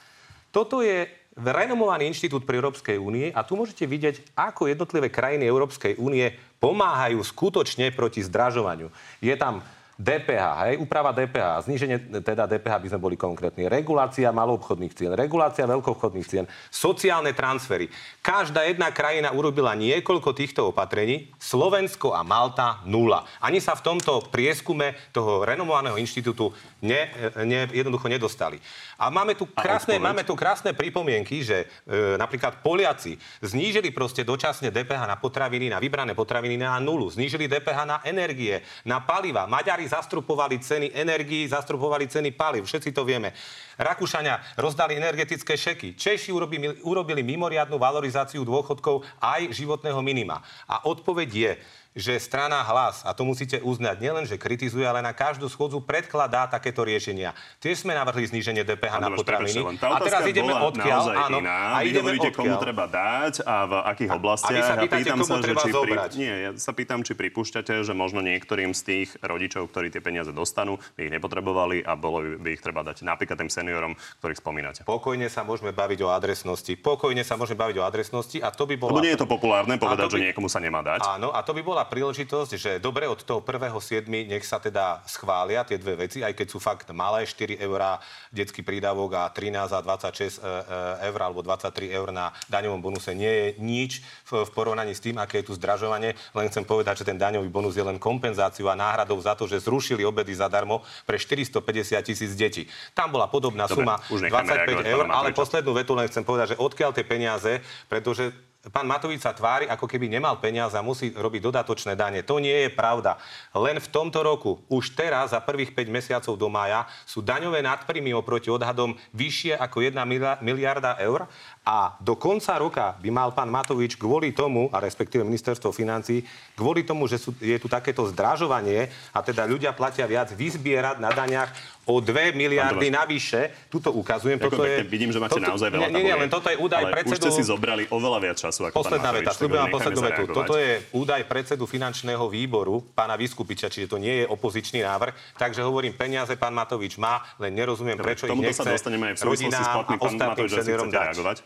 Toto 0.53 0.85
je 0.85 1.09
renomovaný 1.33 2.13
inštitút 2.13 2.45
pri 2.45 2.61
Európskej 2.61 3.01
únie 3.01 3.33
a 3.33 3.41
tu 3.41 3.57
môžete 3.57 3.89
vidieť, 3.89 4.37
ako 4.37 4.69
jednotlivé 4.69 5.09
krajiny 5.09 5.49
Európskej 5.49 5.97
únie 5.97 6.29
pomáhajú 6.61 7.25
skutočne 7.25 7.89
proti 7.97 8.21
zdražovaniu. 8.21 8.93
Je 9.25 9.33
tam 9.41 9.65
DPH, 10.03 10.45
hej, 10.67 10.75
úprava 10.83 11.15
DPH, 11.15 11.71
zníženie 11.71 11.97
teda 12.27 12.51
DPH 12.51 12.75
by 12.83 12.89
sme 12.91 12.99
boli 12.99 13.15
konkrétni, 13.15 13.71
regulácia 13.71 14.35
maloobchodných 14.35 14.95
cien, 14.99 15.15
regulácia 15.15 15.63
veľkoobchodných 15.63 16.27
cien, 16.27 16.45
sociálne 16.75 17.31
transfery. 17.31 17.87
Každá 18.19 18.67
jedna 18.67 18.91
krajina 18.91 19.31
urobila 19.31 19.79
niekoľko 19.79 20.35
týchto 20.35 20.75
opatrení, 20.75 21.31
Slovensko 21.39 22.19
a 22.19 22.27
Malta 22.27 22.83
nula. 22.83 23.23
Ani 23.39 23.63
sa 23.63 23.79
v 23.79 23.95
tomto 23.95 24.27
prieskume 24.27 24.99
toho 25.15 25.47
renomovaného 25.47 25.95
inštitútu 25.95 26.51
ne, 26.83 27.07
ne, 27.47 27.71
jednoducho 27.71 28.11
nedostali. 28.11 28.59
A 28.99 29.07
máme 29.07 29.39
tu 29.39 29.47
krásne, 29.47 30.03
máme 30.03 30.27
tu 30.27 30.35
krásne 30.35 30.75
pripomienky, 30.75 31.47
že 31.47 31.63
e, 31.63 32.19
napríklad 32.19 32.59
Poliaci 32.59 33.15
znížili 33.39 33.95
proste 33.95 34.27
dočasne 34.27 34.75
DPH 34.75 35.07
na 35.07 35.15
potraviny, 35.15 35.71
na 35.71 35.79
vybrané 35.79 36.19
potraviny 36.19 36.59
na 36.59 36.83
nulu. 36.83 37.07
Znížili 37.07 37.47
DPH 37.47 37.79
na 37.87 37.99
energie, 38.03 38.67
na 38.83 38.99
paliva. 38.99 39.47
Maďari 39.47 39.92
zastrupovali 39.93 40.57
ceny 40.59 40.89
energií, 40.97 41.45
zastrupovali 41.45 42.09
ceny 42.09 42.33
paliv. 42.33 42.65
Všetci 42.65 42.97
to 42.97 43.05
vieme. 43.05 43.37
Rakúšania 43.79 44.43
rozdali 44.59 44.97
energetické 44.99 45.57
šeky. 45.57 45.95
Češi 45.97 46.33
urobili, 46.33 46.81
urobili 46.85 47.23
mimoriadnú 47.25 47.77
valorizáciu 47.77 48.45
dôchodkov 48.45 49.07
aj 49.21 49.53
životného 49.55 50.01
minima. 50.05 50.45
A 50.69 50.85
odpoveď 50.89 51.29
je, 51.31 51.53
že 51.93 52.17
strana 52.17 52.65
hlas, 52.65 53.05
a 53.05 53.13
to 53.13 53.21
musíte 53.21 53.61
uznať, 53.61 53.97
nielen, 54.01 54.25
že 54.25 54.41
kritizuje, 54.41 54.81
ale 54.81 55.05
na 55.05 55.13
každú 55.13 55.45
schodzu 55.45 55.85
predkladá 55.85 56.49
takéto 56.49 56.81
riešenia. 56.89 57.37
Tiež 57.61 57.85
sme 57.85 57.93
navrhli 57.93 58.25
zníženie 58.33 58.65
DPH 58.65 58.97
na 58.97 59.13
potraviny. 59.13 59.61
A 59.77 60.01
teraz 60.01 60.25
ideme 60.25 60.57
odkiaľ. 60.57 61.29
Áno, 61.29 61.45
iná. 61.45 61.77
a 61.77 61.85
Vy 61.85 61.93
ideme 61.93 62.17
hovoríte, 62.17 62.33
odkiaľ. 62.33 62.41
komu 62.49 62.55
treba 62.57 62.85
dať 62.89 63.35
a 63.45 63.57
v 63.69 63.73
akých 63.93 64.11
oblastiach. 64.17 64.57
A 64.57 64.57
vy 64.57 64.63
sa 64.65 64.75
pýtate, 64.81 65.01
pýtam 65.05 65.19
komu 65.21 65.29
sa, 65.37 65.45
treba 65.45 65.61
či. 65.61 65.71
Pri... 65.73 65.93
Nie, 66.17 66.35
ja 66.41 66.51
sa 66.57 66.73
pýtam, 66.73 67.01
či 67.05 67.13
pripúšťate, 67.13 67.73
že 67.85 67.93
možno 67.93 68.25
niektorým 68.25 68.73
z 68.73 68.81
tých 68.89 69.09
rodičov, 69.21 69.69
ktorí 69.69 69.93
tie 69.93 70.01
peniaze 70.01 70.33
dostanú, 70.33 70.81
by 70.97 71.01
ich 71.05 71.13
nepotrebovali 71.13 71.85
a 71.85 71.93
bolo 71.93 72.41
by 72.41 72.57
ich 72.57 72.65
treba 72.65 72.81
dať 72.81 73.05
napríklad 73.05 73.37
tým 73.37 73.53
seniorom, 73.63 73.95
ktorých 74.19 74.43
spomínate. 74.43 74.81
Pokojne 74.83 75.31
sa 75.31 75.47
môžeme 75.47 75.71
baviť 75.71 76.03
o 76.03 76.11
adresnosti. 76.11 76.75
Pokojne 76.75 77.23
sa 77.23 77.39
môžeme 77.39 77.63
baviť 77.63 77.77
o 77.79 77.87
adresnosti 77.87 78.39
a 78.43 78.51
to 78.51 78.67
by 78.67 78.75
bola... 78.75 78.99
Lebo 78.99 79.07
nie 79.07 79.15
je 79.15 79.23
to 79.23 79.31
populárne 79.31 79.79
povedať, 79.79 80.11
by... 80.11 80.13
že 80.19 80.27
niekomu 80.35 80.51
sa 80.51 80.59
nemá 80.59 80.83
dať. 80.83 81.07
Áno, 81.07 81.31
a 81.31 81.41
to 81.47 81.55
by 81.55 81.63
bola 81.63 81.87
príležitosť, 81.87 82.51
že 82.59 82.71
dobre 82.83 83.07
od 83.07 83.23
toho 83.23 83.39
1.7. 83.39 84.11
nech 84.11 84.43
sa 84.43 84.59
teda 84.59 85.07
schvália 85.07 85.63
tie 85.63 85.79
dve 85.79 86.05
veci, 86.05 86.27
aj 86.27 86.35
keď 86.35 86.47
sú 86.51 86.59
fakt 86.59 86.91
malé, 86.91 87.25
4 87.25 87.63
eurá 87.63 88.03
detský 88.35 88.67
prídavok 88.67 89.15
a 89.15 89.31
13 89.31 89.71
a 89.71 89.81
26 89.81 89.87
e, 89.87 90.27
e, 90.27 91.07
eur 91.07 91.21
alebo 91.23 91.41
23 91.47 91.95
eur 91.95 92.11
na 92.11 92.35
daňovom 92.51 92.83
bonuse 92.83 93.15
nie 93.15 93.31
je 93.31 93.47
nič 93.63 93.93
v, 94.27 94.43
v 94.43 94.51
porovnaní 94.51 94.97
s 94.97 95.01
tým, 95.01 95.23
aké 95.23 95.41
je 95.41 95.53
tu 95.53 95.55
zdražovanie. 95.55 96.19
Len 96.35 96.47
chcem 96.51 96.67
povedať, 96.67 97.05
že 97.05 97.09
ten 97.09 97.21
daňový 97.21 97.47
bonus 97.47 97.79
je 97.79 97.85
len 97.85 98.01
kompenzáciu 98.01 98.67
a 98.67 98.75
náhradou 98.75 99.21
za 99.23 99.39
to, 99.39 99.47
že 99.47 99.63
zrušili 99.63 100.03
obedy 100.03 100.35
zadarmo 100.35 100.83
pre 101.07 101.21
450 101.21 101.63
tisíc 102.03 102.33
detí. 102.35 102.67
Tam 102.97 103.13
bola 103.13 103.29
podobná 103.29 103.52
Dobre, 103.55 103.85
suma 103.85 103.95
25 104.09 104.85
eur, 104.87 105.05
ale 105.13 105.37
poslednú 105.37 105.73
vetu 105.77 105.93
len 105.93 106.09
chcem 106.09 106.25
povedať, 106.25 106.57
že 106.57 106.61
odkiaľ 106.61 106.91
tie 106.97 107.05
peniaze, 107.05 107.61
pretože 107.87 108.33
pán 108.71 108.87
Matovič 108.87 109.27
sa 109.27 109.35
tvári, 109.35 109.67
ako 109.67 109.91
keby 109.91 110.07
nemal 110.07 110.39
peniaze 110.39 110.79
a 110.79 110.87
musí 110.87 111.11
robiť 111.11 111.43
dodatočné 111.43 111.99
dane. 111.99 112.23
To 112.23 112.39
nie 112.39 112.55
je 112.67 112.71
pravda. 112.71 113.19
Len 113.51 113.83
v 113.83 113.89
tomto 113.91 114.23
roku, 114.23 114.63
už 114.71 114.95
teraz, 114.95 115.35
za 115.35 115.43
prvých 115.43 115.75
5 115.75 115.91
mesiacov 115.91 116.35
do 116.39 116.47
mája, 116.47 116.87
sú 117.03 117.19
daňové 117.19 117.59
nadpríjmy 117.67 118.15
oproti 118.15 118.55
odhadom 118.55 118.95
vyššie 119.11 119.59
ako 119.59 119.83
1 119.83 119.99
miliarda 120.47 120.95
eur 121.03 121.27
a 121.67 121.99
do 121.99 122.15
konca 122.15 122.55
roka 122.55 122.87
by 123.03 123.11
mal 123.11 123.35
pán 123.35 123.51
Matovič 123.51 123.99
kvôli 123.99 124.31
tomu, 124.31 124.71
a 124.71 124.79
respektíve 124.79 125.27
ministerstvo 125.27 125.75
financí, 125.75 126.23
kvôli 126.55 126.87
tomu, 126.87 127.11
že 127.11 127.19
sú, 127.19 127.35
je 127.43 127.59
tu 127.59 127.67
takéto 127.67 128.07
zdražovanie 128.07 128.95
a 129.11 129.19
teda 129.27 129.43
ľudia 129.43 129.75
platia 129.75 130.07
viac, 130.07 130.31
vyzbierať 130.31 131.03
na 131.03 131.11
daniach 131.11 131.51
o 131.87 131.99
2 131.99 132.33
miliardy 132.35 132.91
navyše. 132.91 133.51
Tuto 133.67 133.91
ukazujem. 133.91 134.39
toto 134.39 134.63
je, 134.63 134.87
vidím, 134.87 135.11
že 135.11 135.19
máte 135.19 135.39
toto, 135.39 135.51
naozaj 135.51 135.69
veľa 135.75 135.91
nie, 135.91 136.05
nie, 136.07 136.15
len 136.15 136.31
toto 136.31 136.47
je 136.47 136.57
údaj 136.59 136.83
ale 136.87 136.93
predsedu... 136.95 137.19
už 137.19 137.19
ste 137.19 137.31
si 137.35 137.43
zobrali 137.43 137.83
oveľa 137.91 138.19
viac 138.23 138.37
času 138.39 138.61
ako 138.71 138.75
Posledná 138.79 139.11
pán 139.11 139.19
veta, 139.19 139.33
poslednú 139.71 140.01
vetu. 140.07 140.23
Toto 140.31 140.55
je 140.55 140.73
údaj 140.95 141.23
predsedu 141.27 141.65
finančného 141.67 142.23
výboru, 142.31 142.87
pána 142.95 143.19
Vyskupiča, 143.19 143.67
čiže 143.67 143.91
to 143.91 143.99
nie 143.99 144.23
je 144.23 144.25
opozičný 144.31 144.87
návrh. 144.87 145.39
Takže 145.39 145.67
hovorím, 145.67 145.99
peniaze 145.99 146.39
pán 146.39 146.55
Matovič 146.55 146.99
má, 147.03 147.27
len 147.43 147.51
nerozumiem, 147.55 147.99
Dobre, 147.99 148.15
prečo 148.15 148.31
ich 148.31 148.39
nechce 148.39 148.63
sa 148.63 148.71
dostaneme 148.71 149.13
aj 149.13 149.15
v 149.17 149.19
súvislosti 149.27 149.63
s 149.63 149.71
platným 149.75 149.99
pán 149.99 150.15
Matovič, 150.19 150.51
že 150.55 150.61
chcete 150.63 150.91
reagovať. 150.91 151.39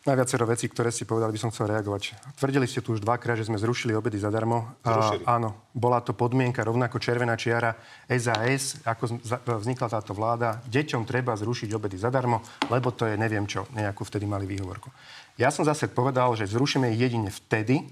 Na 0.00 0.16
viacero 0.16 0.48
vecí, 0.48 0.64
ktoré 0.64 0.88
ste 0.88 1.04
povedali, 1.04 1.36
by 1.36 1.40
som 1.44 1.52
chcel 1.52 1.76
reagovať. 1.76 2.16
Tvrdili 2.40 2.64
ste 2.64 2.80
tu 2.80 2.96
už 2.96 3.04
dvakrát, 3.04 3.36
že 3.36 3.44
sme 3.44 3.60
zrušili 3.60 3.92
obedy 3.92 4.16
zadarmo. 4.16 4.80
Zrušili. 4.80 5.28
A, 5.28 5.36
áno, 5.36 5.68
bola 5.76 6.00
to 6.00 6.16
podmienka, 6.16 6.64
rovnako 6.64 6.96
červená 6.96 7.36
čiara 7.36 7.76
SAS, 8.08 8.80
ako 8.80 9.20
vznikla 9.60 9.92
táto 9.92 10.16
vláda. 10.16 10.64
Deťom 10.72 11.04
treba 11.04 11.36
zrušiť 11.36 11.76
obedy 11.76 12.00
zadarmo, 12.00 12.40
lebo 12.72 12.96
to 12.96 13.04
je 13.04 13.20
neviem 13.20 13.44
čo, 13.44 13.68
nejakú 13.76 14.00
vtedy 14.08 14.24
mali 14.24 14.48
výhovorku. 14.48 14.88
Ja 15.36 15.52
som 15.52 15.68
zase 15.68 15.92
povedal, 15.92 16.32
že 16.32 16.48
zrušíme 16.48 16.88
ich 16.96 17.00
jedine 17.04 17.28
vtedy, 17.28 17.84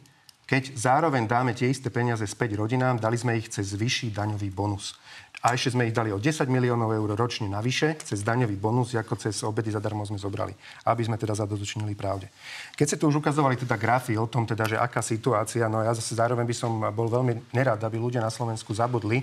keď 0.49 0.81
zároveň 0.81 1.29
dáme 1.29 1.53
tie 1.53 1.69
isté 1.69 1.93
peniaze 1.93 2.25
späť 2.25 2.57
rodinám, 2.57 2.97
dali 2.97 3.21
sme 3.21 3.37
ich 3.37 3.53
cez 3.53 3.77
vyšší 3.77 4.17
daňový 4.17 4.49
bonus. 4.49 4.97
A 5.39 5.55
ešte 5.55 5.79
sme 5.79 5.87
ich 5.87 5.95
dali 5.95 6.11
o 6.11 6.19
10 6.19 6.51
miliónov 6.51 6.91
eur 6.91 7.15
ročne 7.15 7.47
navyše, 7.47 7.95
cez 8.03 8.27
daňový 8.27 8.59
bonus, 8.59 8.99
ako 8.99 9.15
cez 9.15 9.39
obedy 9.47 9.71
zadarmo 9.71 10.03
sme 10.03 10.19
zobrali, 10.19 10.51
aby 10.83 11.03
sme 11.07 11.15
teda 11.15 11.39
zadotočnili 11.39 11.95
pravde. 11.95 12.27
Keď 12.75 12.87
ste 12.91 12.99
tu 12.99 13.07
už 13.07 13.23
ukazovali 13.23 13.55
teda 13.55 13.79
grafy 13.79 14.19
o 14.19 14.27
tom, 14.27 14.43
teda, 14.43 14.67
že 14.67 14.75
aká 14.75 14.99
situácia, 14.99 15.71
no 15.71 15.79
ja 15.79 15.95
zase 15.95 16.19
zároveň 16.19 16.43
by 16.43 16.57
som 16.59 16.73
bol 16.91 17.07
veľmi 17.07 17.55
nerad, 17.55 17.79
aby 17.79 18.03
ľudia 18.03 18.19
na 18.19 18.35
Slovensku 18.35 18.75
zabudli, 18.75 19.23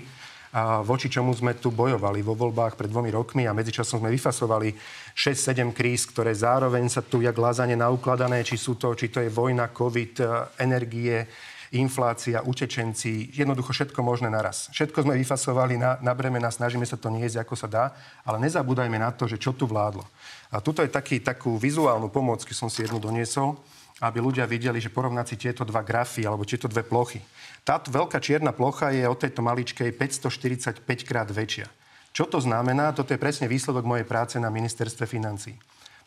a 0.56 0.80
voči 0.80 1.12
čomu 1.12 1.36
sme 1.36 1.58
tu 1.60 1.68
bojovali 1.68 2.24
vo 2.24 2.32
voľbách 2.32 2.80
pred 2.80 2.88
dvomi 2.88 3.12
rokmi 3.12 3.44
a 3.44 3.52
medzičasom 3.52 4.00
sme 4.00 4.14
vyfasovali 4.14 4.72
6-7 5.12 5.68
kríz, 5.76 6.08
ktoré 6.08 6.32
zároveň 6.32 6.88
sa 6.88 7.04
tu 7.04 7.20
jak 7.20 7.36
lázanie 7.36 7.76
naukladané, 7.76 8.40
či 8.40 8.56
sú 8.56 8.80
to, 8.80 8.96
či 8.96 9.12
to 9.12 9.20
je 9.20 9.28
vojna, 9.28 9.68
covid, 9.68 10.16
energie, 10.56 11.28
inflácia, 11.74 12.44
utečenci, 12.44 13.34
jednoducho 13.34 13.74
všetko 13.74 13.98
možné 14.04 14.30
naraz. 14.30 14.70
Všetko 14.70 15.02
sme 15.02 15.18
vyfasovali 15.18 15.74
na, 15.80 15.98
na 15.98 16.12
bremena, 16.14 16.52
snažíme 16.52 16.86
sa 16.86 16.94
to 16.94 17.10
niesť, 17.10 17.42
ako 17.42 17.54
sa 17.58 17.66
dá, 17.66 17.84
ale 18.22 18.38
nezabúdajme 18.46 18.98
na 19.00 19.10
to, 19.10 19.26
že 19.26 19.40
čo 19.40 19.56
tu 19.56 19.66
vládlo. 19.66 20.06
A 20.54 20.62
tuto 20.62 20.84
je 20.84 20.90
taký, 20.92 21.18
takú 21.18 21.58
vizuálnu 21.58 22.12
pomoc, 22.12 22.46
keď 22.46 22.56
som 22.56 22.70
si 22.70 22.86
jednu 22.86 23.02
doniesol, 23.02 23.58
aby 24.04 24.20
ľudia 24.20 24.44
videli, 24.44 24.76
že 24.76 24.92
porovnať 24.92 25.26
si 25.32 25.36
tieto 25.40 25.64
dva 25.64 25.80
grafy 25.80 26.28
alebo 26.28 26.44
tieto 26.44 26.68
dve 26.68 26.84
plochy. 26.84 27.24
Táto 27.64 27.88
veľká 27.88 28.20
čierna 28.20 28.52
plocha 28.52 28.92
je 28.92 29.08
od 29.08 29.16
tejto 29.16 29.40
maličkej 29.40 29.96
545 29.96 30.84
krát 31.08 31.26
väčšia. 31.32 31.66
Čo 32.12 32.28
to 32.28 32.40
znamená? 32.40 32.92
Toto 32.92 33.12
je 33.12 33.20
presne 33.20 33.48
výsledok 33.48 33.84
mojej 33.84 34.08
práce 34.08 34.36
na 34.40 34.52
ministerstve 34.52 35.04
financí. 35.08 35.56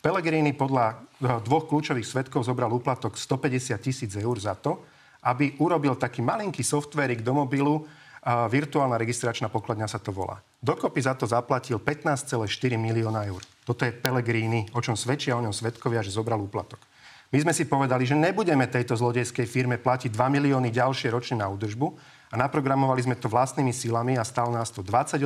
Pelegrini 0.00 0.56
podľa 0.56 0.96
dvoch 1.44 1.68
kľúčových 1.68 2.08
svetkov 2.08 2.48
zobral 2.48 2.72
úplatok 2.72 3.20
150 3.20 3.76
tisíc 3.84 4.10
eur 4.16 4.32
za 4.40 4.56
to, 4.56 4.80
aby 5.24 5.56
urobil 5.60 5.96
taký 5.96 6.24
malinký 6.24 6.64
softverik 6.64 7.20
do 7.20 7.36
mobilu, 7.36 7.84
a 8.20 8.44
virtuálna 8.52 9.00
registračná 9.00 9.48
pokladňa 9.48 9.88
sa 9.88 9.96
to 9.96 10.12
volá. 10.12 10.44
Dokopy 10.60 11.00
za 11.00 11.16
to 11.16 11.24
zaplatil 11.24 11.80
15,4 11.80 12.44
milióna 12.76 13.24
eur. 13.24 13.40
Toto 13.64 13.88
je 13.88 13.96
Pelegrini, 13.96 14.68
o 14.76 14.80
čom 14.84 14.92
svedčia 14.92 15.32
o 15.32 15.40
ňom 15.40 15.56
svetkovia, 15.56 16.04
že 16.04 16.12
zobral 16.12 16.36
úplatok. 16.36 16.84
My 17.32 17.40
sme 17.40 17.56
si 17.56 17.64
povedali, 17.64 18.04
že 18.04 18.18
nebudeme 18.18 18.68
tejto 18.68 18.92
zlodejskej 18.92 19.46
firme 19.48 19.80
platiť 19.80 20.12
2 20.12 20.36
milióny 20.36 20.68
ďalšie 20.68 21.08
ročne 21.14 21.40
na 21.40 21.48
údržbu 21.48 21.96
a 22.28 22.34
naprogramovali 22.36 23.00
sme 23.06 23.16
to 23.16 23.30
vlastnými 23.30 23.72
silami 23.72 24.20
a 24.20 24.26
stalo 24.26 24.52
nás 24.52 24.68
to 24.68 24.84
28 24.84 25.24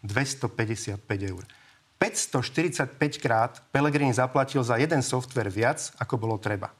255 0.00 0.96
eur. 1.04 1.44
545 2.00 2.96
krát 3.20 3.60
Pelegrini 3.68 4.16
zaplatil 4.16 4.64
za 4.64 4.80
jeden 4.80 5.04
software 5.04 5.52
viac, 5.52 5.92
ako 6.00 6.16
bolo 6.16 6.40
treba 6.40 6.72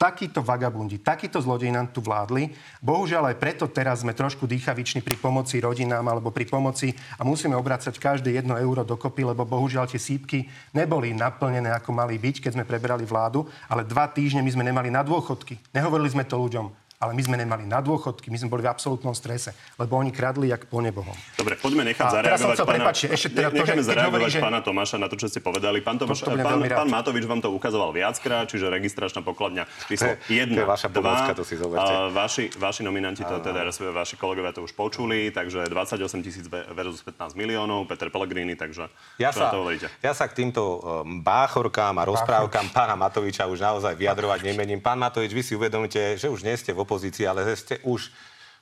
takíto 0.00 0.40
vagabundi, 0.40 0.96
takíto 0.96 1.36
zlodeji 1.44 1.68
nám 1.68 1.92
tu 1.92 2.00
vládli. 2.00 2.56
Bohužiaľ 2.80 3.28
aj 3.28 3.36
preto 3.36 3.68
teraz 3.68 4.00
sme 4.00 4.16
trošku 4.16 4.48
dýchaviční 4.48 5.04
pri 5.04 5.20
pomoci 5.20 5.60
rodinám 5.60 6.08
alebo 6.08 6.32
pri 6.32 6.48
pomoci 6.48 6.96
a 7.20 7.22
musíme 7.22 7.52
obracať 7.52 8.00
každé 8.00 8.32
jedno 8.32 8.56
euro 8.56 8.80
dokopy, 8.80 9.28
lebo 9.28 9.44
bohužiaľ 9.44 9.92
tie 9.92 10.00
sípky 10.00 10.48
neboli 10.72 11.12
naplnené, 11.12 11.68
ako 11.76 11.92
mali 11.92 12.16
byť, 12.16 12.48
keď 12.48 12.50
sme 12.56 12.64
preberali 12.64 13.04
vládu, 13.04 13.44
ale 13.68 13.84
dva 13.84 14.08
týždne 14.08 14.40
my 14.40 14.48
sme 14.48 14.64
nemali 14.64 14.88
na 14.88 15.04
dôchodky. 15.04 15.60
Nehovorili 15.76 16.08
sme 16.08 16.24
to 16.24 16.40
ľuďom 16.40 16.89
ale 17.00 17.16
my 17.16 17.22
sme 17.24 17.36
nemali 17.40 17.64
na 17.64 17.80
dôchodky, 17.80 18.28
my 18.28 18.36
sme 18.36 18.52
boli 18.52 18.60
v 18.60 18.68
absolútnom 18.68 19.16
strese, 19.16 19.56
lebo 19.80 19.96
oni 19.96 20.12
kradli 20.12 20.52
jak 20.52 20.68
po 20.68 20.84
nebohom. 20.84 21.16
Dobre, 21.32 21.56
poďme 21.56 21.88
nechať 21.88 22.04
a 22.04 22.12
zareagovať 22.20 22.56
chcel, 22.60 22.66
pána... 22.68 22.76
Prepáči, 22.76 23.04
ešte 23.08 23.28
teda 23.32 23.48
to, 23.48 23.64
že, 23.64 23.72
zareagovať 23.88 24.20
hovorí, 24.20 24.36
že... 24.36 24.40
pána 24.44 24.60
Tomáša 24.60 24.96
na 25.00 25.08
to, 25.08 25.16
čo 25.16 25.32
ste 25.32 25.40
povedali. 25.40 25.80
Pán, 25.80 25.96
Tomáš, 25.96 26.28
to, 26.28 26.36
to 26.36 26.44
pán, 26.44 26.60
pán 26.60 26.90
Matovič 26.92 27.24
vám 27.24 27.40
to 27.40 27.48
ukazoval 27.56 27.96
viackrát, 27.96 28.44
čiže 28.52 28.68
registračná 28.68 29.24
pokladňa 29.24 29.64
číslo 29.88 30.12
1, 30.28 30.52
to 30.52 30.60
je 30.60 30.68
vaša 30.68 30.88
pomôcka, 30.92 31.32
to 31.32 31.44
si 31.48 31.56
zoberte. 31.56 31.88
A 31.88 32.12
vaši, 32.12 32.52
vaši 32.60 32.84
nominanti, 32.84 33.24
to 33.24 33.40
teda 33.40 33.72
vaši 33.96 34.20
kolegovia 34.20 34.52
to 34.52 34.60
už 34.60 34.76
počuli, 34.76 35.32
takže 35.32 35.72
28 35.72 36.04
tisíc 36.20 36.44
versus 36.52 37.00
15 37.00 37.32
miliónov, 37.32 37.88
Peter 37.88 38.12
Pellegrini, 38.12 38.60
takže 38.60 38.92
ja 39.16 39.32
sa, 39.32 39.48
to 39.48 39.64
hovoríte? 39.64 39.88
Ja 40.04 40.12
sa 40.12 40.28
k 40.28 40.36
týmto 40.36 40.84
um, 40.84 41.24
báchorkám 41.24 41.96
a 41.96 42.04
rozprávkam 42.04 42.68
pána 42.76 42.92
Matoviča 42.92 43.48
už 43.48 43.56
naozaj 43.56 43.96
vyjadrovať 43.96 44.44
nemením. 44.44 44.84
Pán 44.84 45.00
Matovič, 45.00 45.32
vy 45.32 45.40
si 45.40 45.56
uvedomíte, 45.56 46.20
že 46.20 46.28
už 46.28 46.44
nie 46.44 46.52
ste 46.60 46.76
v 46.76 46.89
opozícii, 46.90 47.22
ale 47.30 47.46
ste 47.46 47.78
ste 47.86 47.86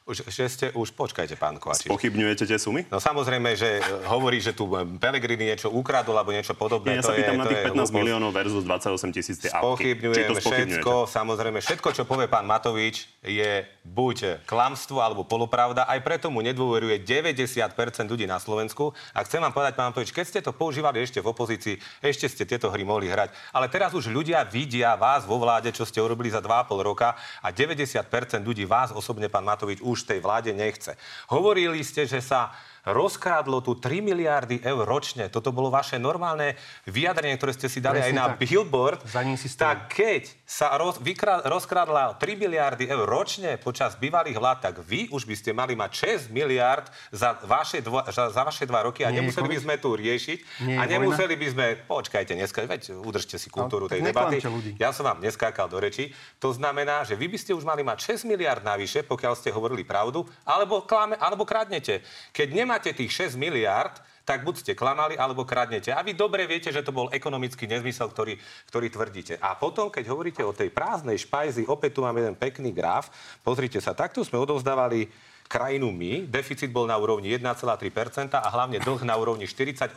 už 0.08 0.24
že 0.24 0.44
ste 0.48 0.66
už, 0.72 0.96
počkajte, 0.96 1.36
pán 1.36 1.60
Kovačič. 1.60 1.92
Pochybňujete 1.92 2.48
tie 2.48 2.56
sumy? 2.56 2.88
No 2.88 2.96
samozrejme, 2.96 3.52
že 3.52 3.84
e, 3.84 4.08
hovorí, 4.08 4.40
že 4.40 4.56
tu 4.56 4.64
Pellegrini 4.96 5.52
niečo 5.52 5.68
ukradol 5.68 6.16
alebo 6.16 6.32
niečo 6.32 6.56
podobné. 6.56 6.96
Ja, 6.96 7.04
sa 7.04 7.12
pýtam 7.12 7.36
je, 7.36 7.40
na 7.40 7.44
tých 7.44 7.62
15 7.68 7.76
je, 7.76 7.92
miliónov 7.92 8.30
versus 8.32 8.64
28 8.64 9.12
tisíc 9.12 9.36
tie 9.36 9.52
Spochybňujem 9.52 10.32
všetko, 10.40 11.04
samozrejme, 11.04 11.60
všetko, 11.60 11.88
čo 11.92 12.02
povie 12.08 12.24
pán 12.24 12.48
Matovič, 12.48 13.04
je 13.20 13.68
buď 13.84 14.48
klamstvo 14.48 15.04
alebo 15.04 15.28
polopravda. 15.28 15.84
Aj 15.84 16.00
preto 16.00 16.32
mu 16.32 16.40
nedôveruje 16.40 17.04
90% 17.04 17.68
ľudí 18.08 18.24
na 18.24 18.40
Slovensku. 18.40 18.96
A 19.12 19.20
chcem 19.28 19.44
vám 19.44 19.52
povedať, 19.52 19.76
pán 19.76 19.92
Matovič, 19.92 20.08
keď 20.16 20.24
ste 20.24 20.40
to 20.40 20.56
používali 20.56 21.04
ešte 21.04 21.20
v 21.20 21.28
opozícii, 21.28 21.76
ešte 22.00 22.32
ste 22.32 22.48
tieto 22.48 22.72
hry 22.72 22.80
mohli 22.80 23.12
hrať. 23.12 23.36
Ale 23.52 23.68
teraz 23.68 23.92
už 23.92 24.08
ľudia 24.08 24.40
vidia 24.48 24.96
vás 24.96 25.28
vo 25.28 25.36
vláde, 25.36 25.68
čo 25.68 25.84
ste 25.84 26.00
urobili 26.00 26.32
za 26.32 26.40
2,5 26.40 26.80
roka 26.80 27.12
a 27.44 27.52
90% 27.52 28.08
ľudí 28.40 28.64
vás 28.64 28.88
osobne, 28.88 29.28
pán 29.28 29.44
Matovič, 29.44 29.84
už 29.84 29.97
už 29.98 30.06
tej 30.06 30.22
vláde 30.22 30.54
nechce. 30.54 30.94
Hovorili 31.34 31.82
ste, 31.82 32.06
že 32.06 32.22
sa 32.22 32.54
rozkrádlo 32.92 33.60
tu 33.60 33.76
3 33.76 34.00
miliardy 34.00 34.64
eur 34.64 34.84
ročne. 34.88 35.28
Toto 35.28 35.52
bolo 35.52 35.68
vaše 35.68 36.00
normálne 36.00 36.56
vyjadrenie, 36.88 37.36
ktoré 37.36 37.52
ste 37.52 37.68
si 37.68 37.84
dali 37.84 38.00
Presne 38.00 38.12
aj 38.12 38.14
na 38.16 38.26
tak. 38.32 38.38
billboard. 38.40 39.00
Za 39.04 39.22
ním 39.22 39.36
si 39.36 39.48
tak 39.52 39.90
keď 39.92 40.30
sa 40.48 40.72
roz, 40.78 40.96
vykrá, 41.02 41.44
rozkrádla 41.44 42.16
3 42.16 42.38
miliardy 42.38 42.88
eur 42.88 43.04
ročne 43.04 43.58
počas 43.58 43.98
bývalých 43.98 44.38
vlád, 44.38 44.58
tak 44.70 44.74
vy 44.80 45.10
už 45.12 45.28
by 45.28 45.34
ste 45.34 45.50
mali 45.52 45.74
mať 45.74 46.30
6 46.30 46.32
miliard 46.32 46.86
za 47.10 47.36
vaše, 47.44 47.82
dvo, 47.82 48.00
za, 48.08 48.30
za 48.30 48.42
vaše 48.46 48.64
dva 48.64 48.86
roky 48.86 49.04
a 49.04 49.10
Nie, 49.10 49.20
nemuseli 49.20 49.44
by 49.44 49.58
sme 49.58 49.74
tu 49.82 49.92
riešiť 49.98 50.38
Nie, 50.64 50.78
a 50.78 50.86
nemuseli 50.86 51.34
vojna? 51.34 51.42
by 51.42 51.48
sme, 51.50 51.66
počkajte, 51.84 52.32
dneska, 52.38 52.64
veď 52.64 52.96
udržte 53.02 53.36
si 53.36 53.50
kultúru 53.50 53.90
tej 53.90 54.00
debaty. 54.00 54.38
Ja 54.78 54.94
som 54.94 55.04
vám 55.04 55.18
neskákal 55.18 55.66
do 55.66 55.82
reči. 55.82 56.14
To 56.38 56.54
znamená, 56.54 57.02
že 57.02 57.18
vy 57.18 57.26
by 57.26 57.38
ste 57.42 57.52
už 57.52 57.66
mali 57.66 57.82
mať 57.82 58.14
6 58.16 58.30
miliard 58.30 58.62
navyše, 58.62 59.02
pokiaľ 59.02 59.34
ste 59.34 59.50
hovorili 59.50 59.82
pravdu, 59.82 60.22
alebo, 60.46 60.86
klame, 60.86 61.18
alebo 61.18 61.42
kradnete. 61.42 62.06
Keď 62.30 62.48
nemáte 62.54 62.77
tých 62.82 63.34
6 63.34 63.40
miliard, 63.40 63.98
tak 64.28 64.44
buď 64.44 64.60
ste 64.60 64.72
klamali, 64.76 65.16
alebo 65.16 65.48
kradnete. 65.48 65.88
A 65.88 66.04
vy 66.04 66.12
dobre 66.12 66.44
viete, 66.44 66.68
že 66.68 66.84
to 66.84 66.92
bol 66.92 67.08
ekonomický 67.08 67.64
nezmysel, 67.64 68.12
ktorý, 68.12 68.36
ktorý 68.68 68.92
tvrdíte. 68.92 69.34
A 69.40 69.56
potom, 69.56 69.88
keď 69.88 70.04
hovoríte 70.12 70.44
o 70.44 70.52
tej 70.52 70.68
prázdnej 70.68 71.16
špajzi, 71.16 71.64
opäť 71.64 71.96
tu 71.96 72.04
mám 72.04 72.12
jeden 72.12 72.36
pekný 72.36 72.68
graf. 72.76 73.08
Pozrite 73.40 73.80
sa, 73.80 73.96
takto 73.96 74.20
sme 74.20 74.36
odovzdávali 74.36 75.08
krajinu 75.48 75.88
my, 75.88 76.28
deficit 76.28 76.68
bol 76.68 76.84
na 76.84 76.94
úrovni 77.00 77.32
1,3% 77.32 78.36
a 78.36 78.48
hlavne 78.52 78.78
dlh 78.84 79.00
na 79.02 79.16
úrovni 79.16 79.48
48%. 79.48 79.90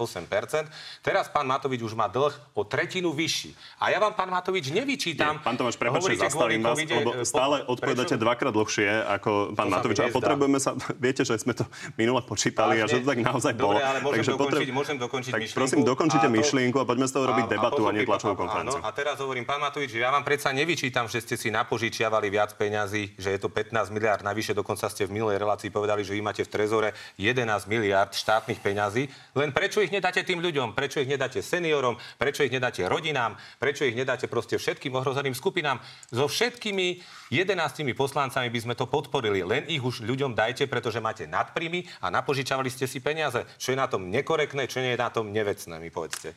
Teraz 1.03 1.27
pán 1.27 1.43
Matovič 1.43 1.83
už 1.83 1.93
má 1.93 2.07
dlh 2.07 2.31
o 2.55 2.63
tretinu 2.63 3.11
vyšší. 3.11 3.51
A 3.83 3.91
ja 3.91 3.99
vám, 3.99 4.15
pán 4.15 4.31
Matovič, 4.31 4.71
nevyčítam... 4.71 5.37
Nie, 5.37 5.45
pán 5.45 5.59
Tomáš, 5.59 5.75
prepáčte, 5.75 6.15
zastavím 6.15 6.63
vás, 6.63 6.79
lebo 6.79 7.11
e, 7.19 7.27
stále 7.27 7.67
po, 7.67 7.75
odpovedáte 7.75 8.15
prečo? 8.15 8.23
dvakrát 8.23 8.53
dlhšie 8.55 8.87
ako 9.19 9.31
pán 9.53 9.67
to 9.67 9.71
Matovič. 9.75 9.97
A 9.99 10.07
potrebujeme 10.07 10.57
sa... 10.63 10.71
Viete, 11.03 11.27
že 11.27 11.35
sme 11.35 11.51
to 11.51 11.67
minule 11.99 12.23
počítali 12.23 12.79
Vážne? 12.79 12.87
a 12.87 12.91
že 12.95 12.97
to 13.03 13.07
tak 13.11 13.19
naozaj 13.19 13.53
bolo. 13.59 13.75
Dobre, 13.75 13.83
ale 13.83 13.99
môžem 13.99 14.23
Takže 14.23 14.31
dokončiť, 14.31 14.55
potreb... 14.55 14.79
môžem 14.79 14.97
dokončiť 14.97 15.31
tak 15.35 15.41
myšlienku. 15.43 15.59
prosím, 15.59 15.79
dokončite 15.83 16.25
a 16.25 16.31
myšlienku 16.31 16.77
a 16.79 16.85
poďme 16.87 17.05
z 17.09 17.13
toho 17.19 17.25
robiť 17.27 17.45
a, 17.45 17.49
debatu 17.51 17.81
a, 17.83 17.89
a 17.89 17.91
nie 17.91 18.03
tlačovú 18.07 18.35
konferenciu. 18.39 18.79
a 18.79 18.89
teraz 18.95 19.15
hovorím, 19.19 19.43
pán 19.43 19.59
Matovič, 19.59 19.91
ja 19.91 20.07
vám 20.15 20.23
predsa 20.23 20.55
nevyčítam, 20.55 21.11
že 21.11 21.19
ste 21.19 21.35
si 21.35 21.51
napožičiavali 21.51 22.31
viac 22.31 22.55
peňazí, 22.55 23.19
že 23.19 23.35
je 23.35 23.39
to 23.41 23.51
15 23.51 23.91
miliard 23.91 24.23
navyše, 24.23 24.55
dokonca 24.55 24.87
ste 24.87 25.03
v 25.09 25.19
minulej 25.19 25.40
relácii 25.41 25.73
povedali, 25.73 26.05
že 26.05 26.13
vy 26.13 26.21
máte 26.21 26.45
v 26.45 26.53
trezore 26.53 26.93
11 27.17 27.65
miliard 27.65 28.13
štátnych 28.13 28.61
peňazí. 28.61 29.09
Len 29.33 29.49
prečo 29.49 29.81
ich 29.81 29.89
nedáte 29.89 30.21
tým 30.21 30.37
ľuďom? 30.37 30.77
Prečo 30.77 31.01
ich 31.01 31.09
nedáte 31.09 31.41
seniorom? 31.41 31.97
Prečo 32.21 32.45
ich 32.45 32.53
nedáte 32.53 32.85
rodinám? 32.85 33.33
Prečo 33.57 33.83
ich 33.89 33.97
nedáte 33.97 34.29
proste 34.29 34.61
všetkým 34.61 34.93
ohrozeným 34.93 35.33
skupinám? 35.33 35.81
So 36.13 36.29
všetkými 36.29 37.01
11 37.33 37.97
poslancami 37.97 38.53
by 38.53 38.59
sme 38.61 38.73
to 38.77 38.85
podporili. 38.85 39.41
Len 39.41 39.65
ich 39.65 39.81
už 39.81 40.05
ľuďom 40.05 40.37
dajte, 40.37 40.69
pretože 40.69 41.01
máte 41.01 41.25
nadprímy 41.25 41.89
a 42.03 42.13
napožičavali 42.13 42.69
ste 42.69 42.85
si 42.85 43.01
peniaze. 43.01 43.47
Čo 43.57 43.73
je 43.73 43.81
na 43.81 43.89
tom 43.89 44.11
nekorektné, 44.11 44.69
čo 44.69 44.83
nie 44.83 44.93
je 44.93 45.01
na 45.01 45.09
tom 45.09 45.33
nevecné, 45.33 45.79
mi 45.81 45.89
povedzte. 45.89 46.35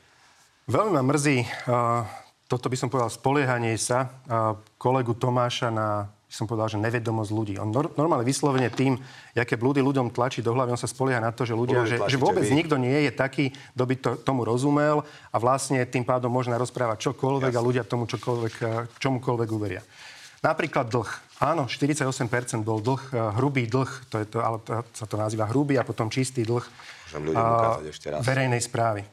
Veľmi 0.64 0.96
ma 0.96 1.04
mrzí, 1.04 1.44
uh, 1.68 2.08
toto 2.48 2.72
by 2.72 2.76
som 2.78 2.88
povedal, 2.88 3.12
spoliehanie 3.12 3.76
sa 3.76 4.08
uh, 4.08 4.56
kolegu 4.80 5.12
Tomáša 5.12 5.68
na 5.68 6.08
som 6.34 6.50
povedal, 6.50 6.66
že 6.74 6.82
nevedomosť 6.82 7.30
ľudí. 7.30 7.54
On 7.62 7.70
nor- 7.70 7.94
normálne 7.94 8.26
vyslovene 8.26 8.66
tým, 8.66 8.98
aké 9.38 9.54
blúdy 9.54 9.78
ľuďom 9.78 10.10
tlačí 10.10 10.42
do 10.42 10.50
hlavy, 10.50 10.74
on 10.74 10.80
sa 10.82 10.90
spolieha 10.90 11.22
na 11.22 11.30
to, 11.30 11.46
že 11.46 11.54
ľudia, 11.54 11.86
že, 11.86 12.02
že 12.10 12.18
vôbec 12.18 12.42
vy. 12.42 12.58
nikto 12.58 12.74
nie 12.74 13.06
je 13.06 13.12
taký, 13.14 13.54
kto 13.78 13.84
by 13.86 13.94
to, 14.02 14.10
tomu 14.26 14.42
rozumel 14.42 15.06
a 15.30 15.36
vlastne 15.38 15.78
tým 15.86 16.02
pádom 16.02 16.34
možno 16.34 16.58
rozprávať 16.58 17.06
čokoľvek 17.06 17.54
Jasne. 17.54 17.62
a 17.62 17.66
ľudia 17.70 17.82
tomu 17.86 18.10
čokoľvek, 18.10 18.54
čomukoľvek 18.98 19.48
uveria. 19.54 19.86
Napríklad 20.42 20.90
dlh. 20.90 21.10
Áno, 21.40 21.70
48% 21.70 22.10
bol 22.60 22.82
dlh, 22.82 23.00
hrubý 23.40 23.64
dlh, 23.64 23.90
to 24.12 24.20
je 24.20 24.26
to, 24.28 24.42
ale 24.42 24.60
to, 24.60 24.82
sa 24.92 25.06
to 25.06 25.16
nazýva 25.16 25.48
hrubý 25.48 25.78
a 25.80 25.86
potom 25.86 26.10
čistý 26.10 26.44
dlh 26.44 26.66
a, 27.32 27.78
ešte 27.86 28.10
raz. 28.10 28.26
verejnej 28.26 28.60
správy. 28.60 29.06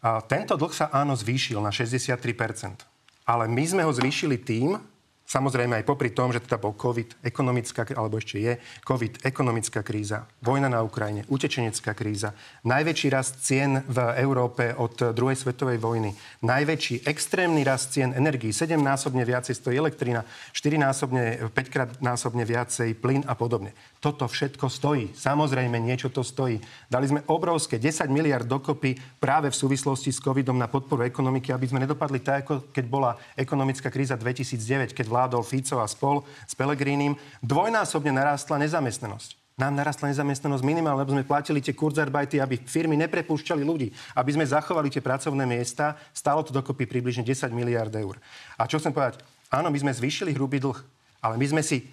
A 0.00 0.22
tento 0.24 0.54
dlh 0.56 0.72
sa 0.72 0.88
áno 0.94 1.12
zvýšil 1.12 1.60
na 1.60 1.68
63%. 1.68 2.88
Ale 3.22 3.46
my 3.46 3.64
sme 3.66 3.82
ho 3.86 3.92
zvýšili 3.92 4.40
tým, 4.40 4.80
Samozrejme 5.22 5.80
aj 5.80 5.88
popri 5.88 6.12
tom, 6.12 6.28
že 6.28 6.44
teda 6.44 6.60
bol 6.60 6.76
COVID, 6.76 7.24
ekonomická, 7.24 7.88
alebo 7.96 8.20
ešte 8.20 8.36
je 8.42 8.52
COVID, 8.84 9.24
ekonomická 9.24 9.80
kríza, 9.80 10.28
vojna 10.44 10.68
na 10.68 10.84
Ukrajine, 10.84 11.24
utečenecká 11.30 11.96
kríza, 11.96 12.36
najväčší 12.66 13.08
rast 13.08 13.40
cien 13.40 13.80
v 13.86 13.98
Európe 14.20 14.76
od 14.76 15.14
druhej 15.16 15.38
svetovej 15.38 15.80
vojny, 15.80 16.12
najväčší 16.44 17.08
extrémny 17.08 17.64
rast 17.64 17.96
cien 17.96 18.12
energií, 18.12 18.52
7-násobne 18.52 19.24
viacej 19.24 19.54
stojí 19.56 19.78
elektrina, 19.78 20.26
4-násobne, 20.52 21.48
5 21.48 22.04
násobne 22.04 22.44
viacej 22.44 22.92
plyn 22.98 23.24
a 23.24 23.32
podobne. 23.32 23.72
Toto 24.02 24.26
všetko 24.26 24.66
stojí. 24.66 25.14
Samozrejme, 25.14 25.78
niečo 25.78 26.10
to 26.10 26.26
stojí. 26.26 26.58
Dali 26.90 27.06
sme 27.06 27.22
obrovské 27.30 27.78
10 27.78 28.10
miliard 28.10 28.42
dokopy 28.42 28.98
práve 29.22 29.46
v 29.46 29.54
súvislosti 29.54 30.10
s 30.10 30.18
covidom 30.18 30.58
na 30.58 30.66
podporu 30.66 31.06
ekonomiky, 31.06 31.54
aby 31.54 31.70
sme 31.70 31.86
nedopadli 31.86 32.18
tak, 32.18 32.42
ako 32.42 32.74
keď 32.74 32.84
bola 32.90 33.14
ekonomická 33.38 33.94
kríza 33.94 34.18
2009, 34.18 34.90
keď 34.90 35.06
vládol 35.06 35.46
Fico 35.46 35.78
a 35.78 35.86
spol 35.86 36.26
s 36.42 36.58
Pelegrínim. 36.58 37.14
Dvojnásobne 37.46 38.10
narástla 38.10 38.58
nezamestnanosť 38.66 39.38
nám 39.52 39.78
narastla 39.78 40.10
nezamestnanosť 40.10 40.64
minimálne, 40.64 41.04
lebo 41.04 41.14
sme 41.14 41.28
platili 41.28 41.62
tie 41.62 41.76
kurzarbajty, 41.76 42.42
aby 42.42 42.58
firmy 42.66 42.98
neprepúšťali 43.06 43.62
ľudí, 43.62 43.94
aby 44.18 44.30
sme 44.34 44.48
zachovali 44.48 44.90
tie 44.90 45.04
pracovné 45.04 45.44
miesta. 45.46 45.94
Stálo 46.10 46.42
to 46.42 46.50
dokopy 46.50 46.88
približne 46.88 47.22
10 47.22 47.52
miliard 47.54 47.92
eur. 47.94 48.18
A 48.58 48.66
čo 48.66 48.82
chcem 48.82 48.90
povedať? 48.90 49.22
Áno, 49.52 49.70
my 49.70 49.78
sme 49.78 49.94
zvýšili 49.94 50.34
hrubý 50.34 50.58
dlh, 50.58 50.80
ale 51.22 51.38
my 51.38 51.46
sme 51.46 51.62
si 51.62 51.84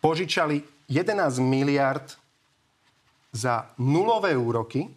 požičali 0.00 0.62
11 0.88 1.42
miliard 1.42 2.06
za 3.34 3.70
nulové 3.78 4.32
úroky, 4.32 4.88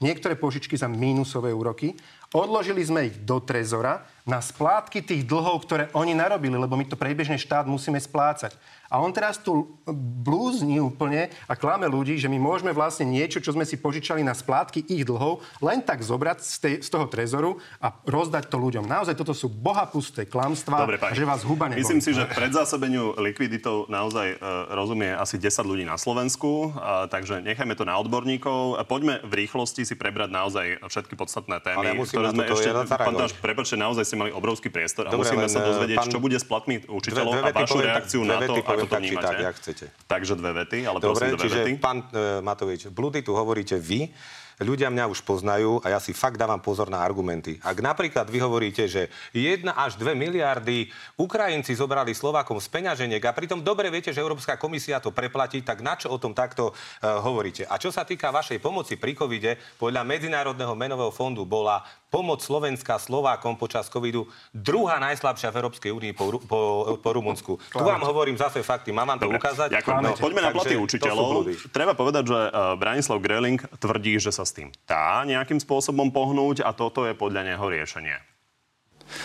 niektoré 0.00 0.34
požičky 0.34 0.74
za 0.74 0.88
mínusové 0.88 1.52
úroky. 1.52 1.92
Odložili 2.34 2.82
sme 2.82 3.12
ich 3.12 3.16
do 3.22 3.38
trezora 3.44 4.02
na 4.24 4.40
splátky 4.40 5.04
tých 5.04 5.28
dlhov, 5.28 5.68
ktoré 5.68 5.92
oni 5.92 6.16
narobili, 6.16 6.56
lebo 6.56 6.80
my 6.80 6.88
to 6.88 6.96
prebežne 6.96 7.36
štát 7.36 7.68
musíme 7.68 8.00
splácať. 8.00 8.56
A 8.94 9.02
on 9.02 9.10
teraz 9.10 9.42
tu 9.42 9.74
blúzni 9.90 10.78
úplne 10.78 11.26
a 11.50 11.58
klame 11.58 11.88
ľudí, 11.90 12.14
že 12.14 12.30
my 12.30 12.38
môžeme 12.38 12.70
vlastne 12.70 13.08
niečo, 13.08 13.42
čo 13.42 13.50
sme 13.50 13.66
si 13.66 13.74
požičali 13.74 14.22
na 14.22 14.36
splátky 14.36 14.86
ich 14.86 15.02
dlhov, 15.02 15.42
len 15.58 15.82
tak 15.82 16.04
zobrať 16.06 16.38
z, 16.38 16.56
tej, 16.62 16.74
z 16.84 16.88
toho 16.94 17.10
trezoru 17.10 17.58
a 17.82 17.90
rozdať 18.06 18.46
to 18.46 18.56
ľuďom. 18.60 18.86
Naozaj 18.86 19.18
toto 19.18 19.34
sú 19.34 19.50
bohapusté 19.50 20.30
klamstvá, 20.30 20.86
Dobre, 20.86 21.02
že 21.10 21.26
vás 21.26 21.42
huba 21.42 21.66
neboli. 21.66 21.82
Myslím 21.82 21.98
si, 21.98 22.14
že 22.14 22.22
predzásobeniu 22.30 23.18
likviditou 23.18 23.90
naozaj 23.90 24.36
e, 24.36 24.46
rozumie 24.72 25.10
asi 25.10 25.42
10 25.42 25.66
ľudí 25.66 25.82
na 25.82 25.98
Slovensku, 25.98 26.70
a, 26.78 27.10
takže 27.10 27.42
nechajme 27.42 27.74
to 27.74 27.82
na 27.82 27.98
odborníkov. 27.98 28.78
A 28.78 28.86
poďme 28.86 29.18
v 29.26 29.42
rýchlosti 29.42 29.82
si 29.82 29.98
prebrať 29.98 30.30
naozaj 30.30 30.66
všetky 30.86 31.18
podstatné 31.18 31.58
témy, 31.66 31.82
Ale 31.82 31.98
ja 31.98 32.04
ktoré 32.06 32.26
sme 32.30 32.44
ešte... 32.46 32.70
Pán 32.94 33.10
Tomáš, 33.10 33.34
prepáčte, 33.42 33.74
naozaj 33.74 34.06
ste 34.14 34.22
mali 34.22 34.30
obrovský 34.30 34.70
priestor 34.70 35.10
a 35.10 35.10
Dobre, 35.10 35.26
musíme 35.26 35.50
sa 35.50 35.66
dozvedieť, 35.66 35.98
pán... 35.98 36.12
čo 36.14 36.18
bude 36.22 36.38
s 36.38 36.46
platmi 36.46 36.86
učiteľov 36.86 37.32
dve, 37.34 37.42
dve 37.42 37.50
a 37.50 37.58
vašu 37.66 37.78
reakciu 37.82 38.20
na 38.22 38.38
to, 38.46 38.54
ako 38.62 38.86
to 38.86 38.94
vnímate. 39.02 39.26
Tak, 39.26 39.36
jak 39.42 39.54
chcete. 39.58 39.84
Takže 40.06 40.32
dve 40.38 40.50
vety, 40.62 40.78
ale 40.86 40.98
Dobre, 41.02 41.34
prosím 41.34 41.34
dve 41.34 41.42
čiže 41.42 41.60
vety. 41.66 41.82
pán 41.82 41.98
e, 41.98 42.38
Matovič, 42.38 42.80
blúdy 42.94 43.26
tu 43.26 43.34
hovoríte 43.34 43.74
vy, 43.74 44.14
ľudia 44.62 44.86
mňa 44.86 45.10
už 45.10 45.26
poznajú 45.26 45.82
a 45.82 45.90
ja 45.90 45.98
si 45.98 46.14
fakt 46.14 46.38
dávam 46.38 46.62
pozor 46.62 46.86
na 46.86 47.02
argumenty. 47.02 47.58
Ak 47.58 47.82
napríklad 47.82 48.30
vy 48.30 48.38
hovoríte, 48.38 48.86
že 48.86 49.10
1 49.34 49.66
až 49.66 49.98
2 49.98 50.14
miliardy 50.14 50.86
Ukrajinci 51.18 51.74
zobrali 51.74 52.14
Slovákom 52.14 52.62
z 52.62 52.70
peňaženiek 52.70 53.22
a 53.26 53.34
pritom 53.34 53.58
dobre 53.66 53.90
viete, 53.90 54.14
že 54.14 54.22
Európska 54.22 54.54
komisia 54.54 55.02
to 55.02 55.10
preplatí, 55.10 55.66
tak 55.66 55.82
na 55.82 55.98
čo 55.98 56.14
o 56.14 56.20
tom 56.22 56.36
takto 56.36 56.70
uh, 56.70 57.18
hovoríte? 57.18 57.66
A 57.66 57.82
čo 57.82 57.90
sa 57.90 58.06
týka 58.06 58.30
vašej 58.30 58.62
pomoci 58.62 58.94
pri 58.94 59.18
covide, 59.18 59.58
podľa 59.74 60.06
Medzinárodného 60.06 60.78
menového 60.78 61.10
fondu 61.10 61.42
bola 61.42 61.82
pomoc 62.14 62.38
Slovenska 62.38 62.94
Slovákom 63.02 63.58
počas 63.58 63.90
covidu 63.90 64.30
druhá 64.54 65.02
najslabšia 65.02 65.50
v 65.50 65.56
Európskej 65.58 65.90
únii 65.90 66.12
po, 66.14 66.38
po, 66.46 66.60
po 67.02 67.10
Rumunsku. 67.10 67.58
Tu 67.58 67.82
vám 67.82 68.06
hovorím 68.06 68.38
zase 68.38 68.62
fakty, 68.62 68.94
mám 68.94 69.10
vám 69.10 69.18
to 69.18 69.26
Dobre, 69.26 69.42
ukázať. 69.42 69.68
No, 69.98 70.14
poďme 70.14 70.46
na 70.46 70.54
platy 70.54 70.78
učiteľov. 70.78 71.50
Treba 71.74 71.98
povedať, 71.98 72.30
že 72.30 72.38
uh, 72.38 72.78
Branislav 72.78 73.18
Greling 73.18 73.58
tvrdí, 73.82 74.22
že 74.22 74.30
sa 74.30 74.46
s 74.46 74.54
tým 74.54 74.70
dá 74.86 75.26
nejakým 75.26 75.58
spôsobom 75.58 76.14
pohnúť 76.14 76.62
a 76.62 76.70
toto 76.70 77.02
je 77.02 77.18
podľa 77.18 77.50
neho 77.50 77.66
riešenie. 77.66 78.14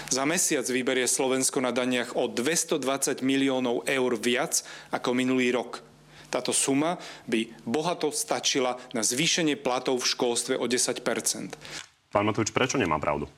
Za 0.10 0.26
mesiac 0.26 0.66
vyberie 0.66 1.06
Slovensko 1.06 1.62
na 1.62 1.70
daniach 1.70 2.18
o 2.18 2.26
220 2.26 3.22
miliónov 3.22 3.86
eur 3.86 4.12
viac 4.18 4.66
ako 4.90 5.14
minulý 5.14 5.54
rok. 5.54 5.86
Táto 6.30 6.54
suma 6.54 6.98
by 7.26 7.50
bohato 7.66 8.14
stačila 8.14 8.78
na 8.94 9.02
zvýšenie 9.02 9.58
platov 9.58 10.02
v 10.02 10.10
školstve 10.10 10.54
o 10.58 10.66
10 10.66 11.89
Pán 12.10 12.26
Matovič, 12.26 12.50
prečo 12.50 12.82
nemá 12.82 12.98
pravdu? 12.98 13.30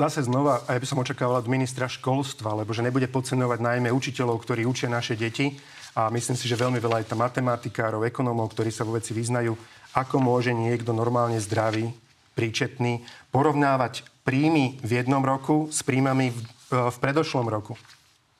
Zase 0.00 0.24
znova, 0.24 0.64
a 0.64 0.76
ja 0.76 0.80
by 0.80 0.88
som 0.88 1.00
očakával 1.00 1.44
od 1.44 1.48
ministra 1.48 1.84
školstva, 1.84 2.56
lebo 2.56 2.72
že 2.72 2.80
nebude 2.84 3.08
podceňovať 3.08 3.60
najmä 3.60 3.88
učiteľov, 3.92 4.40
ktorí 4.40 4.64
učia 4.64 4.88
naše 4.88 5.16
deti. 5.16 5.56
A 5.92 6.08
myslím 6.08 6.36
si, 6.36 6.48
že 6.48 6.60
veľmi 6.60 6.80
veľa 6.80 7.04
aj 7.04 7.08
tam 7.12 7.20
matematikárov, 7.20 8.06
ekonómov, 8.08 8.52
ktorí 8.56 8.72
sa 8.72 8.86
vo 8.86 8.96
veci 8.96 9.12
vyznajú, 9.12 9.52
ako 9.92 10.16
môže 10.22 10.54
niekto 10.54 10.94
normálne 10.94 11.36
zdravý, 11.42 11.92
príčetný, 12.38 13.04
porovnávať 13.34 14.06
príjmy 14.24 14.78
v 14.80 14.90
jednom 15.02 15.20
roku 15.20 15.68
s 15.68 15.82
príjmami 15.82 16.30
v, 16.30 16.40
v 16.70 16.96
predošlom 17.02 17.50
roku. 17.50 17.74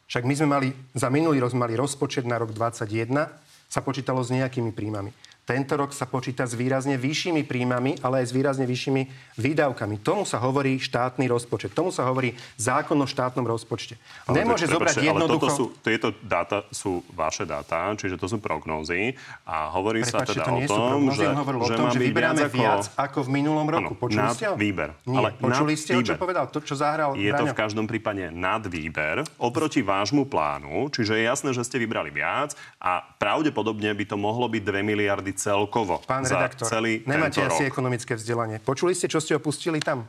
Však 0.06 0.24
my 0.24 0.34
sme 0.36 0.48
mali, 0.48 0.68
za 0.94 1.10
minulý 1.10 1.42
rok 1.42 1.52
mali 1.58 1.74
rozpočet 1.74 2.24
na 2.24 2.38
rok 2.38 2.54
2021, 2.54 3.28
sa 3.70 3.80
počítalo 3.82 4.22
s 4.22 4.32
nejakými 4.32 4.74
príjmami. 4.74 5.10
Tento 5.50 5.74
rok 5.74 5.90
sa 5.90 6.06
počíta 6.06 6.46
s 6.46 6.54
výrazne 6.54 6.94
vyššími 6.94 7.42
príjmami, 7.42 7.98
ale 8.06 8.22
aj 8.22 8.30
s 8.30 8.32
výrazne 8.38 8.70
vyššími 8.70 9.34
výdavkami. 9.34 9.98
Tomu 9.98 10.22
sa 10.22 10.38
hovorí 10.38 10.78
štátny 10.78 11.26
rozpočet. 11.26 11.74
Tomu 11.74 11.90
sa 11.90 12.06
hovorí 12.06 12.38
zákon 12.54 12.94
o 12.94 13.02
štátnom 13.02 13.42
rozpočte. 13.42 13.98
Ale 14.30 14.46
Nemôže 14.46 14.70
zobrať 14.70 15.02
jednoducho... 15.02 15.50
Ale 15.50 15.58
sú, 15.58 15.64
tieto 15.82 16.14
dáta 16.22 16.62
sú 16.70 17.02
vaše 17.10 17.42
dáta, 17.50 17.90
čiže 17.98 18.14
to 18.14 18.30
sú 18.30 18.38
prognózy 18.38 19.18
a 19.42 19.74
hovorí 19.74 20.06
Prepačte, 20.06 20.38
sa 20.38 20.46
teda 20.46 20.46
to 20.46 20.54
o 20.54 20.62
tom, 20.70 21.00
že, 21.10 21.26
že, 21.26 21.34
o 21.34 21.68
tom, 21.74 21.86
že 21.90 21.98
vyberáme 21.98 22.46
viac 22.46 22.86
ako... 22.94 23.02
ako 23.02 23.18
v 23.26 23.30
minulom 23.42 23.66
roku. 23.66 23.98
Ano, 23.98 24.02
Počuli 24.06 24.28
ste 24.30 24.46
ho? 24.46 24.54
výber. 24.54 24.94
Nie. 25.02 25.18
Ale 25.18 25.28
Počuli 25.34 25.74
ste 25.74 25.98
ho, 25.98 26.00
čo 26.06 26.14
povedal? 26.14 26.46
To, 26.46 26.62
čo 26.62 26.78
zahral 26.78 27.18
Je 27.18 27.26
Braňo? 27.26 27.42
to 27.42 27.44
v 27.50 27.58
každom 27.58 27.90
prípade 27.90 28.30
nad 28.30 28.62
výber 28.62 29.26
oproti 29.34 29.82
vášmu 29.82 30.30
plánu, 30.30 30.94
čiže 30.94 31.18
je 31.18 31.26
jasné, 31.26 31.50
že 31.50 31.66
ste 31.66 31.82
vybrali 31.82 32.14
viac 32.14 32.54
a 32.78 33.02
pravdepodobne 33.18 33.90
by 33.98 34.04
to 34.06 34.14
mohlo 34.14 34.46
byť 34.46 34.62
2 34.62 34.78
miliardy 34.86 35.39
celkovo 35.40 36.04
Pán 36.04 36.28
redaktor, 36.28 36.68
celý 36.68 37.00
nemáte 37.08 37.40
asi 37.40 37.64
rok. 37.64 37.72
ekonomické 37.72 38.12
vzdelanie. 38.12 38.60
Počuli 38.60 38.92
ste, 38.92 39.08
čo 39.08 39.24
ste 39.24 39.32
opustili 39.32 39.80
tam? 39.80 40.04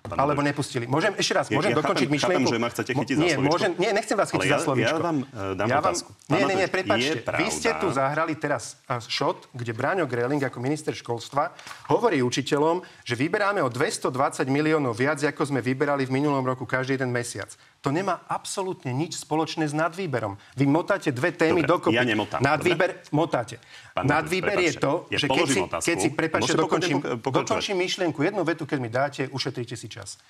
Alebo 0.00 0.40
nepustili. 0.40 0.88
Môžem 0.88 1.12
ešte 1.20 1.36
raz, 1.36 1.46
môžem 1.52 1.76
ja, 1.76 1.84
dokončiť 1.84 2.08
chápem, 2.08 2.16
myšlienku? 2.16 2.48
Chápem, 2.48 2.56
že 2.56 2.64
ma 2.64 2.68
chcete 2.72 2.90
chytiť 2.96 3.16
nie, 3.20 3.20
za 3.20 3.36
slovičko. 3.36 3.52
Môžem, 3.52 3.70
nie, 3.76 3.90
nechcem 3.92 4.16
vás 4.16 4.28
chytiť 4.32 4.48
ja, 4.48 4.56
za 4.56 4.60
slovičko. 4.64 4.96
Ja 4.96 5.04
vám 5.04 5.18
uh, 5.20 5.52
dám 5.52 5.68
ja 5.68 5.76
vám, 5.76 5.84
otázku. 5.84 6.10
Nie, 6.32 6.42
nie, 6.48 6.56
nie, 6.56 6.68
prepačte. 6.72 7.16
Vy 7.36 7.46
ste 7.52 7.70
tu 7.76 7.86
zahrali 7.92 8.32
teraz 8.40 8.80
šot, 8.88 9.52
kde 9.52 9.76
Braňo 9.76 10.08
Greling 10.08 10.40
ako 10.40 10.56
minister 10.56 10.96
školstva 10.96 11.52
hovorí 11.92 12.24
učiteľom, 12.24 12.80
že 13.04 13.12
vyberáme 13.12 13.60
o 13.60 13.68
220 13.68 14.08
miliónov 14.48 14.96
viac, 14.96 15.20
ako 15.20 15.52
sme 15.52 15.60
vyberali 15.60 16.08
v 16.08 16.16
minulom 16.16 16.48
roku 16.48 16.64
každý 16.64 16.96
jeden 16.96 17.12
mesiac. 17.12 17.52
To 17.80 17.88
nemá 17.88 18.20
absolútne 18.28 18.92
nič 18.92 19.16
spoločné 19.24 19.64
s 19.64 19.72
nadvýberom. 19.72 20.36
Vy 20.52 20.68
motáte 20.68 21.08
dve 21.16 21.32
témy 21.32 21.64
dobre, 21.64 21.88
dokopy. 21.88 21.96
Ja 21.96 22.04
nemotám. 22.04 22.44
Nadvýber 22.44 22.90
dobre? 23.00 23.08
motáte. 23.16 23.56
Pán 23.96 24.04
Nadvýber 24.04 24.58
je 24.60 24.72
to, 24.76 25.08
ja 25.08 25.16
že 25.16 25.26
keď 25.32 25.48
si, 25.48 25.60
otázku. 25.64 25.86
keď 25.88 25.96
si 25.96 26.08
prepáčte, 26.12 26.52
dokončím, 26.60 26.98
dokončím 27.24 27.76
myšlienku. 27.80 28.20
Jednu 28.20 28.44
vetu, 28.44 28.68
keď 28.68 28.78
mi 28.84 28.92
dáte, 28.92 29.32
ušetríte 29.32 29.80
si 29.80 29.88
čas. 29.88 30.20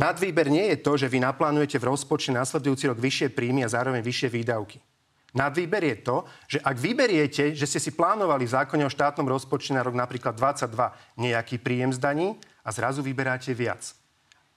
Nadvýber 0.00 0.48
nie 0.48 0.72
je 0.72 0.76
to, 0.80 0.96
že 0.96 1.12
vy 1.12 1.20
naplánujete 1.20 1.76
v 1.76 1.92
rozpočte 1.92 2.32
následujúci 2.32 2.88
rok 2.88 2.96
vyššie 2.96 3.36
príjmy 3.36 3.66
a 3.66 3.68
zároveň 3.68 4.00
vyššie 4.00 4.32
výdavky. 4.32 4.80
Nadvýber 5.36 5.84
je 5.84 5.96
to, 6.00 6.16
že 6.48 6.58
ak 6.64 6.76
vyberiete, 6.80 7.54
že 7.54 7.66
ste 7.68 7.78
si 7.78 7.92
plánovali 7.92 8.48
v 8.48 8.54
zákone 8.56 8.82
o 8.82 8.90
štátnom 8.90 9.28
rozpočte 9.28 9.76
na 9.76 9.84
rok 9.84 9.94
napríklad 9.94 10.34
22 10.34 10.72
nejaký 11.20 11.60
príjem 11.60 11.92
z 11.92 12.00
daní 12.00 12.28
a 12.64 12.72
zrazu 12.72 13.04
vyberáte 13.04 13.52
viac. 13.52 13.94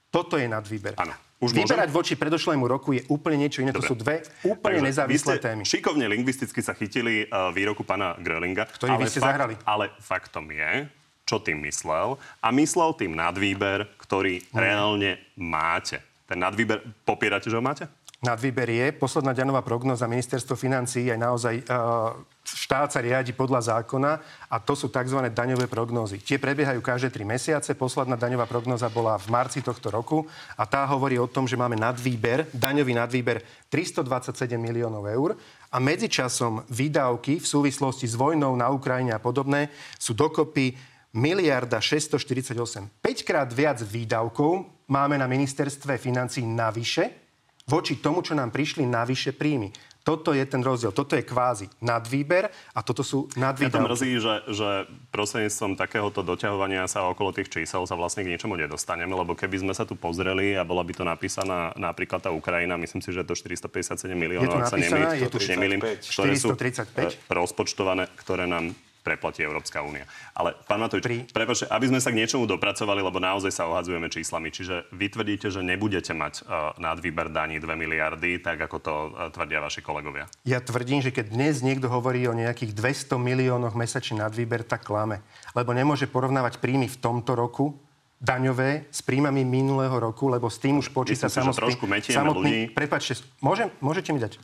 Toto 0.09 0.37
je 0.39 0.47
nadvýber. 0.47 0.97
Áno. 0.97 1.13
Už 1.43 1.51
Vyberať 1.51 1.91
môžem? 1.91 1.99
voči 1.99 2.13
predošlému 2.15 2.65
roku 2.65 2.95
je 2.95 3.03
úplne 3.11 3.43
niečo 3.43 3.59
iné. 3.59 3.75
Dobre. 3.75 3.83
To 3.83 3.91
sú 3.91 3.95
dve 3.99 4.23
úplne 4.47 4.79
Takže 4.79 4.87
nezávislé 4.87 5.33
témy. 5.43 5.61
Šikovne 5.67 6.05
lingvisticky 6.07 6.59
sa 6.63 6.71
chytili 6.71 7.27
uh, 7.27 7.51
výroku 7.51 7.83
pána 7.83 8.15
Grölinga. 8.17 8.71
Ktorý 8.71 8.95
ale 8.95 9.01
vy 9.03 9.11
ste 9.11 9.19
fakt, 9.19 9.29
zahrali. 9.35 9.53
Ale 9.67 9.85
faktom 9.99 10.47
je, 10.47 10.87
čo 11.27 11.43
tým 11.43 11.59
myslel. 11.67 12.15
A 12.39 12.47
myslel 12.55 12.89
tým 12.95 13.13
nadvýber, 13.13 13.91
ktorý 13.99 14.39
hmm. 14.39 14.55
reálne 14.55 15.11
máte. 15.35 15.99
Ten 16.23 16.39
nadvýber, 16.39 16.79
popierate, 17.03 17.51
že 17.51 17.59
ho 17.59 17.63
máte? 17.63 17.85
Nadvýber 18.23 18.71
je. 18.71 18.87
Posledná 18.95 19.35
ďanová 19.35 19.59
prognoza 19.59 20.07
ministerstvo 20.07 20.55
financí 20.55 21.11
je 21.11 21.15
naozaj 21.19 21.67
uh, 21.67 22.15
štát 22.43 22.87
sa 22.87 23.03
riadi 23.03 23.35
podľa 23.35 23.75
zákona 23.75 24.11
a 24.47 24.55
to 24.63 24.79
sú 24.79 24.87
tzv. 24.87 25.27
daňové 25.27 25.67
prognózy. 25.67 26.23
Tie 26.23 26.39
prebiehajú 26.39 26.79
každé 26.79 27.11
tri 27.11 27.27
mesiace. 27.27 27.75
Posledná 27.75 28.15
daňová 28.15 28.47
prognoza 28.47 28.87
bola 28.87 29.19
v 29.19 29.27
marci 29.27 29.59
tohto 29.59 29.91
roku 29.91 30.23
a 30.55 30.63
tá 30.63 30.87
hovorí 30.87 31.19
o 31.19 31.27
tom, 31.27 31.51
že 31.51 31.59
máme 31.59 31.75
nadvýber, 31.75 32.47
daňový 32.55 32.95
nadvýber 32.95 33.43
327 33.67 34.55
miliónov 34.55 35.03
eur 35.11 35.35
a 35.67 35.77
medzičasom 35.83 36.63
výdavky 36.71 37.43
v 37.43 37.47
súvislosti 37.47 38.07
s 38.07 38.15
vojnou 38.15 38.55
na 38.55 38.71
Ukrajine 38.71 39.11
a 39.11 39.19
podobné 39.19 39.67
sú 39.99 40.15
dokopy 40.15 40.79
miliarda 41.11 41.83
648. 41.83 42.55
5 43.03 43.27
krát 43.27 43.51
viac 43.51 43.83
výdavkov 43.83 44.63
máme 44.87 45.19
na 45.19 45.27
ministerstve 45.27 45.99
financí 45.99 46.41
navyše, 46.47 47.22
voči 47.67 47.99
tomu, 47.99 48.19
čo 48.23 48.35
nám 48.35 48.51
prišli 48.51 48.83
navyše 48.83 49.31
príjmy. 49.31 49.71
Toto 50.03 50.35
je 50.35 50.43
ten 50.43 50.59
rozdiel. 50.59 50.91
Toto 50.91 51.15
je 51.15 51.23
kvázi 51.23 51.71
nadvýber 51.79 52.51
a 52.75 52.79
toto 52.83 53.07
sú 53.07 53.31
nadvýdavky. 53.39 53.71
Ja 53.71 53.79
to 53.79 53.87
mrzí, 53.87 54.11
že, 54.19 54.33
že 54.51 54.69
prostredníctvom 55.15 55.79
takéhoto 55.79 56.27
doťahovania 56.27 56.91
sa 56.91 57.07
okolo 57.07 57.31
tých 57.31 57.47
čísel 57.47 57.87
sa 57.87 57.95
vlastne 57.95 58.27
k 58.27 58.35
ničomu 58.35 58.59
nedostaneme, 58.59 59.15
lebo 59.15 59.31
keby 59.31 59.63
sme 59.63 59.71
sa 59.71 59.87
tu 59.87 59.95
pozreli 59.95 60.59
a 60.59 60.67
bola 60.67 60.83
by 60.83 60.91
to 60.91 61.07
napísaná 61.07 61.71
napríklad 61.79 62.19
tá 62.19 62.35
Ukrajina, 62.35 62.75
myslím 62.75 62.99
si, 62.99 63.15
že 63.15 63.23
to 63.23 63.31
457 63.31 64.11
miliónov, 64.11 64.59
ak 64.59 64.75
sa 64.75 64.75
nemýlim, 64.75 65.07
je 65.23 65.27
tu 65.31 65.39
nemýlim, 65.39 65.79
ktoré 65.79 66.35
sú 66.35 66.51
435. 66.51 66.99
eh, 66.99 67.15
rozpočtované, 67.31 68.11
ktoré 68.19 68.43
nám 68.43 68.75
preplatí 69.03 69.43
Európska 69.43 69.83
únia. 69.83 70.07
Ale 70.31 70.55
pán 70.65 70.79
Matovič, 70.79 71.03
Pri... 71.03 71.17
prepáčte, 71.27 71.67
aby 71.67 71.91
sme 71.91 71.99
sa 71.99 72.09
k 72.09 72.23
niečomu 72.23 72.47
dopracovali, 72.47 73.03
lebo 73.03 73.19
naozaj 73.19 73.51
sa 73.51 73.67
ohadzujeme 73.67 74.07
číslami. 74.07 74.49
Čiže 74.49 74.87
vy 74.95 75.11
tvrdíte, 75.11 75.51
že 75.51 75.59
nebudete 75.59 76.15
mať 76.15 76.47
uh, 76.47 76.73
nadvýber 76.79 77.29
daní 77.29 77.59
2 77.59 77.67
miliardy, 77.75 78.39
tak 78.39 78.63
ako 78.63 78.77
to 78.79 78.93
uh, 79.11 79.29
tvrdia 79.29 79.59
vaši 79.59 79.83
kolegovia. 79.83 80.31
Ja 80.47 80.63
tvrdím, 80.63 81.03
že 81.03 81.11
keď 81.11 81.35
dnes 81.35 81.59
niekto 81.59 81.91
hovorí 81.91 82.23
o 82.25 82.33
nejakých 82.33 82.71
200 82.71 83.19
miliónoch 83.19 83.75
mesačný 83.75 84.23
nadvýber, 84.23 84.63
tak 84.63 84.87
klame. 84.87 85.19
Lebo 85.51 85.75
nemôže 85.75 86.07
porovnávať 86.07 86.63
príjmy 86.63 86.87
v 86.87 86.97
tomto 86.97 87.35
roku 87.35 87.75
daňové 88.23 88.87
s 88.87 89.03
príjmami 89.03 89.43
minulého 89.43 89.99
roku, 89.99 90.31
lebo 90.31 90.47
s 90.47 90.55
tým 90.55 90.79
už 90.79 90.95
počíta 90.95 91.27
samotný... 91.27 91.59
trošku 91.59 91.85
samotný, 92.07 92.39
ľudí. 92.39 92.59
Prepačte, 92.71 93.19
môžem, 93.43 93.67
môžete 93.83 94.15
mi 94.15 94.23
dať 94.23 94.39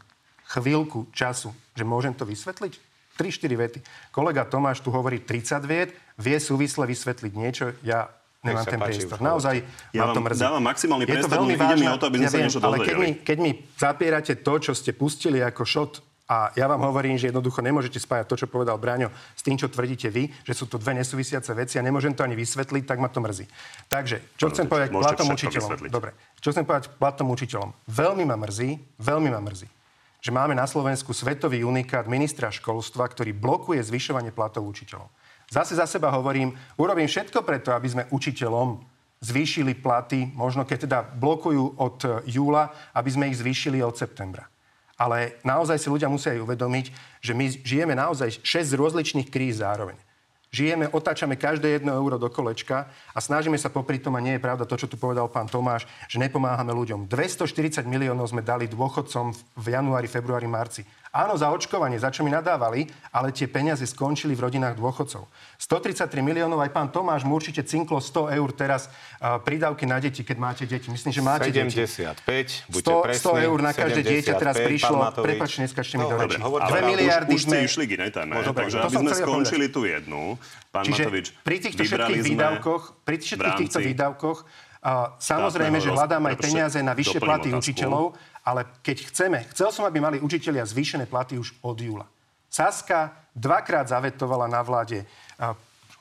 chvíľku 0.49 1.05
času, 1.13 1.53
že 1.77 1.85
môžem 1.85 2.11
to 2.11 2.25
vysvetliť? 2.25 2.88
3-4 3.19 3.61
vety. 3.67 3.79
Kolega 4.15 4.47
Tomáš 4.47 4.79
tu 4.79 4.95
hovorí 4.95 5.19
30 5.19 5.59
viet, 5.67 5.91
vie 6.15 6.39
súvisle 6.39 6.87
vysvetliť 6.87 7.33
niečo, 7.35 7.75
ja 7.83 8.07
nemám 8.39 8.63
ten 8.63 8.79
páči, 8.79 9.03
priestor. 9.03 9.19
Naozaj 9.19 9.55
ja 9.91 10.07
ma 10.07 10.15
to 10.15 10.23
mrzí. 10.23 10.39
dávam 10.39 10.63
maximálny 10.63 11.03
je 11.03 11.09
priestor, 11.11 11.27
to 11.27 11.35
veľmi 11.35 11.55
vážne, 11.59 11.83
mi 11.83 11.87
o 11.91 11.99
to, 11.99 12.05
aby 12.07 12.17
sme 12.17 12.23
ja 12.23 12.31
sa 12.31 12.37
viem, 12.39 12.45
niečo 12.47 12.59
Ale 12.63 12.77
keď 12.79 12.95
mi, 12.95 13.09
keď 13.19 13.37
mi 13.43 13.51
zapierate 13.75 14.33
to, 14.39 14.53
čo 14.63 14.71
ste 14.71 14.91
pustili 14.95 15.43
ako 15.43 15.63
šot 15.67 15.91
a 16.29 16.53
ja 16.53 16.69
vám 16.69 16.85
hovorím, 16.85 17.17
že 17.17 17.33
jednoducho 17.33 17.59
nemôžete 17.65 17.97
spájať 17.97 18.29
to, 18.29 18.35
čo 18.45 18.47
povedal 18.47 18.77
Braňo, 18.77 19.09
s 19.33 19.41
tým, 19.41 19.57
čo 19.57 19.65
tvrdíte 19.65 20.13
vy, 20.13 20.29
že 20.45 20.53
sú 20.53 20.69
to 20.69 20.77
dve 20.77 20.93
nesúvisiace 20.93 21.49
veci 21.57 21.81
a 21.81 21.83
nemôžem 21.83 22.13
to 22.13 22.21
ani 22.21 22.37
vysvetliť, 22.37 22.85
tak 22.85 23.01
ma 23.01 23.09
to 23.09 23.17
mrzí. 23.17 23.49
Takže, 23.89 24.37
čo 24.37 24.53
chcem 24.53 24.69
povedať 24.69 24.93
platom 24.93 25.25
učiteľom? 25.25 25.89
Dobre, 25.89 26.13
čo 26.37 26.53
chcem 26.53 26.63
povedať 26.69 26.93
platom 27.01 27.33
učiteľom? 27.33 27.73
Veľmi 27.89 28.29
ma 28.29 28.37
mrzí, 28.37 28.77
veľmi 29.01 29.29
ma 29.33 29.41
mrzí, 29.41 29.67
že 30.19 30.35
máme 30.35 30.51
na 30.55 30.67
Slovensku 30.67 31.15
svetový 31.15 31.63
unikát 31.63 32.07
ministra 32.07 32.51
školstva, 32.51 33.07
ktorý 33.07 33.31
blokuje 33.31 33.79
zvyšovanie 33.79 34.35
platov 34.35 34.67
učiteľov. 34.67 35.07
Zase 35.49 35.79
za 35.79 35.89
seba 35.89 36.13
hovorím, 36.13 36.53
urobím 36.77 37.09
všetko 37.09 37.41
preto, 37.41 37.73
aby 37.73 37.87
sme 37.89 38.07
učiteľom 38.13 38.83
zvýšili 39.19 39.75
platy, 39.75 40.31
možno 40.31 40.63
keď 40.63 40.77
teda 40.87 40.99
blokujú 41.17 41.75
od 41.79 41.97
júla, 42.27 42.71
aby 42.95 43.09
sme 43.11 43.27
ich 43.31 43.39
zvýšili 43.39 43.83
od 43.83 43.95
septembra. 43.95 44.47
Ale 44.99 45.39
naozaj 45.47 45.79
si 45.79 45.87
ľudia 45.87 46.11
musia 46.11 46.35
aj 46.35 46.43
uvedomiť, 46.43 46.85
že 47.23 47.31
my 47.31 47.45
žijeme 47.63 47.95
naozaj 47.95 48.43
6 48.43 48.75
rozličných 48.75 49.31
kríz 49.31 49.63
zároveň. 49.63 49.95
Žijeme, 50.49 50.89
otáčame 50.89 51.37
každé 51.37 51.77
jedno 51.77 51.93
euro 51.93 52.17
do 52.17 52.25
kolečka 52.25 52.89
a 53.13 53.19
snažíme 53.21 53.53
sa 53.53 53.69
popri 53.69 54.01
tom, 54.01 54.17
a 54.17 54.23
nie 54.23 54.33
je 54.33 54.41
pravda 54.41 54.65
to, 54.65 54.81
čo 54.81 54.89
tu 54.89 54.97
povedal 54.97 55.29
pán 55.29 55.45
Tomáš, 55.45 55.85
že 56.09 56.17
nepomáhame 56.17 56.73
ľuďom. 56.73 57.05
240 57.05 57.85
miliónov 57.85 58.33
sme 58.33 58.41
dali 58.41 58.65
dôchodcom 58.65 59.29
v 59.37 59.65
januári, 59.69 60.09
februári, 60.09 60.49
marci. 60.49 60.81
Áno, 61.09 61.33
za 61.33 61.49
očkovanie, 61.49 61.97
za 61.97 62.13
čo 62.13 62.21
mi 62.21 62.29
nadávali, 62.29 62.85
ale 63.09 63.33
tie 63.33 63.49
peniaze 63.49 63.81
skončili 63.81 64.37
v 64.37 64.45
rodinách 64.45 64.77
dôchodcov. 64.77 65.25
133 65.57 66.21
miliónov, 66.21 66.61
aj 66.61 66.69
pán 66.69 66.87
Tomáš 66.93 67.25
mu 67.25 67.33
určite 67.33 67.65
cinklo 67.65 67.97
100 67.97 68.37
eur 68.37 68.49
teraz 68.53 68.93
uh, 69.17 69.41
prídavky 69.41 69.89
na 69.89 69.97
deti, 69.97 70.21
keď 70.21 70.37
máte 70.37 70.63
deti. 70.69 70.93
Myslím, 70.93 71.09
že 71.09 71.21
máte 71.25 71.49
75, 71.49 72.21
deti. 72.29 72.61
100, 72.69 73.25
100 73.25 73.47
eur 73.49 73.57
na 73.57 73.73
každé 73.73 74.01
dieťa 74.05 74.33
teraz 74.37 74.55
prišlo. 74.61 75.01
Prepač, 75.17 75.57
neskačte 75.57 75.97
mi 75.97 76.05
do 76.05 76.13
reči. 76.13 76.37
2 76.37 76.91
miliardy 76.93 77.33
už. 77.33 77.41
Už 77.49 77.65
išli 77.65 77.83
k 77.89 77.91
inej 77.97 78.11
téme, 78.13 78.37
takže 78.45 78.77
aby 78.85 78.95
sme 79.01 79.13
skončili 79.17 79.65
tú 79.73 79.89
jednu. 79.89 80.37
Pán 80.69 80.85
Čiže 80.85 81.09
Matovič, 81.09 81.27
pri 81.41 81.57
týchto 81.57 81.81
všetkých 81.81 82.21
výdavkoch, 82.21 82.83
pri 83.01 83.17
všetkých 83.17 83.55
týchto 83.65 83.79
výdavkoch 83.81 84.68
a 84.79 85.19
samozrejme, 85.19 85.83
že 85.83 85.91
hľadám 85.91 86.23
aj 86.31 86.35
peniaze 86.39 86.79
na 86.79 86.95
vyššie 86.95 87.19
platy 87.19 87.51
učiteľov, 87.51 88.15
ale 88.47 88.63
keď 88.79 88.97
chceme, 89.11 89.39
chcel 89.51 89.75
som, 89.75 89.83
aby 89.83 89.99
mali 89.99 90.17
učitelia 90.23 90.63
zvýšené 90.63 91.03
platy 91.03 91.35
už 91.35 91.51
od 91.59 91.75
júla. 91.75 92.07
Saska 92.47 93.11
dvakrát 93.35 93.91
zavetovala 93.91 94.47
na 94.47 94.63
vláde 94.63 95.03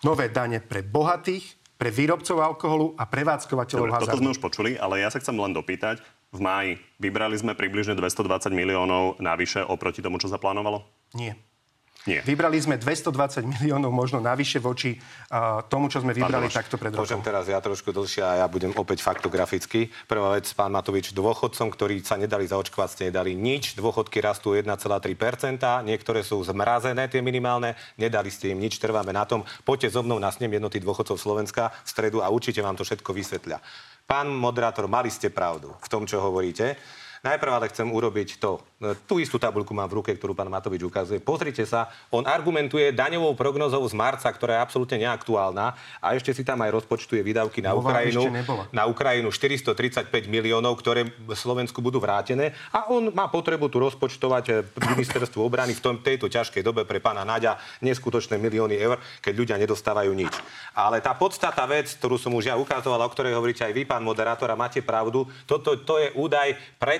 nové 0.06 0.30
dane 0.30 0.62
pre 0.62 0.86
bohatých, 0.86 1.58
pre 1.78 1.90
výrobcov 1.90 2.38
alkoholu 2.38 2.94
a 2.98 3.06
prevádzkovateľov 3.06 3.84
Dobre, 3.86 3.94
hazardu. 3.94 4.10
toto 4.14 4.22
sme 4.22 4.34
už 4.34 4.42
počuli, 4.42 4.70
ale 4.78 5.02
ja 5.02 5.10
sa 5.10 5.22
chcem 5.22 5.34
len 5.34 5.54
dopýtať. 5.54 6.02
V 6.34 6.38
máji 6.42 6.78
vybrali 6.98 7.38
sme 7.38 7.54
približne 7.54 7.94
220 7.94 8.50
miliónov 8.50 9.18
navyše 9.22 9.62
oproti 9.62 10.02
tomu, 10.02 10.18
čo 10.18 10.30
zaplánovalo? 10.30 10.84
Nie. 11.14 11.38
Nie. 12.06 12.22
Vybrali 12.22 12.56
sme 12.62 12.78
220 12.78 13.42
miliónov 13.58 13.90
možno 13.90 14.22
navyše 14.22 14.62
voči 14.62 14.94
uh, 14.96 15.60
tomu, 15.66 15.90
čo 15.90 15.98
sme 15.98 16.14
vybrali 16.14 16.46
takto 16.46 16.78
pred 16.78 16.94
rokom. 16.94 17.02
Môžem 17.02 17.20
teraz 17.20 17.50
ja 17.50 17.58
trošku 17.58 17.90
dlhšie 17.90 18.22
a 18.22 18.44
ja 18.44 18.46
budem 18.46 18.70
opäť 18.78 19.02
faktograficky. 19.02 19.90
Prvá 20.06 20.38
vec, 20.38 20.46
pán 20.54 20.70
Matovič, 20.70 21.10
dôchodcom, 21.10 21.68
ktorí 21.74 22.00
sa 22.06 22.14
nedali 22.14 22.46
zaočkovať, 22.46 22.88
ste 22.88 23.02
nedali 23.10 23.34
nič. 23.34 23.74
Dôchodky 23.74 24.22
rastú 24.22 24.54
1,3%, 24.54 24.78
niektoré 25.82 26.22
sú 26.22 26.38
zmrazené, 26.46 27.10
tie 27.10 27.18
minimálne, 27.18 27.74
nedali 27.98 28.30
ste 28.30 28.54
im 28.54 28.62
nič, 28.62 28.78
trváme 28.78 29.10
na 29.10 29.26
tom. 29.26 29.42
Poďte 29.66 29.98
so 29.98 30.00
mnou 30.06 30.22
na 30.22 30.30
snem 30.30 30.54
jednoty 30.54 30.78
dôchodcov 30.78 31.18
Slovenska 31.18 31.74
v 31.82 31.88
stredu 31.90 32.22
a 32.22 32.30
určite 32.30 32.62
vám 32.62 32.78
to 32.78 32.86
všetko 32.86 33.10
vysvetľa. 33.10 33.58
Pán 34.08 34.32
moderátor, 34.32 34.88
mali 34.88 35.12
ste 35.12 35.28
pravdu 35.28 35.74
v 35.76 35.88
tom, 35.90 36.08
čo 36.08 36.22
hovoríte. 36.22 36.78
Najprv 37.22 37.50
ale 37.50 37.66
chcem 37.70 37.88
urobiť 37.88 38.38
to. 38.38 38.62
Tú 39.10 39.18
istú 39.18 39.42
tabuľku 39.42 39.74
mám 39.74 39.90
v 39.90 39.98
ruke, 39.98 40.10
ktorú 40.14 40.38
pán 40.38 40.46
Matovič 40.46 40.86
ukazuje. 40.86 41.18
Pozrite 41.18 41.66
sa, 41.66 41.90
on 42.14 42.22
argumentuje 42.22 42.94
daňovou 42.94 43.34
prognozou 43.34 43.82
z 43.82 43.94
marca, 43.98 44.30
ktorá 44.30 44.54
je 44.54 44.62
absolútne 44.62 45.02
neaktuálna 45.02 45.74
a 45.98 46.06
ešte 46.14 46.30
si 46.30 46.46
tam 46.46 46.62
aj 46.62 46.78
rozpočtuje 46.78 47.18
výdavky 47.26 47.58
na 47.58 47.74
Nová 47.74 47.90
Ukrajinu. 47.90 48.30
Na 48.70 48.86
Ukrajinu 48.86 49.34
435 49.34 50.14
miliónov, 50.30 50.78
ktoré 50.78 51.10
Slovensku 51.34 51.82
budú 51.82 51.98
vrátené 51.98 52.54
a 52.70 52.86
on 52.86 53.10
má 53.10 53.26
potrebu 53.26 53.66
tu 53.66 53.82
rozpočtovať 53.82 54.44
eh, 54.46 54.62
ministerstvu 54.94 55.42
obrany 55.42 55.74
v 55.74 55.82
tom, 55.82 55.98
tejto 55.98 56.30
ťažkej 56.30 56.62
dobe 56.62 56.86
pre 56.86 57.02
pána 57.02 57.26
Naďa 57.26 57.58
neskutočné 57.82 58.38
milióny 58.38 58.78
eur, 58.78 59.02
keď 59.18 59.34
ľudia 59.34 59.56
nedostávajú 59.58 60.14
nič. 60.14 60.30
Ale 60.70 61.02
tá 61.02 61.18
podstata 61.18 61.66
vec, 61.66 61.90
ktorú 61.98 62.14
som 62.14 62.30
už 62.38 62.54
ja 62.54 62.54
ukazoval, 62.54 63.02
o 63.02 63.10
ktorej 63.10 63.34
hovoríte 63.34 63.66
aj 63.66 63.74
vy, 63.74 63.82
pán 63.82 64.06
moderátor, 64.06 64.46
a 64.48 64.56
máte 64.56 64.78
pravdu, 64.86 65.26
toto 65.50 65.74
to 65.82 65.98
je 65.98 66.14
údaj 66.14 66.54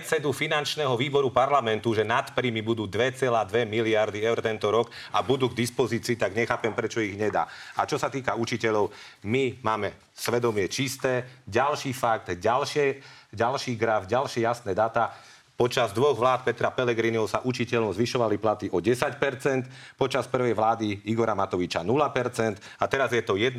predsedu 0.09 0.33
finančného 0.33 0.97
výboru 0.97 1.29
parlamentu 1.29 1.93
že 1.93 2.01
nadpríjmy 2.01 2.65
budú 2.65 2.89
2,2 2.89 3.69
miliardy 3.69 4.25
eur 4.25 4.41
tento 4.41 4.73
rok 4.73 4.89
a 5.13 5.21
budú 5.21 5.53
k 5.53 5.61
dispozícii, 5.61 6.17
tak 6.17 6.33
nechápem, 6.33 6.73
prečo 6.73 7.05
ich 7.05 7.13
nedá. 7.13 7.45
A 7.77 7.85
čo 7.85 8.01
sa 8.01 8.09
týka 8.09 8.33
učiteľov, 8.33 8.89
my 9.29 9.61
máme 9.61 10.09
svedomie 10.17 10.65
čisté. 10.73 11.45
Ďalší 11.45 11.93
fakt, 11.93 12.33
ďalšie, 12.41 13.05
ďalší 13.37 13.77
graf, 13.77 14.09
ďalšie 14.09 14.49
jasné 14.49 14.73
data. 14.73 15.13
Počas 15.59 15.91
dvoch 15.91 16.15
vlád 16.15 16.47
Petra 16.47 16.71
Pelegriniho 16.71 17.27
sa 17.27 17.43
učiteľom 17.43 17.91
zvyšovali 17.91 18.39
platy 18.39 18.71
o 18.71 18.79
10%, 18.79 19.99
počas 19.99 20.31
prvej 20.31 20.55
vlády 20.55 21.03
Igora 21.11 21.35
Matoviča 21.35 21.83
0% 21.83 22.79
a 22.79 22.85
teraz 22.87 23.11
je 23.11 23.27
to 23.27 23.35
1,5%, 23.35 23.59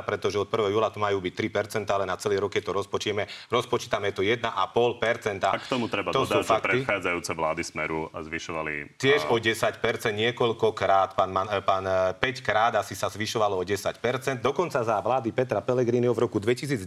pretože 0.00 0.40
od 0.40 0.48
1. 0.48 0.72
júla 0.72 0.88
to 0.88 0.96
majú 0.96 1.20
byť 1.20 1.34
3%, 1.36 1.84
ale 1.92 2.08
na 2.08 2.16
celý 2.16 2.40
rok, 2.40 2.56
keď 2.56 2.64
to 2.64 2.72
rozpočítame, 2.72 3.28
rozpočítame 3.52 4.16
to 4.16 4.24
1,5%. 4.24 5.44
A 5.44 5.60
k 5.60 5.68
tomu 5.68 5.92
treba 5.92 6.08
to 6.08 6.24
dodať, 6.24 6.40
že 6.40 6.88
predchádzajúce 6.88 7.32
vlády 7.36 7.62
Smeru 7.68 8.08
zvyšovali... 8.16 8.96
Tiež 8.96 9.28
o 9.28 9.36
10%, 9.36 9.76
niekoľkokrát, 10.16 11.20
pán, 11.20 11.36
pán 11.68 11.84
5 12.16 12.16
krát 12.40 12.72
asi 12.80 12.96
sa 12.96 13.12
zvyšovalo 13.12 13.60
o 13.60 13.64
10%. 13.68 14.40
Dokonca 14.40 14.80
za 14.80 14.96
vlády 15.04 15.36
Petra 15.36 15.60
Pelegriniho 15.60 16.16
v 16.16 16.20
roku 16.24 16.40
2019 16.40 16.80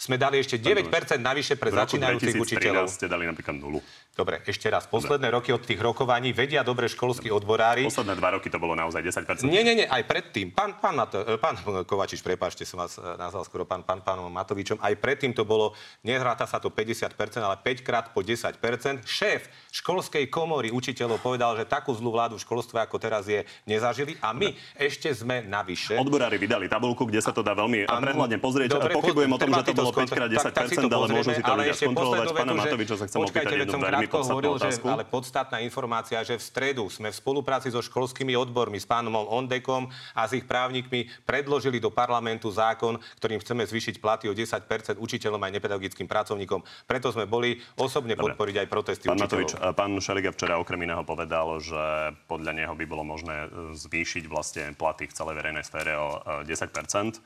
sme 0.00 0.16
dali 0.16 0.40
ešte 0.40 0.56
9% 0.56 0.88
navyše 1.20 1.60
pre 1.60 1.68
začínajúcich 1.68 2.40
učiteľov. 2.40 2.88
ste 2.88 3.12
dali 3.12 3.28
napríklad 3.42 3.58
nulu. 3.58 3.80
Dobre, 4.12 4.44
ešte 4.44 4.68
raz. 4.68 4.84
Posledné 4.84 5.32
dobre. 5.32 5.40
roky 5.40 5.50
od 5.56 5.64
tých 5.64 5.80
rokovaní 5.80 6.36
vedia 6.36 6.60
dobre 6.60 6.84
školskí 6.84 7.32
odborári. 7.32 7.88
Posledné 7.88 8.20
dva 8.20 8.36
roky 8.36 8.52
to 8.52 8.60
bolo 8.60 8.76
naozaj 8.76 9.00
10%. 9.00 9.48
Nie, 9.48 9.64
nie, 9.64 9.72
nie, 9.72 9.88
aj 9.88 10.04
predtým. 10.04 10.52
Pán, 10.52 10.76
pán, 10.76 11.00
Mato, 11.00 11.24
e, 11.24 11.40
pán 11.40 11.56
Kovačiš, 11.88 12.20
prepáčte, 12.20 12.68
som 12.68 12.84
vás 12.84 13.00
e, 13.00 13.04
nazval 13.16 13.48
skoro 13.48 13.64
pán, 13.64 13.80
pán, 13.80 14.04
pánom 14.04 14.28
Matovičom. 14.28 14.76
Aj 14.84 14.92
predtým 15.00 15.32
to 15.32 15.48
bolo, 15.48 15.72
nehráta 16.04 16.44
sa 16.44 16.60
to 16.60 16.68
50%, 16.68 17.08
ale 17.40 17.56
5 17.64 17.80
krát 17.80 18.12
po 18.12 18.20
10%. 18.20 18.60
Šéf 19.08 19.48
školskej 19.72 20.28
komory 20.28 20.68
učiteľov 20.68 21.16
povedal, 21.24 21.56
že 21.56 21.64
takú 21.64 21.96
zlú 21.96 22.12
vládu 22.12 22.36
v 22.36 22.44
školstve, 22.44 22.84
ako 22.84 23.00
teraz 23.00 23.24
je, 23.24 23.48
nezažili. 23.64 24.20
A 24.20 24.36
my 24.36 24.52
dobre. 24.52 24.76
ešte 24.76 25.08
sme 25.16 25.40
navyše. 25.40 25.96
Odborári 25.96 26.36
vydali 26.36 26.68
tabulku, 26.68 27.08
kde 27.08 27.24
sa 27.24 27.32
to 27.32 27.40
dá 27.40 27.56
veľmi 27.56 27.88
prehľadne 27.88 28.36
pozrieť. 28.44 28.76
Dobre, 28.76 28.92
Pochybujem 28.92 29.32
o 29.32 29.38
tom, 29.40 29.56
že 29.56 29.64
to 29.64 29.72
bolo 29.72 29.90
5 29.96 30.12
krát 30.12 30.28
10%, 30.28 30.52
tak, 30.52 30.68
tak 30.68 30.84
ale 30.84 31.06
môžu 31.08 31.32
si 31.32 31.40
to 31.40 31.52
ľudia 31.56 31.74
skontrolovať. 31.80 32.26
Pána 32.36 32.52
Matoviča 32.60 32.94
sa 33.00 33.08
chcem 33.08 33.16
opýtať 33.24 33.56
jednu 33.56 34.01
veľmi 34.08 34.32
hovoril, 34.32 34.54
že, 34.58 34.80
ale 34.82 35.04
podstatná 35.04 35.60
informácia, 35.60 36.18
že 36.24 36.38
v 36.38 36.42
stredu 36.42 36.84
sme 36.88 37.12
v 37.12 37.16
spolupráci 37.16 37.68
so 37.70 37.82
školskými 37.84 38.34
odbormi, 38.34 38.80
s 38.80 38.86
pánom 38.88 39.14
Ondekom 39.14 39.90
a 40.16 40.26
s 40.26 40.34
ich 40.34 40.46
právnikmi 40.48 41.10
predložili 41.28 41.78
do 41.78 41.92
parlamentu 41.92 42.48
zákon, 42.48 42.98
ktorým 43.20 43.38
chceme 43.38 43.62
zvýšiť 43.68 44.00
platy 44.00 44.26
o 44.30 44.34
10% 44.34 44.98
učiteľom 44.98 45.40
aj 45.42 45.52
nepedagogickým 45.58 46.08
pracovníkom. 46.08 46.64
Preto 46.88 47.12
sme 47.12 47.28
boli 47.28 47.60
osobne 47.76 48.16
Dobre. 48.16 48.34
podporiť 48.34 48.56
aj 48.64 48.66
protesty 48.70 49.06
pán 49.06 49.20
učiteľov. 49.20 49.58
Matovič, 49.58 49.76
pán 49.76 49.92
Šeliga 50.00 50.30
včera 50.32 50.56
okrem 50.56 50.80
iného 50.82 51.04
povedal, 51.04 51.60
že 51.60 52.16
podľa 52.26 52.52
neho 52.56 52.74
by 52.74 52.84
bolo 52.88 53.04
možné 53.04 53.46
e, 53.46 53.76
zvýšiť 53.76 54.24
vlastne 54.26 54.64
platy 54.74 55.06
v 55.06 55.14
celej 55.14 55.34
verejnej 55.36 55.64
sfére 55.66 55.92
o 55.98 56.22
10 56.42 56.48
e, 56.48 57.20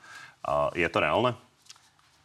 Je 0.75 0.87
to 0.91 0.99
reálne? 0.99 1.46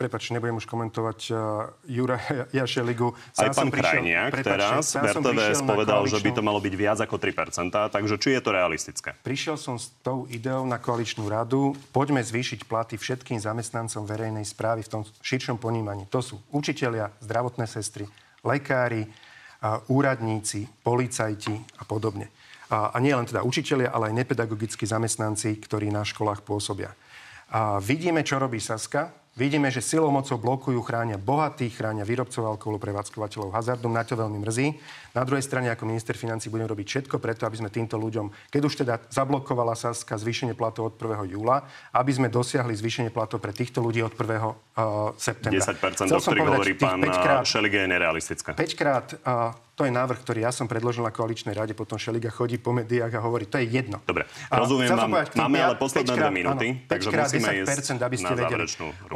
Prepač, 0.03 0.35
nebudem 0.35 0.59
už 0.59 0.67
komentovať 0.67 1.19
uh, 1.31 1.39
Jura 1.87 2.19
Jašeligu. 2.59 3.15
Aj 3.39 3.55
pán 3.55 3.71
Krajniak 3.71 4.35
teraz, 4.43 4.99
Bertoves 4.99 5.63
povedal, 5.63 6.03
že 6.11 6.19
by 6.19 6.31
to 6.35 6.43
malo 6.43 6.59
byť 6.59 6.75
viac 6.75 6.99
ako 6.99 7.23
3%, 7.23 7.71
takže 7.71 8.19
či 8.19 8.35
je 8.35 8.43
to 8.43 8.51
realistické? 8.51 9.15
Prišiel 9.23 9.55
som 9.55 9.79
s 9.79 9.95
tou 10.03 10.27
ideou 10.27 10.67
na 10.67 10.83
koaličnú 10.83 11.31
radu, 11.31 11.79
poďme 11.95 12.19
zvýšiť 12.19 12.67
platy 12.67 12.99
všetkým 12.99 13.39
zamestnancom 13.39 14.03
verejnej 14.03 14.43
správy 14.43 14.83
v 14.83 14.91
tom 14.91 15.03
širšom 15.23 15.63
ponímaní. 15.63 16.11
To 16.11 16.19
sú 16.19 16.43
učitelia, 16.51 17.15
zdravotné 17.23 17.71
sestry, 17.71 18.11
lekári, 18.43 19.07
uh, 19.07 19.87
úradníci, 19.87 20.67
policajti 20.83 21.79
a 21.79 21.87
podobne. 21.87 22.27
A, 22.75 22.91
a 22.91 22.99
nie 22.99 23.15
len 23.15 23.23
teda 23.23 23.47
učitelia, 23.47 23.95
ale 23.95 24.11
aj 24.11 24.19
nepedagogickí 24.19 24.83
zamestnanci, 24.83 25.63
ktorí 25.63 25.95
na 25.95 26.03
školách 26.03 26.43
pôsobia. 26.43 26.91
A 27.55 27.79
vidíme, 27.79 28.27
čo 28.27 28.43
robí 28.43 28.59
Saska. 28.59 29.22
Vidíme, 29.33 29.73
že 29.73 29.81
silou 29.81 30.13
mocou 30.13 30.37
blokujú, 30.37 30.77
chránia 30.85 31.17
bohatých, 31.17 31.81
chránia 31.81 32.05
výrobcov 32.05 32.45
alkoholu, 32.45 32.77
prevádzkovateľov 32.77 33.57
hazardu. 33.57 33.89
Na 33.89 34.05
to 34.05 34.13
veľmi 34.13 34.37
mrzí. 34.45 34.77
Na 35.17 35.25
druhej 35.25 35.41
strane, 35.41 35.73
ako 35.73 35.89
minister 35.89 36.13
financí, 36.21 36.53
budem 36.53 36.69
robiť 36.69 36.85
všetko 36.85 37.17
preto, 37.17 37.49
aby 37.49 37.65
sme 37.65 37.73
týmto 37.73 37.97
ľuďom, 37.97 38.29
keď 38.53 38.61
už 38.61 38.85
teda 38.85 39.01
zablokovala 39.09 39.73
Saska 39.73 40.21
zvýšenie 40.21 40.53
platov 40.53 40.93
od 40.93 41.01
1. 41.01 41.33
júla, 41.33 41.65
aby 41.97 42.13
sme 42.13 42.29
dosiahli 42.29 42.77
zvýšenie 42.77 43.09
platov 43.09 43.41
pre 43.41 43.57
týchto 43.57 43.81
ľudí 43.81 44.05
od 44.05 44.13
1. 44.13 44.21
Uh, 44.21 45.17
septembra. 45.17 45.65
10%, 45.65 46.13
o 46.13 46.21
ktorých 46.21 46.49
hovorí 46.53 46.73
pán 46.77 47.01
Šelige, 47.49 47.81
je 47.81 47.89
nerealistické. 47.89 48.53
5 48.53 48.77
krát 48.77 49.17
uh, 49.17 49.57
to 49.73 49.89
je 49.89 49.93
návrh, 49.93 50.21
ktorý 50.21 50.45
ja 50.45 50.53
som 50.53 50.69
predložil 50.69 51.01
na 51.01 51.09
koaličnej 51.09 51.57
rade, 51.57 51.73
potom 51.73 51.97
Šeliga 51.97 52.29
chodí 52.29 52.61
po 52.61 52.77
médiách 52.77 53.09
a 53.17 53.21
hovorí, 53.25 53.49
to 53.49 53.57
je 53.57 53.73
jedno. 53.73 54.05
Dobre, 54.05 54.29
rozumiem 54.53 54.93
vám. 54.93 55.09
Povedať, 55.09 55.33
máme 55.41 55.59
ale 55.65 55.77
posledné 55.81 56.13
dve 56.13 56.29
minúty, 56.29 56.67
áno, 56.77 56.89
takže 56.93 57.09
musíme 57.09 57.49
10%, 57.65 57.73
ísť 57.73 58.03
aby 58.05 58.17
ste 58.21 58.33
vedeli. 58.37 58.65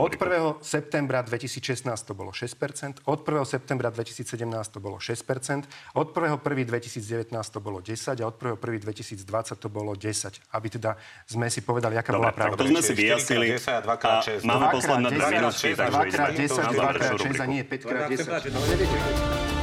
Od 0.01 0.13
1. 0.17 0.65
septembra 0.65 1.21
2016 1.21 1.93
to 2.09 2.13
bolo 2.17 2.33
6%, 2.33 3.05
od 3.05 3.21
1. 3.21 3.53
septembra 3.53 3.89
2017 3.93 4.33
to 4.73 4.79
bolo 4.81 4.97
6%, 4.97 5.69
od 5.93 6.09
1. 6.17 6.41
1. 6.41 6.65
2019 6.67 7.37
to 7.53 7.59
bolo 7.61 7.79
10 7.85 8.17
a 8.17 8.25
od 8.25 8.37
1. 8.41 8.57
1. 8.57 8.81
2020 8.81 9.61
to 9.61 9.69
bolo 9.69 9.93
10. 9.93 10.57
Aby 10.57 10.67
teda 10.73 10.97
sme 11.29 11.53
si 11.53 11.61
povedali, 11.61 12.01
aká 12.01 12.17
Dobre, 12.17 12.33
bola 12.33 12.33
pravda. 12.33 12.57
to 12.57 12.67
sme 12.73 12.81
si 12.81 12.93
vyjasnili. 12.97 13.61
A 13.61 14.25
máme 14.41 14.67
posledné 14.73 15.09
dve 15.13 15.27
minúty, 15.37 15.77
takže 15.77 16.01
2x10, 16.17 16.65
2x6 16.73 17.45
a 17.45 17.47
nie 17.47 17.61
5x10 17.61 19.56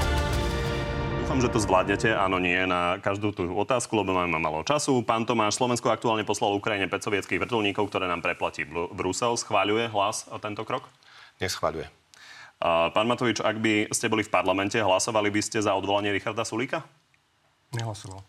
dúfam, 1.33 1.49
že 1.49 1.57
to 1.57 1.65
zvládnete. 1.65 2.13
Áno, 2.13 2.37
nie 2.37 2.61
na 2.69 3.01
každú 3.01 3.33
tú 3.33 3.57
otázku, 3.57 3.97
lebo 3.97 4.13
máme 4.13 4.37
malo 4.37 4.61
času. 4.61 5.01
Pán 5.01 5.25
Tomáš, 5.25 5.57
Slovensko 5.57 5.89
aktuálne 5.89 6.21
poslalo 6.21 6.61
Ukrajine 6.61 6.85
5 6.85 7.09
sovietských 7.09 7.41
vrtulníkov, 7.41 7.89
ktoré 7.89 8.05
nám 8.05 8.21
preplatí 8.21 8.69
Brusel. 8.69 9.33
Schváľuje 9.33 9.89
hlas 9.89 10.29
o 10.29 10.37
tento 10.37 10.61
krok? 10.61 10.85
Neschváľuje. 11.41 11.89
Pán 12.61 13.09
Matovič, 13.09 13.41
ak 13.41 13.57
by 13.57 13.89
ste 13.89 14.13
boli 14.13 14.21
v 14.21 14.29
parlamente, 14.29 14.77
hlasovali 14.77 15.33
by 15.33 15.41
ste 15.41 15.57
za 15.57 15.73
odvolanie 15.73 16.13
Richarda 16.13 16.45
Sulíka? 16.45 16.85
Nehlasoval. 17.73 18.21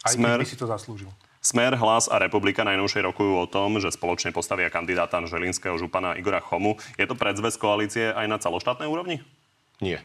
Aj 0.00 0.16
Smer... 0.16 0.40
by 0.40 0.48
si 0.48 0.56
to 0.56 0.64
zaslúžil. 0.64 1.12
Smer, 1.44 1.76
Hlas 1.76 2.08
a 2.08 2.16
Republika 2.16 2.64
najnovšie 2.64 3.04
rokujú 3.04 3.36
o 3.36 3.44
tom, 3.44 3.84
že 3.84 3.92
spoločne 3.92 4.32
postavia 4.32 4.72
kandidáta 4.72 5.20
Želinského 5.28 5.76
župana 5.76 6.16
Igora 6.16 6.40
Chomu. 6.40 6.80
Je 6.96 7.04
to 7.04 7.12
predzvez 7.12 7.60
koalície 7.60 8.16
aj 8.16 8.24
na 8.32 8.40
celoštátnej 8.40 8.88
úrovni? 8.88 9.20
Nie. 9.84 10.00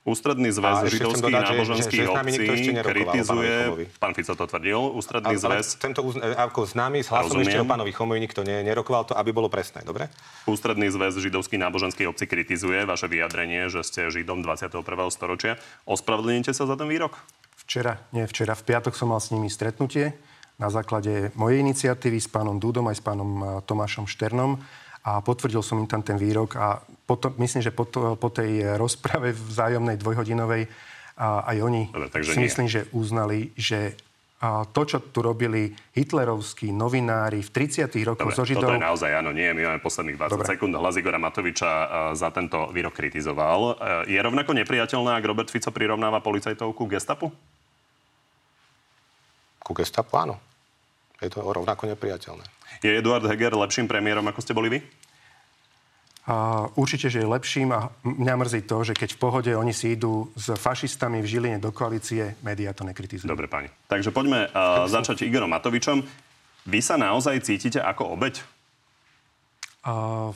Ústredný 0.00 0.48
zväz 0.48 0.96
židovských 0.96 1.28
náboženských 1.28 2.04
že, 2.04 2.08
že, 2.08 2.12
obcí 2.16 2.72
kritizuje, 2.72 3.54
pán 4.00 4.16
Fico 4.16 4.32
to 4.32 4.48
tvrdil, 4.48 4.80
ústredný 4.96 5.36
ale, 5.36 5.60
zväz... 5.60 5.76
Ale 5.76 5.82
tento 5.92 6.00
ako 6.40 6.60
známy 6.64 7.04
s 7.04 7.12
hlasom 7.12 7.36
ešte 7.44 7.60
o 7.60 7.68
pánovi 7.68 7.92
Chomovi 7.92 8.16
nikto 8.16 8.40
ne, 8.40 8.64
nerokoval 8.64 9.04
to, 9.04 9.12
aby 9.12 9.28
bolo 9.28 9.52
presné, 9.52 9.84
dobre? 9.84 10.08
Ústredný 10.48 10.88
zväz 10.88 11.20
židovských 11.20 11.60
náboženských 11.60 12.08
obcí 12.08 12.24
kritizuje 12.24 12.88
vaše 12.88 13.12
vyjadrenie, 13.12 13.68
že 13.68 13.84
ste 13.84 14.08
židom 14.08 14.40
21. 14.40 14.80
storočia. 15.12 15.60
Ospravedlníte 15.84 16.56
sa 16.56 16.64
za 16.64 16.80
ten 16.80 16.88
výrok? 16.88 17.20
Včera, 17.60 18.00
nie 18.16 18.24
včera, 18.24 18.56
v 18.56 18.72
piatok 18.72 18.96
som 18.96 19.12
mal 19.12 19.20
s 19.20 19.36
nimi 19.36 19.52
stretnutie 19.52 20.16
na 20.56 20.72
základe 20.72 21.28
mojej 21.36 21.60
iniciatívy 21.60 22.16
s 22.20 22.28
pánom 22.28 22.56
Dúdom 22.56 22.88
aj 22.88 23.00
s 23.00 23.02
pánom 23.04 23.60
Tomášom 23.68 24.08
Šternom 24.08 24.60
a 25.00 25.24
potvrdil 25.24 25.64
som 25.64 25.80
im 25.80 25.88
tam 25.88 26.04
ten 26.04 26.20
výrok 26.20 26.56
a 26.60 26.80
potom, 27.08 27.32
myslím, 27.40 27.64
že 27.64 27.72
po, 27.72 27.88
to, 27.88 28.14
po 28.20 28.28
tej 28.28 28.76
rozprave 28.76 29.32
vzájomnej 29.32 29.96
dvojhodinovej 29.96 30.68
a 31.20 31.44
aj 31.52 31.56
oni 31.60 31.82
takže 32.12 32.32
si 32.32 32.38
nie. 32.40 32.46
myslím, 32.48 32.66
že 32.68 32.80
uznali, 32.92 33.52
že 33.56 33.96
a 34.40 34.64
to, 34.64 34.88
čo 34.88 35.04
tu 35.12 35.20
robili 35.20 35.68
hitlerovskí 35.92 36.72
novinári 36.72 37.44
v 37.44 37.50
30. 37.52 37.92
rokoch 38.08 38.32
Dobre, 38.32 38.40
so 38.40 38.48
Židov... 38.48 38.72
toto 38.72 38.76
je 38.80 38.86
naozaj, 38.88 39.10
áno, 39.20 39.36
nie, 39.36 39.52
my 39.52 39.68
máme 39.68 39.84
posledných 39.84 40.16
20 40.16 40.32
Dobre. 40.32 40.48
sekúnd. 40.48 40.72
Hlas 40.72 40.96
Igora 40.96 41.20
Matoviča 41.20 41.70
za 42.16 42.32
tento 42.32 42.72
výrok 42.72 42.96
kritizoval. 42.96 43.76
Je 44.08 44.16
rovnako 44.16 44.56
nepriateľné, 44.56 45.12
ak 45.12 45.28
Robert 45.28 45.52
Fico 45.52 45.68
prirovnáva 45.68 46.24
policajtov 46.24 46.72
ku 46.72 46.88
gestapu? 46.88 47.28
Ku 49.60 49.76
gestapu, 49.76 50.16
áno. 50.16 50.40
Je 51.20 51.28
to 51.28 51.44
rovnako 51.44 51.92
nepriateľné. 51.92 52.59
Je 52.80 52.88
Eduard 52.96 53.24
Heger 53.28 53.52
lepším 53.52 53.84
premiérom, 53.84 54.24
ako 54.24 54.40
ste 54.40 54.56
boli 54.56 54.72
vy? 54.72 54.78
A 56.30 56.68
určite, 56.78 57.10
že 57.10 57.20
je 57.20 57.28
lepším 57.28 57.74
a 57.74 57.90
mňa 58.06 58.34
mrzí 58.40 58.60
to, 58.64 58.86
že 58.86 58.94
keď 58.96 59.16
v 59.16 59.20
pohode 59.20 59.50
oni 59.52 59.74
si 59.74 59.98
idú 59.98 60.32
s 60.38 60.52
fašistami 60.52 61.20
v 61.20 61.26
Žiline 61.26 61.58
do 61.60 61.74
koalície, 61.74 62.38
médiá 62.40 62.70
to 62.70 62.86
nekritizujú. 62.86 63.28
Dobre, 63.28 63.50
pani. 63.50 63.68
Takže 63.90 64.14
poďme 64.14 64.48
uh, 64.48 64.86
začať 64.86 65.26
Igorom 65.26 65.50
Matovičom. 65.50 66.06
Vy 66.70 66.80
sa 66.84 67.00
naozaj 67.00 67.40
cítite 67.44 67.80
ako 67.82 68.14
obeď? 68.14 68.40
Uh, 69.80 70.30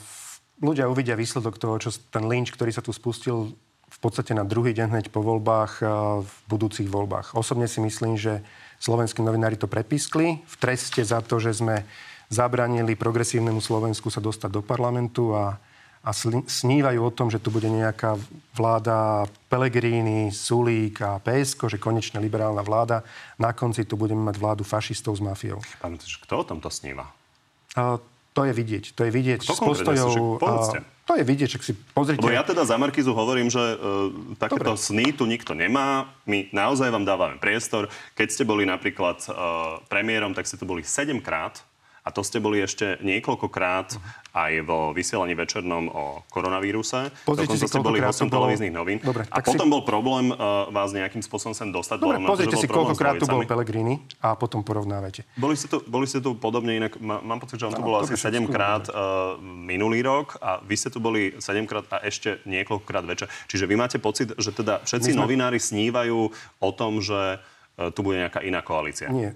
ľudia 0.59 0.89
uvidia 0.89 1.15
výsledok 1.17 1.61
toho, 1.61 1.77
čo 1.79 1.93
ten 2.11 2.25
lynč, 2.27 2.51
ktorý 2.51 2.73
sa 2.73 2.81
tu 2.81 2.91
spustil 2.91 3.53
v 3.85 3.99
podstate 4.01 4.35
na 4.35 4.43
druhý 4.43 4.75
deň 4.75 4.89
hneď 4.89 5.05
po 5.13 5.23
voľbách 5.23 5.79
uh, 5.79 5.89
v 6.25 6.33
budúcich 6.49 6.89
voľbách. 6.91 7.37
Osobne 7.37 7.69
si 7.71 7.79
myslím, 7.79 8.19
že 8.19 8.43
slovenskí 8.83 9.23
novinári 9.23 9.55
to 9.55 9.71
prepískli 9.71 10.43
v 10.43 10.55
treste 10.59 11.01
za 11.07 11.23
to, 11.23 11.39
že 11.39 11.55
sme 11.55 11.87
zabranili 12.35 12.99
progresívnemu 12.99 13.63
Slovensku 13.63 14.11
sa 14.11 14.19
dostať 14.19 14.51
do 14.51 14.61
parlamentu 14.61 15.31
a 15.31 15.55
a 16.05 16.13
snívajú 16.45 17.01
o 17.01 17.09
tom, 17.09 17.33
že 17.33 17.41
tu 17.41 17.49
bude 17.49 17.65
nejaká 17.65 18.13
vláda 18.53 19.25
Pelegrini, 19.49 20.29
Sulík 20.29 21.01
a 21.01 21.17
PSK, 21.17 21.65
že 21.65 21.81
konečne 21.81 22.21
liberálna 22.21 22.61
vláda. 22.61 23.01
Na 23.41 23.57
konci 23.57 23.89
tu 23.89 23.97
budeme 23.97 24.21
mať 24.21 24.37
vládu 24.37 24.61
fašistov 24.61 25.17
s 25.17 25.21
mafiou. 25.25 25.57
Pán, 25.81 25.97
kto 25.97 26.33
o 26.37 26.45
tomto 26.45 26.69
sníva? 26.69 27.09
A, 27.73 27.97
to 28.37 28.45
je 28.45 28.53
vidieť. 28.53 28.93
To 28.93 29.01
je 29.01 29.11
vidieť 29.11 29.49
kto 29.49 29.57
s 29.57 29.59
postojou... 29.65 30.37
A, 30.45 30.85
to 31.05 31.13
je 31.17 31.25
vidieť, 31.25 31.57
ak 31.57 31.63
si 31.65 31.73
pozrite... 31.73 32.21
Lebo 32.21 32.33
ja 32.33 32.45
teda 32.45 32.65
za 32.65 32.77
Markizu 32.81 33.13
hovorím, 33.13 33.49
že 33.49 33.61
uh, 33.61 34.09
takéto 34.41 34.73
Dobre. 34.73 34.85
sny 34.85 35.13
tu 35.13 35.29
nikto 35.29 35.53
nemá. 35.53 36.09
My 36.25 36.49
naozaj 36.49 36.89
vám 36.89 37.05
dávame 37.05 37.37
priestor. 37.37 37.89
Keď 38.17 38.27
ste 38.29 38.43
boli 38.45 38.65
napríklad 38.65 39.21
uh, 39.29 39.81
premiérom, 39.85 40.33
tak 40.33 40.49
ste 40.49 40.57
tu 40.57 40.65
boli 40.65 40.81
7 40.81 41.17
krát 41.21 41.61
a 42.05 42.13
to 42.13 42.21
ste 42.21 42.37
boli 42.37 42.61
ešte 42.61 43.01
niekoľkokrát 43.01 43.97
aj 44.37 44.51
vo 44.61 44.93
vysielaní 44.93 45.33
večernom 45.33 45.89
o 45.89 46.03
koronavíruse. 46.29 47.09
Pozrite 47.25 47.57
si, 47.57 47.65
ste 47.65 47.81
boli 47.81 47.97
hostom 47.97 48.29
bolo... 48.29 48.45
televíznych 48.45 48.69
novín. 48.69 49.01
Dobre, 49.01 49.25
a 49.25 49.41
potom 49.41 49.65
si... 49.65 49.73
bol 49.73 49.81
problém 49.81 50.29
uh, 50.29 50.69
vás 50.69 50.93
nejakým 50.93 51.25
spôsobom 51.25 51.57
sem 51.57 51.73
dostať. 51.73 51.97
Dobre, 51.97 52.21
pozrite 52.21 52.61
si, 52.61 52.69
koľkokrát 52.69 53.17
tu 53.17 53.25
bol 53.25 53.41
Pelegrini 53.41 54.05
a 54.21 54.37
potom 54.37 54.61
porovnávajte. 54.61 55.25
Boli 55.33 55.57
ste 55.57 55.65
tu, 55.65 55.81
boli 55.89 56.05
ste 56.05 56.21
tu 56.21 56.37
podobne 56.37 56.77
inak, 56.77 56.93
mám 57.01 57.41
pocit, 57.41 57.57
že 57.57 57.65
on 57.65 57.73
tu 57.73 57.81
no, 57.81 57.89
bol 57.89 57.97
asi 57.97 58.13
7 58.13 58.45
krát 58.53 58.85
uh, 58.93 59.41
minulý 59.41 60.05
rok 60.05 60.37
a 60.45 60.61
vy 60.61 60.77
ste 60.77 60.93
tu 60.93 61.01
boli 61.01 61.41
7 61.41 61.65
krát 61.65 61.89
a 61.89 62.05
ešte 62.05 62.45
niekoľkokrát 62.45 63.01
večer. 63.01 63.33
Čiže 63.49 63.65
vy 63.65 63.81
máte 63.81 63.97
pocit, 63.97 64.29
že 64.37 64.53
teda 64.53 64.85
všetci 64.85 65.17
sme... 65.17 65.25
novinári 65.25 65.57
snívajú 65.57 66.29
o 66.61 66.69
tom, 66.69 67.01
že 67.01 67.41
uh, 67.41 67.89
tu 67.89 68.05
bude 68.05 68.21
nejaká 68.21 68.45
iná 68.45 68.61
koalícia. 68.61 69.09
Nie 69.09 69.33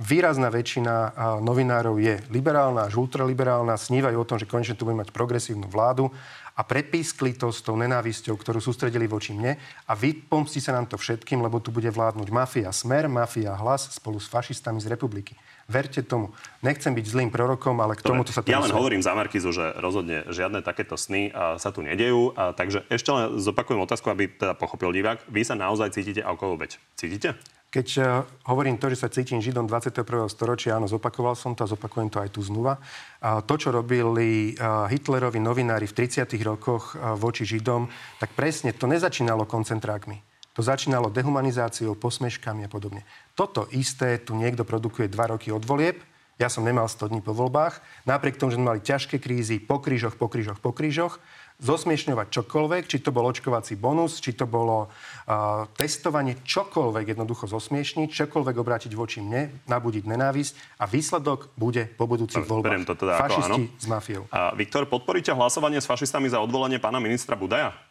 výrazná 0.00 0.48
väčšina 0.48 1.14
novinárov 1.44 2.00
je 2.00 2.18
liberálna 2.32 2.88
až 2.88 2.96
ultraliberálna, 2.96 3.76
snívajú 3.76 4.16
o 4.16 4.28
tom, 4.28 4.40
že 4.40 4.48
konečne 4.48 4.74
tu 4.74 4.88
budeme 4.88 5.04
mať 5.04 5.12
progresívnu 5.12 5.68
vládu 5.68 6.08
a 6.56 6.64
prepískli 6.64 7.36
to 7.36 7.48
s 7.48 7.64
tou 7.64 7.76
nenávisťou, 7.76 8.36
ktorú 8.36 8.60
sústredili 8.60 9.08
voči 9.08 9.32
mne 9.32 9.56
a 9.88 9.92
vypomstí 9.96 10.60
sa 10.60 10.76
nám 10.76 10.88
to 10.88 11.00
všetkým, 11.00 11.40
lebo 11.40 11.60
tu 11.60 11.72
bude 11.72 11.88
vládnuť 11.88 12.28
mafia 12.28 12.68
Smer, 12.72 13.08
mafia 13.08 13.56
Hlas 13.56 13.92
spolu 13.96 14.20
s 14.20 14.28
fašistami 14.28 14.80
z 14.80 14.88
republiky. 14.92 15.36
Verte 15.70 16.02
tomu. 16.02 16.34
Nechcem 16.66 16.90
byť 16.90 17.06
zlým 17.06 17.30
prorokom, 17.30 17.78
ale 17.78 17.94
k 17.94 18.02
tomu 18.02 18.26
to 18.26 18.34
sa... 18.34 18.42
Ja 18.42 18.58
len 18.58 18.74
hovorím 18.74 19.06
za 19.06 19.14
Markizu, 19.14 19.54
že 19.54 19.70
rozhodne 19.78 20.26
žiadne 20.26 20.66
takéto 20.66 20.98
sny 20.98 21.30
a, 21.30 21.62
sa 21.62 21.70
tu 21.70 21.86
nedejú. 21.86 22.34
A, 22.34 22.50
takže 22.50 22.82
ešte 22.90 23.14
len 23.14 23.38
zopakujem 23.38 23.78
otázku, 23.78 24.10
aby 24.10 24.26
teda 24.34 24.58
pochopil 24.58 24.90
divák. 24.90 25.22
Vy 25.30 25.46
sa 25.46 25.54
naozaj 25.54 25.94
cítite 25.94 26.26
ako 26.26 26.58
obeď. 26.58 26.74
Cítite? 26.98 27.38
Keď 27.70 27.88
uh, 28.02 28.26
hovorím 28.50 28.82
to, 28.82 28.90
že 28.90 29.06
sa 29.06 29.08
cítim 29.08 29.38
Židom 29.38 29.70
21. 29.70 30.02
storočia, 30.26 30.74
áno, 30.74 30.90
zopakoval 30.90 31.38
som 31.38 31.54
to 31.54 31.62
a 31.62 31.70
zopakujem 31.70 32.10
to 32.10 32.18
aj 32.18 32.34
tu 32.34 32.42
znova. 32.42 32.82
To, 33.22 33.54
čo 33.54 33.70
robili 33.70 34.58
uh, 34.58 34.90
Hitlerovi 34.90 35.38
novinári 35.38 35.86
v 35.86 35.94
30. 35.94 36.26
rokoch 36.42 36.98
uh, 36.98 37.14
voči 37.14 37.46
Židom, 37.46 37.86
tak 38.18 38.34
presne 38.34 38.74
to 38.74 38.90
nezačínalo 38.90 39.46
koncentrákmi. 39.46 40.18
To 40.58 40.66
začínalo 40.66 41.14
dehumanizáciou, 41.14 41.94
posmeškami 41.94 42.66
a 42.66 42.70
podobne. 42.70 43.06
Toto 43.38 43.70
isté 43.70 44.18
tu 44.18 44.34
niekto 44.34 44.66
produkuje 44.66 45.06
dva 45.06 45.30
roky 45.30 45.54
od 45.54 45.62
volieb. 45.62 46.02
Ja 46.42 46.48
som 46.48 46.64
nemal 46.64 46.88
100 46.88 47.12
dní 47.12 47.20
po 47.22 47.36
voľbách. 47.36 47.84
Napriek 48.08 48.40
tomu, 48.40 48.50
že 48.50 48.58
sme 48.58 48.72
mali 48.72 48.82
ťažké 48.82 49.20
krízy 49.20 49.60
po 49.60 49.78
krížoch, 49.78 50.16
po 50.16 50.26
krížoch, 50.26 50.58
po 50.58 50.72
krížoch, 50.72 51.20
zosmiešňovať 51.60 52.26
čokoľvek, 52.32 52.82
či 52.88 52.98
to 53.04 53.12
bol 53.12 53.28
očkovací 53.28 53.76
bonus, 53.76 54.18
či 54.18 54.32
to 54.32 54.48
bolo 54.48 54.88
uh, 54.88 55.68
testovanie, 55.76 56.40
čokoľvek 56.40 57.12
jednoducho 57.16 57.46
zosmiešniť, 57.46 58.08
čokoľvek 58.08 58.56
obrátiť 58.56 58.92
voči 58.96 59.20
mne, 59.20 59.52
nabudiť 59.68 60.04
nenávisť 60.08 60.80
a 60.80 60.88
výsledok 60.88 61.52
bude 61.54 61.84
po 61.94 62.08
budúcich 62.08 62.42
voľbách. 62.44 62.88
to 62.88 62.96
teda 62.96 63.20
Fašisti 63.20 63.62
ako, 63.68 63.80
s 63.80 63.86
mafiou. 63.86 64.22
A 64.32 64.56
Viktor, 64.56 64.88
podporíte 64.88 65.36
hlasovanie 65.36 65.78
s 65.78 65.86
fašistami 65.86 66.32
za 66.32 66.40
odvolanie 66.40 66.80
pána 66.80 66.98
ministra 66.98 67.36
Budaja? 67.36 67.89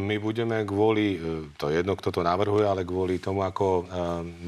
My 0.00 0.16
budeme 0.16 0.64
kvôli, 0.64 1.20
e, 1.20 1.52
to 1.60 1.68
je 1.68 1.84
jedno, 1.84 1.92
kto 1.94 2.10
to 2.10 2.20
navrhuje, 2.24 2.64
ale 2.64 2.88
kvôli 2.88 3.20
tomu, 3.20 3.44
ako 3.44 3.66
e, 3.66 3.82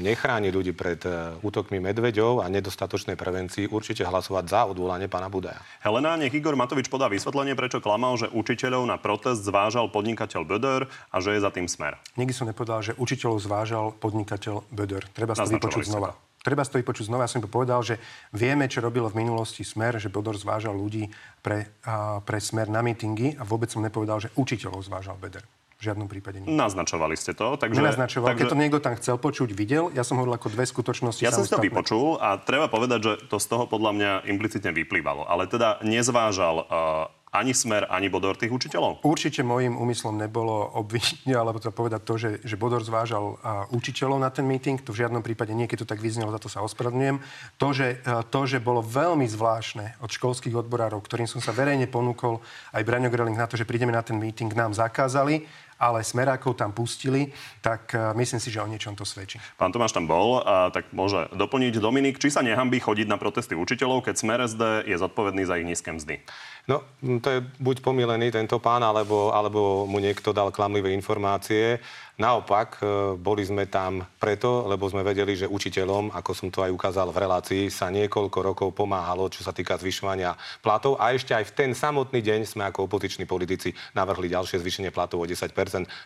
nechráni 0.01 0.49
ľudí 0.49 0.73
pred 0.73 0.99
e, 1.05 1.37
útokmi 1.45 1.77
medveďov 1.77 2.41
a 2.41 2.49
nedostatočnej 2.49 3.13
prevencii, 3.13 3.69
určite 3.69 4.01
hlasovať 4.01 4.45
za 4.49 4.61
odvolanie 4.65 5.05
pána 5.05 5.29
Budaja. 5.29 5.61
Helena, 5.85 6.17
nech 6.17 6.33
Igor 6.33 6.57
Matovič 6.57 6.89
podá 6.89 7.05
vysvetlenie, 7.05 7.53
prečo 7.53 7.77
klamal, 7.77 8.17
že 8.17 8.27
učiteľov 8.33 8.83
na 8.89 8.97
protest 8.97 9.45
zvážal 9.45 9.93
podnikateľ 9.93 10.41
Böder 10.43 10.81
a 11.13 11.15
že 11.21 11.37
je 11.37 11.39
za 11.39 11.53
tým 11.53 11.69
smer. 11.69 12.01
Nikdy 12.17 12.33
som 12.33 12.49
nepovedal, 12.49 12.81
že 12.81 12.97
učiteľov 12.97 13.37
zvážal 13.37 13.85
podnikateľ 14.01 14.65
Böder. 14.73 15.05
Treba 15.13 15.37
sa 15.37 15.45
vypočuť 15.45 15.85
znova. 15.85 16.17
To. 16.17 16.32
Treba 16.43 16.67
to 16.67 16.75
vypočuť 16.75 17.07
znova. 17.07 17.23
Ja 17.23 17.31
som 17.31 17.39
povedal, 17.47 17.79
že 17.87 18.03
vieme, 18.35 18.67
čo 18.67 18.83
robilo 18.83 19.07
v 19.07 19.23
minulosti 19.23 19.63
Smer, 19.63 19.95
že 19.95 20.11
Bodor 20.11 20.35
zvážal 20.35 20.75
ľudí 20.75 21.07
pre, 21.39 21.71
a, 21.87 22.19
pre 22.19 22.43
Smer 22.43 22.67
na 22.67 22.83
mítingy 22.83 23.39
a 23.39 23.47
vôbec 23.47 23.71
som 23.71 23.79
nepovedal, 23.79 24.19
že 24.19 24.29
učiteľov 24.35 24.83
zvážal 24.83 25.15
Beder. 25.15 25.47
V 25.79 25.91
žiadnom 25.91 26.07
prípade 26.07 26.43
nie. 26.43 26.51
Naznačovali 26.51 27.15
ste 27.15 27.35
to. 27.35 27.55
Takže, 27.55 27.79
Nenaznačoval. 27.79 28.27
Takže... 28.31 28.39
Keď 28.43 28.51
to 28.51 28.59
niekto 28.59 28.79
tam 28.79 28.95
chcel 28.99 29.15
počuť, 29.19 29.51
videl. 29.55 29.91
Ja 29.95 30.03
som 30.03 30.19
hovoril 30.19 30.35
ako 30.35 30.51
dve 30.51 30.63
skutočnosti. 30.67 31.23
Ja 31.23 31.31
som 31.31 31.43
si 31.43 31.51
to 31.51 31.59
vypočul 31.59 32.19
a 32.19 32.39
treba 32.39 32.67
povedať, 32.67 32.99
že 33.03 33.13
to 33.27 33.39
z 33.39 33.47
toho 33.47 33.67
podľa 33.67 33.91
mňa 33.95 34.11
implicitne 34.27 34.71
vyplývalo. 34.71 35.27
Ale 35.27 35.47
teda 35.47 35.83
nezvážal 35.83 36.67
uh, 36.67 37.11
ani 37.33 37.57
Smer, 37.57 37.89
ani 37.89 38.13
Bodor 38.13 38.37
tých 38.37 38.53
učiteľov? 38.53 39.01
Určite 39.01 39.41
môjim 39.41 39.73
úmyslom 39.73 40.13
nebolo 40.21 40.69
obviniť, 40.77 41.33
alebo 41.33 41.57
to 41.57 41.73
povedať 41.73 42.01
to, 42.05 42.15
že, 42.21 42.31
že 42.45 42.55
Bodor 42.55 42.85
zvážal 42.85 43.35
uh, 43.35 43.65
učiteľov 43.73 44.21
na 44.21 44.29
ten 44.29 44.45
meeting. 44.45 44.77
To 44.85 44.93
v 44.93 45.01
žiadnom 45.01 45.25
prípade 45.25 45.49
nie, 45.57 45.65
keď 45.65 45.83
to 45.83 45.89
tak 45.89 45.97
vyznelo, 45.97 46.29
za 46.29 46.37
to 46.37 46.45
sa 46.45 46.61
ospravedlňujem. 46.61 47.17
To 47.57 47.67
že, 47.73 47.97
uh, 48.05 48.21
to, 48.21 48.45
že 48.45 48.61
bolo 48.61 48.85
veľmi 48.85 49.25
zvláštne 49.25 49.97
od 50.05 50.13
školských 50.13 50.53
odborárov, 50.53 51.01
ktorým 51.01 51.25
som 51.25 51.41
sa 51.41 51.49
verejne 51.49 51.89
ponúkol, 51.89 52.37
aj 52.69 52.85
Braňo 52.85 53.09
Greling 53.09 53.35
na 53.35 53.49
to, 53.49 53.57
že 53.57 53.65
prídeme 53.65 53.89
na 53.89 54.05
ten 54.05 54.21
meeting, 54.21 54.53
nám 54.53 54.77
zakázali 54.77 55.49
ale 55.79 56.05
smerákov 56.05 56.57
tam 56.57 56.71
pustili, 56.71 57.33
tak 57.61 57.93
uh, 57.93 58.13
myslím 58.17 58.39
si, 58.41 58.49
že 58.49 58.61
o 58.61 58.67
niečom 58.67 58.93
to 58.93 59.05
svedčí. 59.05 59.41
Pán 59.57 59.73
Tomáš 59.73 59.93
tam 59.93 60.09
bol, 60.09 60.41
a 60.43 60.69
tak 60.73 60.89
môže 60.95 61.29
doplniť 61.33 61.81
Dominik, 61.81 62.19
či 62.19 62.33
sa 62.33 62.45
nehambí 62.45 62.79
chodiť 62.79 63.07
na 63.09 63.17
protesty 63.17 63.57
učiteľov, 63.57 64.05
keď 64.05 64.15
Smer 64.19 64.39
SD 64.43 64.87
je 64.89 64.95
zodpovedný 64.99 65.43
za 65.43 65.57
ich 65.57 65.67
nízke 65.67 65.89
mzdy? 65.91 66.23
No, 66.63 66.79
to 67.19 67.27
je 67.27 67.39
buď 67.59 67.83
pomílený 67.83 68.31
tento 68.31 68.55
pán, 68.55 68.79
alebo, 68.79 69.35
alebo 69.35 69.83
mu 69.83 69.99
niekto 69.99 70.31
dal 70.31 70.47
klamlivé 70.47 70.95
informácie. 70.95 71.83
Naopak, 72.13 72.77
e, 72.77 72.85
boli 73.17 73.41
sme 73.41 73.65
tam 73.65 74.05
preto, 74.21 74.69
lebo 74.69 74.85
sme 74.85 75.01
vedeli, 75.01 75.33
že 75.33 75.49
učiteľom, 75.49 76.13
ako 76.13 76.31
som 76.37 76.53
to 76.53 76.61
aj 76.61 76.69
ukázal 76.69 77.09
v 77.09 77.25
relácii, 77.25 77.63
sa 77.73 77.89
niekoľko 77.89 78.37
rokov 78.37 78.69
pomáhalo, 78.77 79.33
čo 79.33 79.41
sa 79.41 79.49
týka 79.49 79.81
zvyšovania 79.81 80.37
platov. 80.61 81.01
A 81.01 81.17
ešte 81.17 81.33
aj 81.33 81.49
v 81.49 81.55
ten 81.57 81.71
samotný 81.73 82.21
deň 82.21 82.45
sme 82.45 82.69
ako 82.69 82.85
opoziční 82.85 83.25
politici 83.25 83.73
navrhli 83.97 84.29
ďalšie 84.29 84.61
zvýšenie 84.61 84.93
platov 84.93 85.25
o 85.25 85.27
10% 85.27 85.57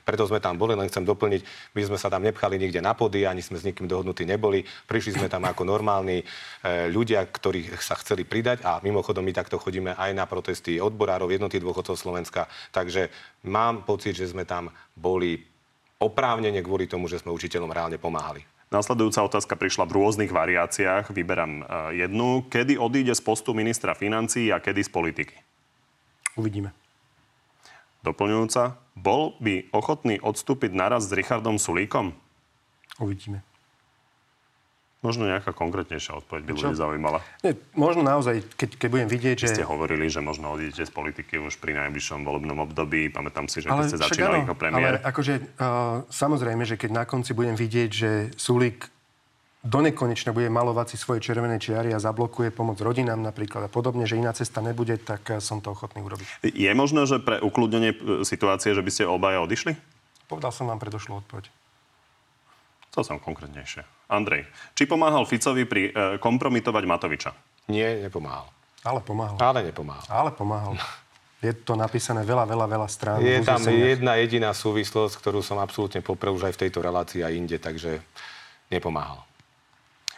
Preto 0.07 0.23
sme 0.23 0.39
tam 0.39 0.55
boli, 0.55 0.79
len 0.79 0.87
chcem 0.87 1.03
doplniť, 1.03 1.75
my 1.75 1.81
sme 1.83 1.99
sa 1.99 2.07
tam 2.07 2.23
nepchali 2.23 2.55
nikde 2.55 2.79
na 2.79 2.95
pody, 2.95 3.27
ani 3.27 3.43
sme 3.43 3.59
s 3.59 3.67
nikým 3.67 3.91
dohodnutí 3.91 4.23
neboli. 4.23 4.63
Prišli 4.63 5.19
sme 5.19 5.27
tam 5.27 5.43
ako 5.43 5.67
normálni 5.67 6.23
e, 6.23 6.87
ľudia, 6.87 7.19
ktorí 7.27 7.67
sa 7.83 7.99
chceli 7.99 8.23
pridať 8.23 8.63
a 8.63 8.79
mimochodom 8.79 9.27
my 9.27 9.35
takto 9.35 9.59
chodíme 9.59 9.91
aj 9.91 10.15
na 10.15 10.23
protesty 10.23 10.79
odborárov 10.79 11.27
jednoty 11.27 11.59
dôchodcov 11.59 11.99
Slovenska. 11.99 12.47
Takže 12.71 13.11
mám 13.43 13.83
pocit, 13.83 14.15
že 14.15 14.31
sme 14.31 14.47
tam 14.47 14.71
boli 14.95 15.56
oprávnene 15.97 16.61
kvôli 16.61 16.85
tomu, 16.85 17.09
že 17.09 17.21
sme 17.21 17.33
učiteľom 17.33 17.69
reálne 17.69 17.97
pomáhali. 17.97 18.45
Nasledujúca 18.67 19.23
otázka 19.23 19.55
prišla 19.55 19.87
v 19.87 19.95
rôznych 19.95 20.31
variáciách. 20.31 21.15
Vyberám 21.15 21.63
e, 21.63 21.63
jednu. 22.03 22.43
Kedy 22.51 22.75
odíde 22.75 23.15
z 23.15 23.23
postu 23.23 23.55
ministra 23.55 23.95
financií 23.95 24.51
a 24.51 24.59
kedy 24.59 24.83
z 24.83 24.91
politiky? 24.91 25.35
Uvidíme. 26.35 26.75
Doplňujúca, 28.03 28.75
bol 28.93 29.39
by 29.39 29.71
ochotný 29.71 30.19
odstúpiť 30.19 30.75
naraz 30.75 31.07
s 31.07 31.15
Richardom 31.15 31.55
Sulíkom? 31.55 32.11
Uvidíme. 32.99 33.41
Možno 35.05 35.29
nejaká 35.29 35.53
konkrétnejšia 35.53 36.25
odpoveď 36.25 36.41
by 36.41 36.51
ľudí 36.57 36.73
zaujímala. 36.73 37.21
Nie, 37.45 37.53
možno 37.77 38.01
naozaj, 38.01 38.41
keď, 38.57 38.69
keď 38.81 38.89
budem 38.89 39.09
vidieť, 39.13 39.35
že... 39.45 39.47
Ste 39.53 39.69
hovorili, 39.69 40.09
že 40.09 40.25
možno 40.25 40.49
odídete 40.49 40.89
z 40.89 40.91
politiky 40.91 41.37
už 41.37 41.61
pri 41.61 41.77
najbližšom 41.77 42.25
volebnom 42.25 42.65
období. 42.65 43.13
Pamätám 43.13 43.45
si, 43.45 43.61
že 43.61 43.69
keď 43.69 43.93
ste 43.93 44.01
začínali 44.01 44.49
ako 44.49 44.57
premiér. 44.57 44.97
Ale 44.97 45.05
akože, 45.05 45.33
uh, 45.37 46.01
samozrejme, 46.09 46.65
že 46.65 46.81
keď 46.81 46.89
na 46.97 47.03
konci 47.05 47.37
budem 47.37 47.53
vidieť, 47.53 47.89
že 47.93 48.09
Sulík 48.41 48.89
donekonečne 49.67 50.31
bude 50.31 50.47
malovať 50.47 50.93
si 50.93 50.97
svoje 50.97 51.19
červené 51.19 51.59
čiary 51.59 51.91
a 51.91 51.99
zablokuje 51.99 52.55
pomoc 52.55 52.79
rodinám 52.79 53.19
napríklad 53.19 53.67
a 53.67 53.69
podobne, 53.69 54.07
že 54.07 54.15
iná 54.15 54.31
cesta 54.31 54.63
nebude, 54.63 54.95
tak 55.01 55.27
eh, 55.27 55.43
som 55.43 55.59
to 55.59 55.75
ochotný 55.75 56.01
urobiť. 56.01 56.47
Je 56.47 56.71
možné, 56.71 57.03
že 57.09 57.19
pre 57.19 57.43
ukludnenie 57.43 57.91
eh, 57.93 57.99
situácie, 58.23 58.71
že 58.71 58.81
by 58.81 58.91
ste 58.93 59.03
obaja 59.09 59.43
odišli? 59.43 59.75
Povedal 60.31 60.51
som 60.51 60.67
vám 60.67 60.79
predošlú 60.79 61.23
odpoveď. 61.23 61.51
To 62.97 63.05
som 63.05 63.21
konkrétnejšie. 63.21 64.09
Andrej, 64.09 64.49
či 64.73 64.89
pomáhal 64.89 65.29
Ficovi 65.29 65.69
pri 65.69 65.93
e, 65.93 66.17
kompromitovať 66.17 66.83
Matoviča? 66.89 67.31
Nie, 67.69 68.01
nepomáhal. 68.01 68.49
Ale 68.81 69.05
pomáhal. 69.05 69.37
Ale 69.37 69.59
nepomáhal. 69.69 70.05
Ale 70.09 70.33
pomáhal. 70.33 70.73
Je 71.37 71.53
to 71.53 71.77
napísané 71.77 72.25
veľa, 72.25 72.49
veľa, 72.49 72.65
veľa 72.65 72.87
strán. 72.89 73.21
Je 73.21 73.37
tam 73.45 73.61
jedna 73.61 74.17
jediná 74.17 74.49
súvislosť, 74.49 75.13
ktorú 75.21 75.45
som 75.45 75.61
absolútne 75.61 76.01
poprel 76.01 76.33
už 76.33 76.49
aj 76.49 76.57
v 76.57 76.61
tejto 76.65 76.81
relácii 76.81 77.21
a 77.21 77.29
inde, 77.29 77.61
takže 77.61 78.01
nepomáhal. 78.73 79.21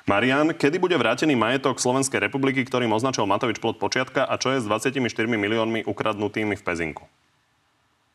Marian, 0.08 0.56
kedy 0.56 0.80
bude 0.80 0.96
vrátený 0.96 1.36
majetok 1.36 1.84
Slovenskej 1.84 2.32
republiky, 2.32 2.64
ktorým 2.64 2.96
označil 2.96 3.28
Matovič 3.28 3.60
plod 3.60 3.76
počiatka 3.76 4.24
a 4.24 4.40
čo 4.40 4.56
je 4.56 4.64
s 4.64 4.66
24 4.66 5.04
miliónmi 5.28 5.84
ukradnutými 5.84 6.56
v 6.56 6.64
Pezinku? 6.64 7.04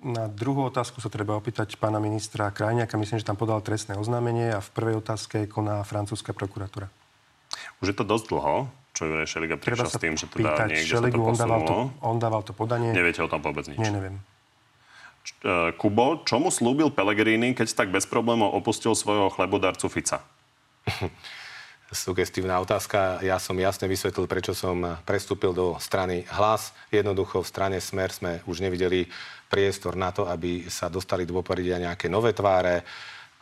Na 0.05 0.29
druhú 0.29 0.69
otázku 0.69 1.01
sa 1.01 1.09
treba 1.09 1.33
opýtať 1.33 1.81
pána 1.81 1.97
ministra 1.97 2.53
Krajňaka. 2.53 3.01
Myslím, 3.01 3.25
že 3.25 3.25
tam 3.25 3.41
podal 3.41 3.65
trestné 3.65 3.97
oznámenie 3.97 4.53
a 4.53 4.61
v 4.61 4.69
prvej 4.77 5.01
otázke 5.01 5.49
koná 5.49 5.81
francúzska 5.81 6.37
prokuratúra. 6.37 6.93
Už 7.81 7.89
je 7.89 7.97
to 7.97 8.05
dosť 8.05 8.29
dlho, 8.29 8.69
čo 8.93 9.09
Juraj 9.09 9.29
Šeliga 9.33 9.57
prišiel 9.57 9.89
s 9.89 9.97
tým, 9.97 10.15
že 10.21 10.29
teda 10.29 10.37
pýtať 10.37 10.69
niekde 10.77 10.93
Šeligu, 10.93 11.17
sa 11.17 11.25
to 11.25 11.25
on 11.25 11.37
dával 11.41 11.61
to, 11.65 11.79
on 12.05 12.17
dával 12.21 12.43
to 12.45 12.53
podanie. 12.53 12.93
Neviete 12.93 13.25
o 13.25 13.29
tom 13.33 13.41
vôbec 13.41 13.65
nič? 13.65 13.81
Nie, 13.81 13.89
neviem. 13.89 14.21
E, 15.41 15.73
Kubo, 15.81 16.21
čo 16.29 16.37
mu 16.37 16.53
slúbil 16.53 16.93
Pellegrini, 16.93 17.57
keď 17.57 17.73
tak 17.73 17.89
bez 17.89 18.05
problémov 18.05 18.53
opustil 18.53 18.93
svojho 18.93 19.33
chlebodarcu 19.33 19.89
Fica? 19.89 20.21
sugestívna 21.95 22.59
otázka. 22.59 23.23
Ja 23.23 23.39
som 23.39 23.55
jasne 23.55 23.87
vysvetlil, 23.87 24.27
prečo 24.27 24.53
som 24.53 24.99
prestúpil 25.07 25.55
do 25.55 25.79
strany 25.79 26.27
Hlas. 26.29 26.75
Jednoducho 26.91 27.41
v 27.41 27.49
strane 27.49 27.79
Smer 27.79 28.11
sme 28.11 28.43
už 28.45 28.61
nevideli 28.61 29.07
priestor 29.47 29.95
na 29.95 30.11
to, 30.11 30.27
aby 30.27 30.67
sa 30.67 30.91
dostali 30.91 31.23
do 31.23 31.33
poporidia 31.33 31.79
nejaké 31.79 32.11
nové 32.11 32.35
tváre. 32.35 32.83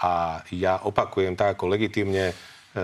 A 0.05 0.45
ja 0.53 0.85
opakujem 0.85 1.33
tak, 1.33 1.57
ako 1.57 1.73
legitimne 1.73 2.31
e, 2.31 2.35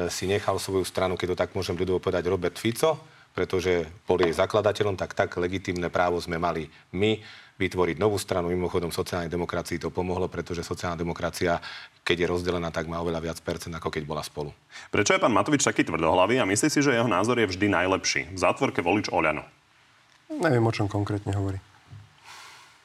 si 0.08 0.24
nechal 0.24 0.56
svoju 0.56 0.88
stranu, 0.88 1.20
keď 1.20 1.36
to 1.36 1.40
tak 1.44 1.50
môžem 1.52 1.76
ľudovo 1.76 2.00
povedať, 2.00 2.24
Robert 2.30 2.56
Fico, 2.56 2.96
pretože 3.36 3.84
bol 4.08 4.18
jej 4.18 4.32
zakladateľom, 4.32 4.96
tak 4.96 5.12
tak 5.12 5.36
legitímne 5.36 5.92
právo 5.92 6.16
sme 6.18 6.40
mali 6.40 6.72
my 6.96 7.20
vytvoriť 7.58 7.98
novú 7.98 8.16
stranu. 8.16 8.48
Mimochodom, 8.48 8.94
sociálnej 8.94 9.28
demokracii 9.28 9.82
to 9.82 9.90
pomohlo, 9.90 10.30
pretože 10.30 10.62
sociálna 10.62 10.94
demokracia, 10.94 11.58
keď 12.06 12.16
je 12.24 12.26
rozdelená, 12.30 12.70
tak 12.70 12.86
má 12.86 13.02
oveľa 13.02 13.20
viac 13.20 13.38
percent, 13.42 13.74
ako 13.74 13.90
keď 13.90 14.06
bola 14.06 14.22
spolu. 14.22 14.54
Prečo 14.94 15.18
je 15.18 15.20
pán 15.20 15.34
Matovič 15.34 15.66
taký 15.66 15.82
tvrdohlavý 15.82 16.38
a 16.38 16.46
myslí 16.46 16.68
si, 16.70 16.80
že 16.80 16.94
jeho 16.94 17.10
názor 17.10 17.42
je 17.42 17.50
vždy 17.50 17.66
najlepší? 17.66 18.30
V 18.30 18.38
zátvorke 18.38 18.80
volič 18.80 19.10
Oľano. 19.10 19.42
Neviem, 20.30 20.62
o 20.62 20.72
čom 20.72 20.86
konkrétne 20.86 21.34
hovorí. 21.34 21.58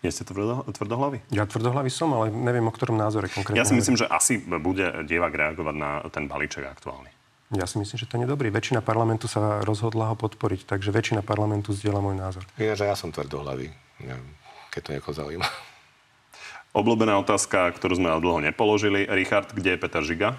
Nie 0.03 0.11
ste 0.11 0.27
tvrdo, 0.27 0.67
tvrdohlavý? 0.67 1.23
Ja 1.31 1.47
tvrdohlavý 1.47 1.87
som, 1.87 2.11
ale 2.11 2.27
neviem, 2.27 2.65
o 2.67 2.73
ktorom 2.75 2.99
názore 2.99 3.31
konkrétne. 3.31 3.55
Ja 3.55 3.63
si 3.63 3.77
myslím, 3.77 3.95
že 3.95 4.09
asi 4.09 4.35
bude 4.41 5.07
dievak 5.07 5.31
reagovať 5.31 5.75
na 5.79 6.03
ten 6.11 6.27
balíček 6.27 6.67
aktuálny. 6.67 7.07
Ja 7.55 7.69
si 7.69 7.79
myslím, 7.79 7.95
že 8.01 8.09
to 8.09 8.17
nie 8.19 8.25
je 8.27 8.33
dobrý. 8.33 8.49
Väčšina 8.51 8.81
parlamentu 8.83 9.29
sa 9.29 9.61
rozhodla 9.63 10.11
ho 10.11 10.15
podporiť, 10.17 10.67
takže 10.67 10.89
väčšina 10.91 11.21
parlamentu 11.23 11.71
zdieľa 11.71 11.99
môj 12.03 12.15
názor. 12.19 12.43
Ináč 12.59 12.83
ja 12.83 12.97
som 12.99 13.13
tvrdohlavý. 13.13 13.71
Neviem 14.01 14.42
keď 14.73 14.81
to 14.81 14.93
niekoho 14.97 15.13
zaujíma. 15.13 15.45
Obľúbená 16.81 17.13
otázka, 17.21 17.69
ktorú 17.77 18.01
sme 18.01 18.09
dlho 18.17 18.41
nepoložili. 18.41 19.05
Richard, 19.05 19.53
kde 19.53 19.77
je 19.77 19.81
Peter 19.81 20.01
Žiga? 20.01 20.33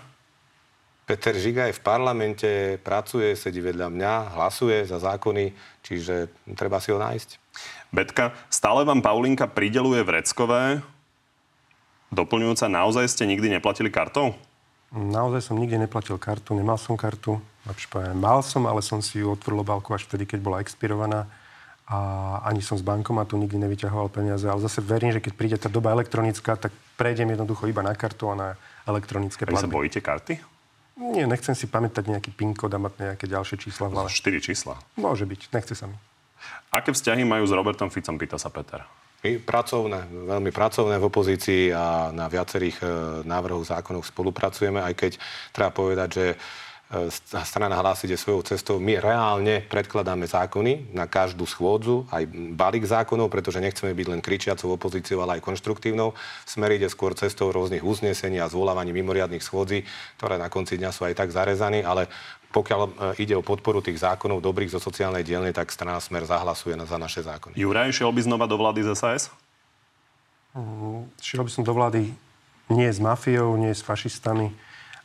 Peter 1.07 1.37
Žiga 1.37 1.71
je 1.71 1.79
v 1.79 1.85
parlamente, 1.85 2.51
pracuje, 2.83 3.39
sedí 3.39 3.63
vedľa 3.63 3.93
mňa, 3.93 4.13
hlasuje 4.35 4.89
za 4.89 4.99
zákony, 4.99 5.53
čiže 5.85 6.33
treba 6.57 6.81
si 6.83 6.91
ho 6.91 6.99
nájsť. 6.99 7.31
Betka, 7.95 8.35
stále 8.51 8.83
vám 8.83 9.05
Paulinka 9.05 9.47
prideluje 9.47 10.01
vreckové? 10.03 10.83
Doplňujúca, 12.09 12.67
naozaj 12.73 13.07
ste 13.07 13.29
nikdy 13.29 13.53
neplatili 13.53 13.93
kartou? 13.93 14.35
Naozaj 14.95 15.51
som 15.51 15.61
nikdy 15.61 15.77
neplatil 15.77 16.17
kartu, 16.17 16.55
nemal 16.55 16.81
som 16.81 16.95
kartu. 16.97 17.43
Mal 18.15 18.39
som, 18.47 18.63
ale 18.65 18.81
som 18.81 19.03
si 19.03 19.21
ju 19.21 19.35
otvoril 19.35 19.67
obálku 19.67 19.91
až 19.93 20.07
vtedy, 20.07 20.25
keď 20.25 20.41
bola 20.41 20.63
expirovaná 20.63 21.27
a 21.85 21.99
ani 22.49 22.65
som 22.65 22.81
z 22.81 22.85
bankomatu 22.85 23.37
nikdy 23.37 23.61
nevyťahoval 23.61 24.09
peniaze, 24.09 24.49
ale 24.49 24.57
zase 24.65 24.81
verím, 24.81 25.13
že 25.13 25.21
keď 25.21 25.33
príde 25.37 25.57
tá 25.61 25.69
doba 25.69 25.93
elektronická, 25.93 26.57
tak 26.57 26.73
prejdem 26.97 27.37
jednoducho 27.37 27.69
iba 27.69 27.85
na 27.85 27.93
kartu 27.93 28.33
a 28.33 28.35
na 28.35 28.49
elektronické 28.89 29.45
platby. 29.45 29.61
Vy 29.61 29.65
sa 29.69 29.69
bojíte 29.69 30.01
karty? 30.01 30.35
Nie, 30.95 31.29
nechcem 31.29 31.53
si 31.53 31.69
pamätať 31.69 32.07
nejaký 32.07 32.31
PIN 32.33 32.55
kód 32.57 32.73
a 32.73 32.81
mať 32.81 33.13
nejaké 33.13 33.27
ďalšie 33.29 33.61
čísla 33.61 33.91
v 33.91 34.01
hlave. 34.01 34.09
4 34.09 34.41
čísla? 34.41 34.81
Môže 34.97 35.27
byť, 35.29 35.41
nechce 35.53 35.75
sa 35.77 35.91
mi. 35.91 35.97
Aké 36.73 36.95
vzťahy 36.95 37.27
majú 37.27 37.45
s 37.45 37.53
Robertom 37.53 37.91
Ficom, 37.93 38.17
pýta 38.17 38.41
sa 38.41 38.49
Peter. 38.49 38.81
My 39.25 39.41
pracovné, 39.41 40.05
veľmi 40.09 40.53
pracovné 40.53 41.01
v 41.01 41.09
opozícii 41.09 41.73
a 41.73 42.13
na 42.13 42.29
viacerých 42.29 42.77
e, 42.81 42.87
návrhoch 43.25 43.65
zákonov 43.65 44.05
spolupracujeme, 44.05 44.85
aj 44.85 44.95
keď 44.95 45.13
treba 45.49 45.73
povedať, 45.73 46.09
že 46.13 46.27
strana 47.43 47.81
hlási 47.81 48.07
ide 48.07 48.21
svojou 48.21 48.45
cestou. 48.45 48.77
My 48.79 49.01
reálne 49.01 49.65
predkladáme 49.67 50.29
zákony 50.29 50.95
na 50.95 51.09
každú 51.09 51.49
schôdzu, 51.49 52.07
aj 52.13 52.29
balík 52.55 52.85
zákonov, 52.87 53.33
pretože 53.33 53.59
nechceme 53.59 53.97
byť 53.97 54.07
len 54.13 54.21
kričiacou 54.21 54.77
opozíciou, 54.77 55.25
ale 55.25 55.41
aj 55.41 55.47
konštruktívnou. 55.49 56.15
Smer 56.45 56.77
ide 56.77 56.87
skôr 56.93 57.17
cestou 57.17 57.51
rôznych 57.51 57.83
uznesení 57.83 58.39
a 58.39 58.51
zvolávaní 58.53 58.95
mimoriadných 58.95 59.43
schôdzí, 59.43 59.83
ktoré 60.21 60.37
na 60.39 60.53
konci 60.53 60.79
dňa 60.79 60.91
sú 60.93 61.09
aj 61.09 61.19
tak 61.19 61.35
zarezaní, 61.35 61.83
ale 61.83 62.07
pokiaľ 62.55 62.81
e, 62.87 62.91
ide 63.27 63.35
o 63.35 63.43
podporu 63.43 63.83
tých 63.83 63.99
zákonov 63.99 64.39
dobrých 64.39 64.71
zo 64.71 64.79
sociálnej 64.79 65.27
dielne, 65.27 65.51
tak 65.51 65.75
strana 65.75 65.99
Smer 65.99 66.23
zahlasuje 66.23 66.79
za 66.87 66.99
naše 67.01 67.27
zákony. 67.27 67.59
Juraj, 67.59 67.91
šiel 67.91 68.15
by 68.15 68.21
znova 68.23 68.47
do 68.47 68.55
vlády 68.55 68.87
z 68.87 68.95
SAS? 68.95 69.35
Mm, 70.55 71.11
šiel 71.19 71.43
by 71.43 71.51
som 71.51 71.67
do 71.67 71.75
vlády 71.75 72.15
nie 72.71 72.87
s 72.87 73.03
mafiou, 73.03 73.59
nie 73.59 73.75
s 73.75 73.83
fašistami 73.83 74.55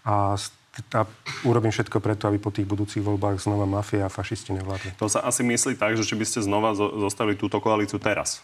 a 0.05 0.37
s 0.37 0.53
a 0.95 1.05
urobím 1.45 1.71
všetko 1.71 1.97
preto, 1.99 2.27
aby 2.27 2.37
po 2.41 2.51
tých 2.53 2.67
budúcich 2.67 3.03
voľbách 3.03 3.39
znova 3.39 3.69
mafia 3.69 4.07
a 4.07 4.13
fašisti 4.13 4.55
nevládli. 4.55 4.95
To 4.99 5.11
sa 5.11 5.23
asi 5.23 5.45
myslí 5.45 5.75
tak, 5.77 5.95
že 5.99 6.05
či 6.05 6.15
by 6.15 6.25
ste 6.25 6.39
znova 6.45 6.75
zostali 6.75 7.35
túto 7.35 7.59
koalíciu 7.59 8.01
teraz. 8.01 8.43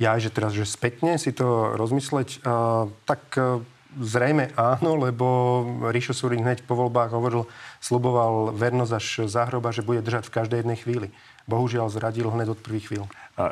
Ja, 0.00 0.16
že 0.16 0.32
teraz, 0.32 0.56
že 0.56 0.64
spätne 0.64 1.20
si 1.20 1.28
to 1.28 1.76
rozmysleť, 1.76 2.40
a, 2.42 2.88
tak 3.04 3.20
a, 3.36 3.60
zrejme 3.98 4.54
áno, 4.54 4.94
lebo 4.96 5.26
Ríšo 5.90 6.14
Surík 6.14 6.40
hneď 6.40 6.62
po 6.64 6.78
voľbách 6.78 7.10
hovoril, 7.10 7.50
sluboval 7.82 8.54
vernosť 8.54 8.92
až 8.94 9.06
za 9.26 9.44
hroba, 9.50 9.74
že 9.74 9.82
bude 9.82 10.00
držať 10.00 10.30
v 10.30 10.34
každej 10.40 10.58
jednej 10.62 10.78
chvíli. 10.78 11.08
Bohužiaľ 11.50 11.90
zradil 11.90 12.30
hneď 12.30 12.54
od 12.54 12.62
prvých 12.62 12.86
chvíľ. 12.86 13.04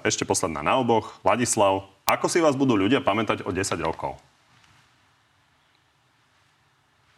Ešte 0.06 0.22
posledná 0.22 0.62
na 0.62 0.78
oboch. 0.78 1.18
Ladislav, 1.26 1.90
ako 2.06 2.26
si 2.30 2.38
vás 2.38 2.54
budú 2.54 2.78
ľudia 2.78 3.02
pamätať 3.02 3.42
o 3.44 3.50
10 3.50 3.76
rokov? 3.82 4.16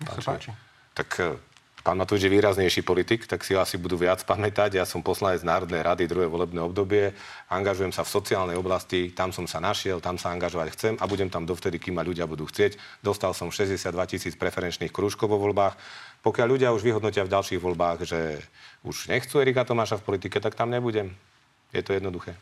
Sa 0.09 0.23
páči. 0.25 0.51
Tak 0.97 1.09
e, 1.21 1.37
pán 1.85 1.97
Matúš 2.01 2.25
je 2.25 2.33
výraznejší 2.33 2.81
politik, 2.81 3.29
tak 3.29 3.45
si 3.45 3.53
ho 3.53 3.61
asi 3.61 3.77
budú 3.77 4.01
viac 4.01 4.25
pamätať. 4.25 4.81
Ja 4.81 4.89
som 4.89 5.05
poslanec 5.05 5.45
Národnej 5.45 5.85
rady 5.85 6.09
druhé 6.09 6.25
volebné 6.25 6.61
obdobie, 6.61 7.13
angažujem 7.53 7.93
sa 7.93 8.05
v 8.05 8.13
sociálnej 8.17 8.57
oblasti, 8.57 9.13
tam 9.13 9.33
som 9.33 9.45
sa 9.45 9.61
našiel, 9.61 10.01
tam 10.01 10.17
sa 10.17 10.33
angažovať 10.33 10.69
chcem 10.73 10.95
a 10.97 11.05
budem 11.05 11.29
tam 11.29 11.45
dovtedy, 11.45 11.77
kým 11.77 12.01
ma 12.01 12.05
ľudia 12.05 12.25
budú 12.25 12.49
chcieť. 12.49 13.05
Dostal 13.05 13.37
som 13.37 13.53
62 13.53 13.93
tisíc 14.09 14.35
preferenčných 14.37 14.93
krúžkov 14.93 15.29
vo 15.29 15.41
voľbách. 15.41 15.77
Pokiaľ 16.25 16.47
ľudia 16.49 16.73
už 16.73 16.85
vyhodnotia 16.85 17.25
v 17.25 17.33
ďalších 17.33 17.61
voľbách, 17.61 18.09
že 18.09 18.41
už 18.85 19.13
nechcú 19.13 19.41
Erika 19.41 19.65
Tomáša 19.65 20.01
v 20.01 20.17
politike, 20.17 20.41
tak 20.41 20.57
tam 20.57 20.69
nebudem. 20.73 21.13
Je 21.73 21.81
to 21.85 21.95
jednoduché. 21.95 22.37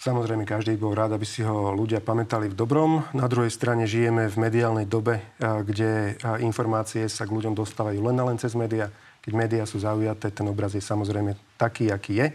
Samozrejme, 0.00 0.48
každý 0.48 0.80
bol 0.80 0.96
rád, 0.96 1.12
aby 1.12 1.28
si 1.28 1.44
ho 1.44 1.76
ľudia 1.76 2.00
pamätali 2.00 2.48
v 2.48 2.56
dobrom. 2.56 3.04
Na 3.12 3.28
druhej 3.28 3.52
strane 3.52 3.84
žijeme 3.84 4.32
v 4.32 4.36
mediálnej 4.40 4.88
dobe, 4.88 5.20
kde 5.36 6.16
informácie 6.40 7.04
sa 7.04 7.28
k 7.28 7.36
ľuďom 7.36 7.52
dostávajú 7.52 8.00
len 8.08 8.16
a 8.16 8.24
len 8.24 8.40
cez 8.40 8.56
médiá. 8.56 8.88
Keď 9.20 9.32
médiá 9.36 9.68
sú 9.68 9.76
zaujaté, 9.76 10.32
ten 10.32 10.48
obraz 10.48 10.72
je 10.72 10.80
samozrejme 10.80 11.36
taký, 11.60 11.92
aký 11.92 12.16
je. 12.16 12.26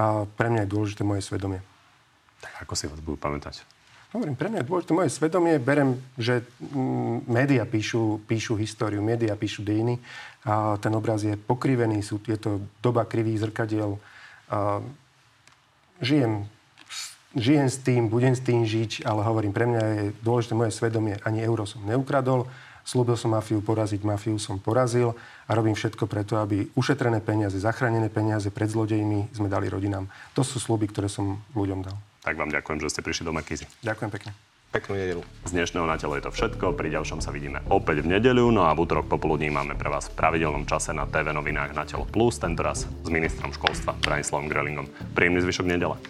A 0.00 0.24
pre 0.24 0.48
mňa 0.48 0.64
je 0.64 0.72
dôležité 0.72 1.04
moje 1.04 1.20
svedomie. 1.20 1.60
Tak 2.40 2.64
ako 2.64 2.72
si 2.80 2.88
ho 2.88 2.96
budú 2.96 3.20
pamätať? 3.20 3.60
Hovorím, 4.16 4.32
pre 4.32 4.48
mňa 4.48 4.64
je 4.64 4.68
dôležité 4.72 4.92
moje 4.96 5.12
svedomie. 5.12 5.60
Berem, 5.60 6.00
že 6.16 6.48
mm, 6.64 7.28
médiá 7.28 7.68
píšu, 7.68 8.24
píšu 8.24 8.56
históriu, 8.56 9.04
médiá 9.04 9.36
píšu 9.36 9.60
dejiny. 9.60 10.00
A 10.48 10.80
ten 10.80 10.96
obraz 10.96 11.28
je 11.28 11.36
pokrivený, 11.36 12.00
sú, 12.00 12.16
je 12.24 12.40
to 12.40 12.64
doba 12.80 13.04
krivých 13.04 13.44
zrkadiel. 13.44 14.00
A 14.48 14.80
žijem 16.00 16.48
žijem 17.36 17.68
s 17.68 17.78
tým, 17.80 18.08
budem 18.08 18.36
s 18.36 18.44
tým 18.44 18.64
žiť, 18.64 19.04
ale 19.04 19.24
hovorím, 19.24 19.52
pre 19.52 19.68
mňa 19.68 19.82
je 19.82 20.02
dôležité 20.20 20.52
moje 20.56 20.72
svedomie, 20.72 21.16
ani 21.24 21.44
euro 21.44 21.64
som 21.64 21.84
neukradol, 21.84 22.48
slúbil 22.82 23.14
som 23.14 23.32
mafiu 23.32 23.62
poraziť, 23.62 24.02
mafiu 24.02 24.36
som 24.36 24.58
porazil 24.58 25.14
a 25.46 25.50
robím 25.54 25.74
všetko 25.74 26.04
preto, 26.10 26.38
aby 26.38 26.68
ušetrené 26.74 27.22
peniaze, 27.22 27.56
zachránené 27.58 28.10
peniaze 28.10 28.50
pred 28.50 28.68
zlodejmi 28.68 29.32
sme 29.32 29.48
dali 29.48 29.70
rodinám. 29.70 30.10
To 30.34 30.42
sú 30.42 30.58
sluby, 30.58 30.90
ktoré 30.90 31.06
som 31.06 31.40
ľuďom 31.54 31.80
dal. 31.86 31.96
Tak 32.22 32.38
vám 32.38 32.54
ďakujem, 32.54 32.78
že 32.82 32.90
ste 32.90 33.02
prišli 33.02 33.26
do 33.26 33.34
Makizy. 33.34 33.66
Ďakujem 33.82 34.10
pekne. 34.14 34.30
Peknú 34.72 34.96
nedelu. 34.96 35.20
Z 35.44 35.52
dnešného 35.52 35.84
na 35.84 36.00
telo 36.00 36.16
je 36.16 36.24
to 36.24 36.32
všetko. 36.32 36.72
Pri 36.72 36.88
ďalšom 36.88 37.20
sa 37.20 37.28
vidíme 37.28 37.60
opäť 37.68 38.00
v 38.00 38.16
nedeľu. 38.16 38.48
No 38.48 38.64
a 38.64 38.72
v 38.72 38.88
útorok 38.88 39.04
popoludní 39.04 39.52
máme 39.52 39.76
pre 39.76 39.92
vás 39.92 40.08
v 40.08 40.16
pravidelnom 40.16 40.64
čase 40.64 40.96
na 40.96 41.04
TV 41.04 41.28
novinách 41.28 41.76
na 41.76 41.84
telo 41.84 42.08
plus, 42.08 42.40
tentoraz 42.40 42.88
s 42.88 43.08
ministrom 43.12 43.52
školstva 43.52 43.92
Branislavom 44.00 44.48
Grelingom. 44.48 44.88
Príjemný 45.12 45.44
zvyšok 45.44 45.66
nedele. 45.68 46.00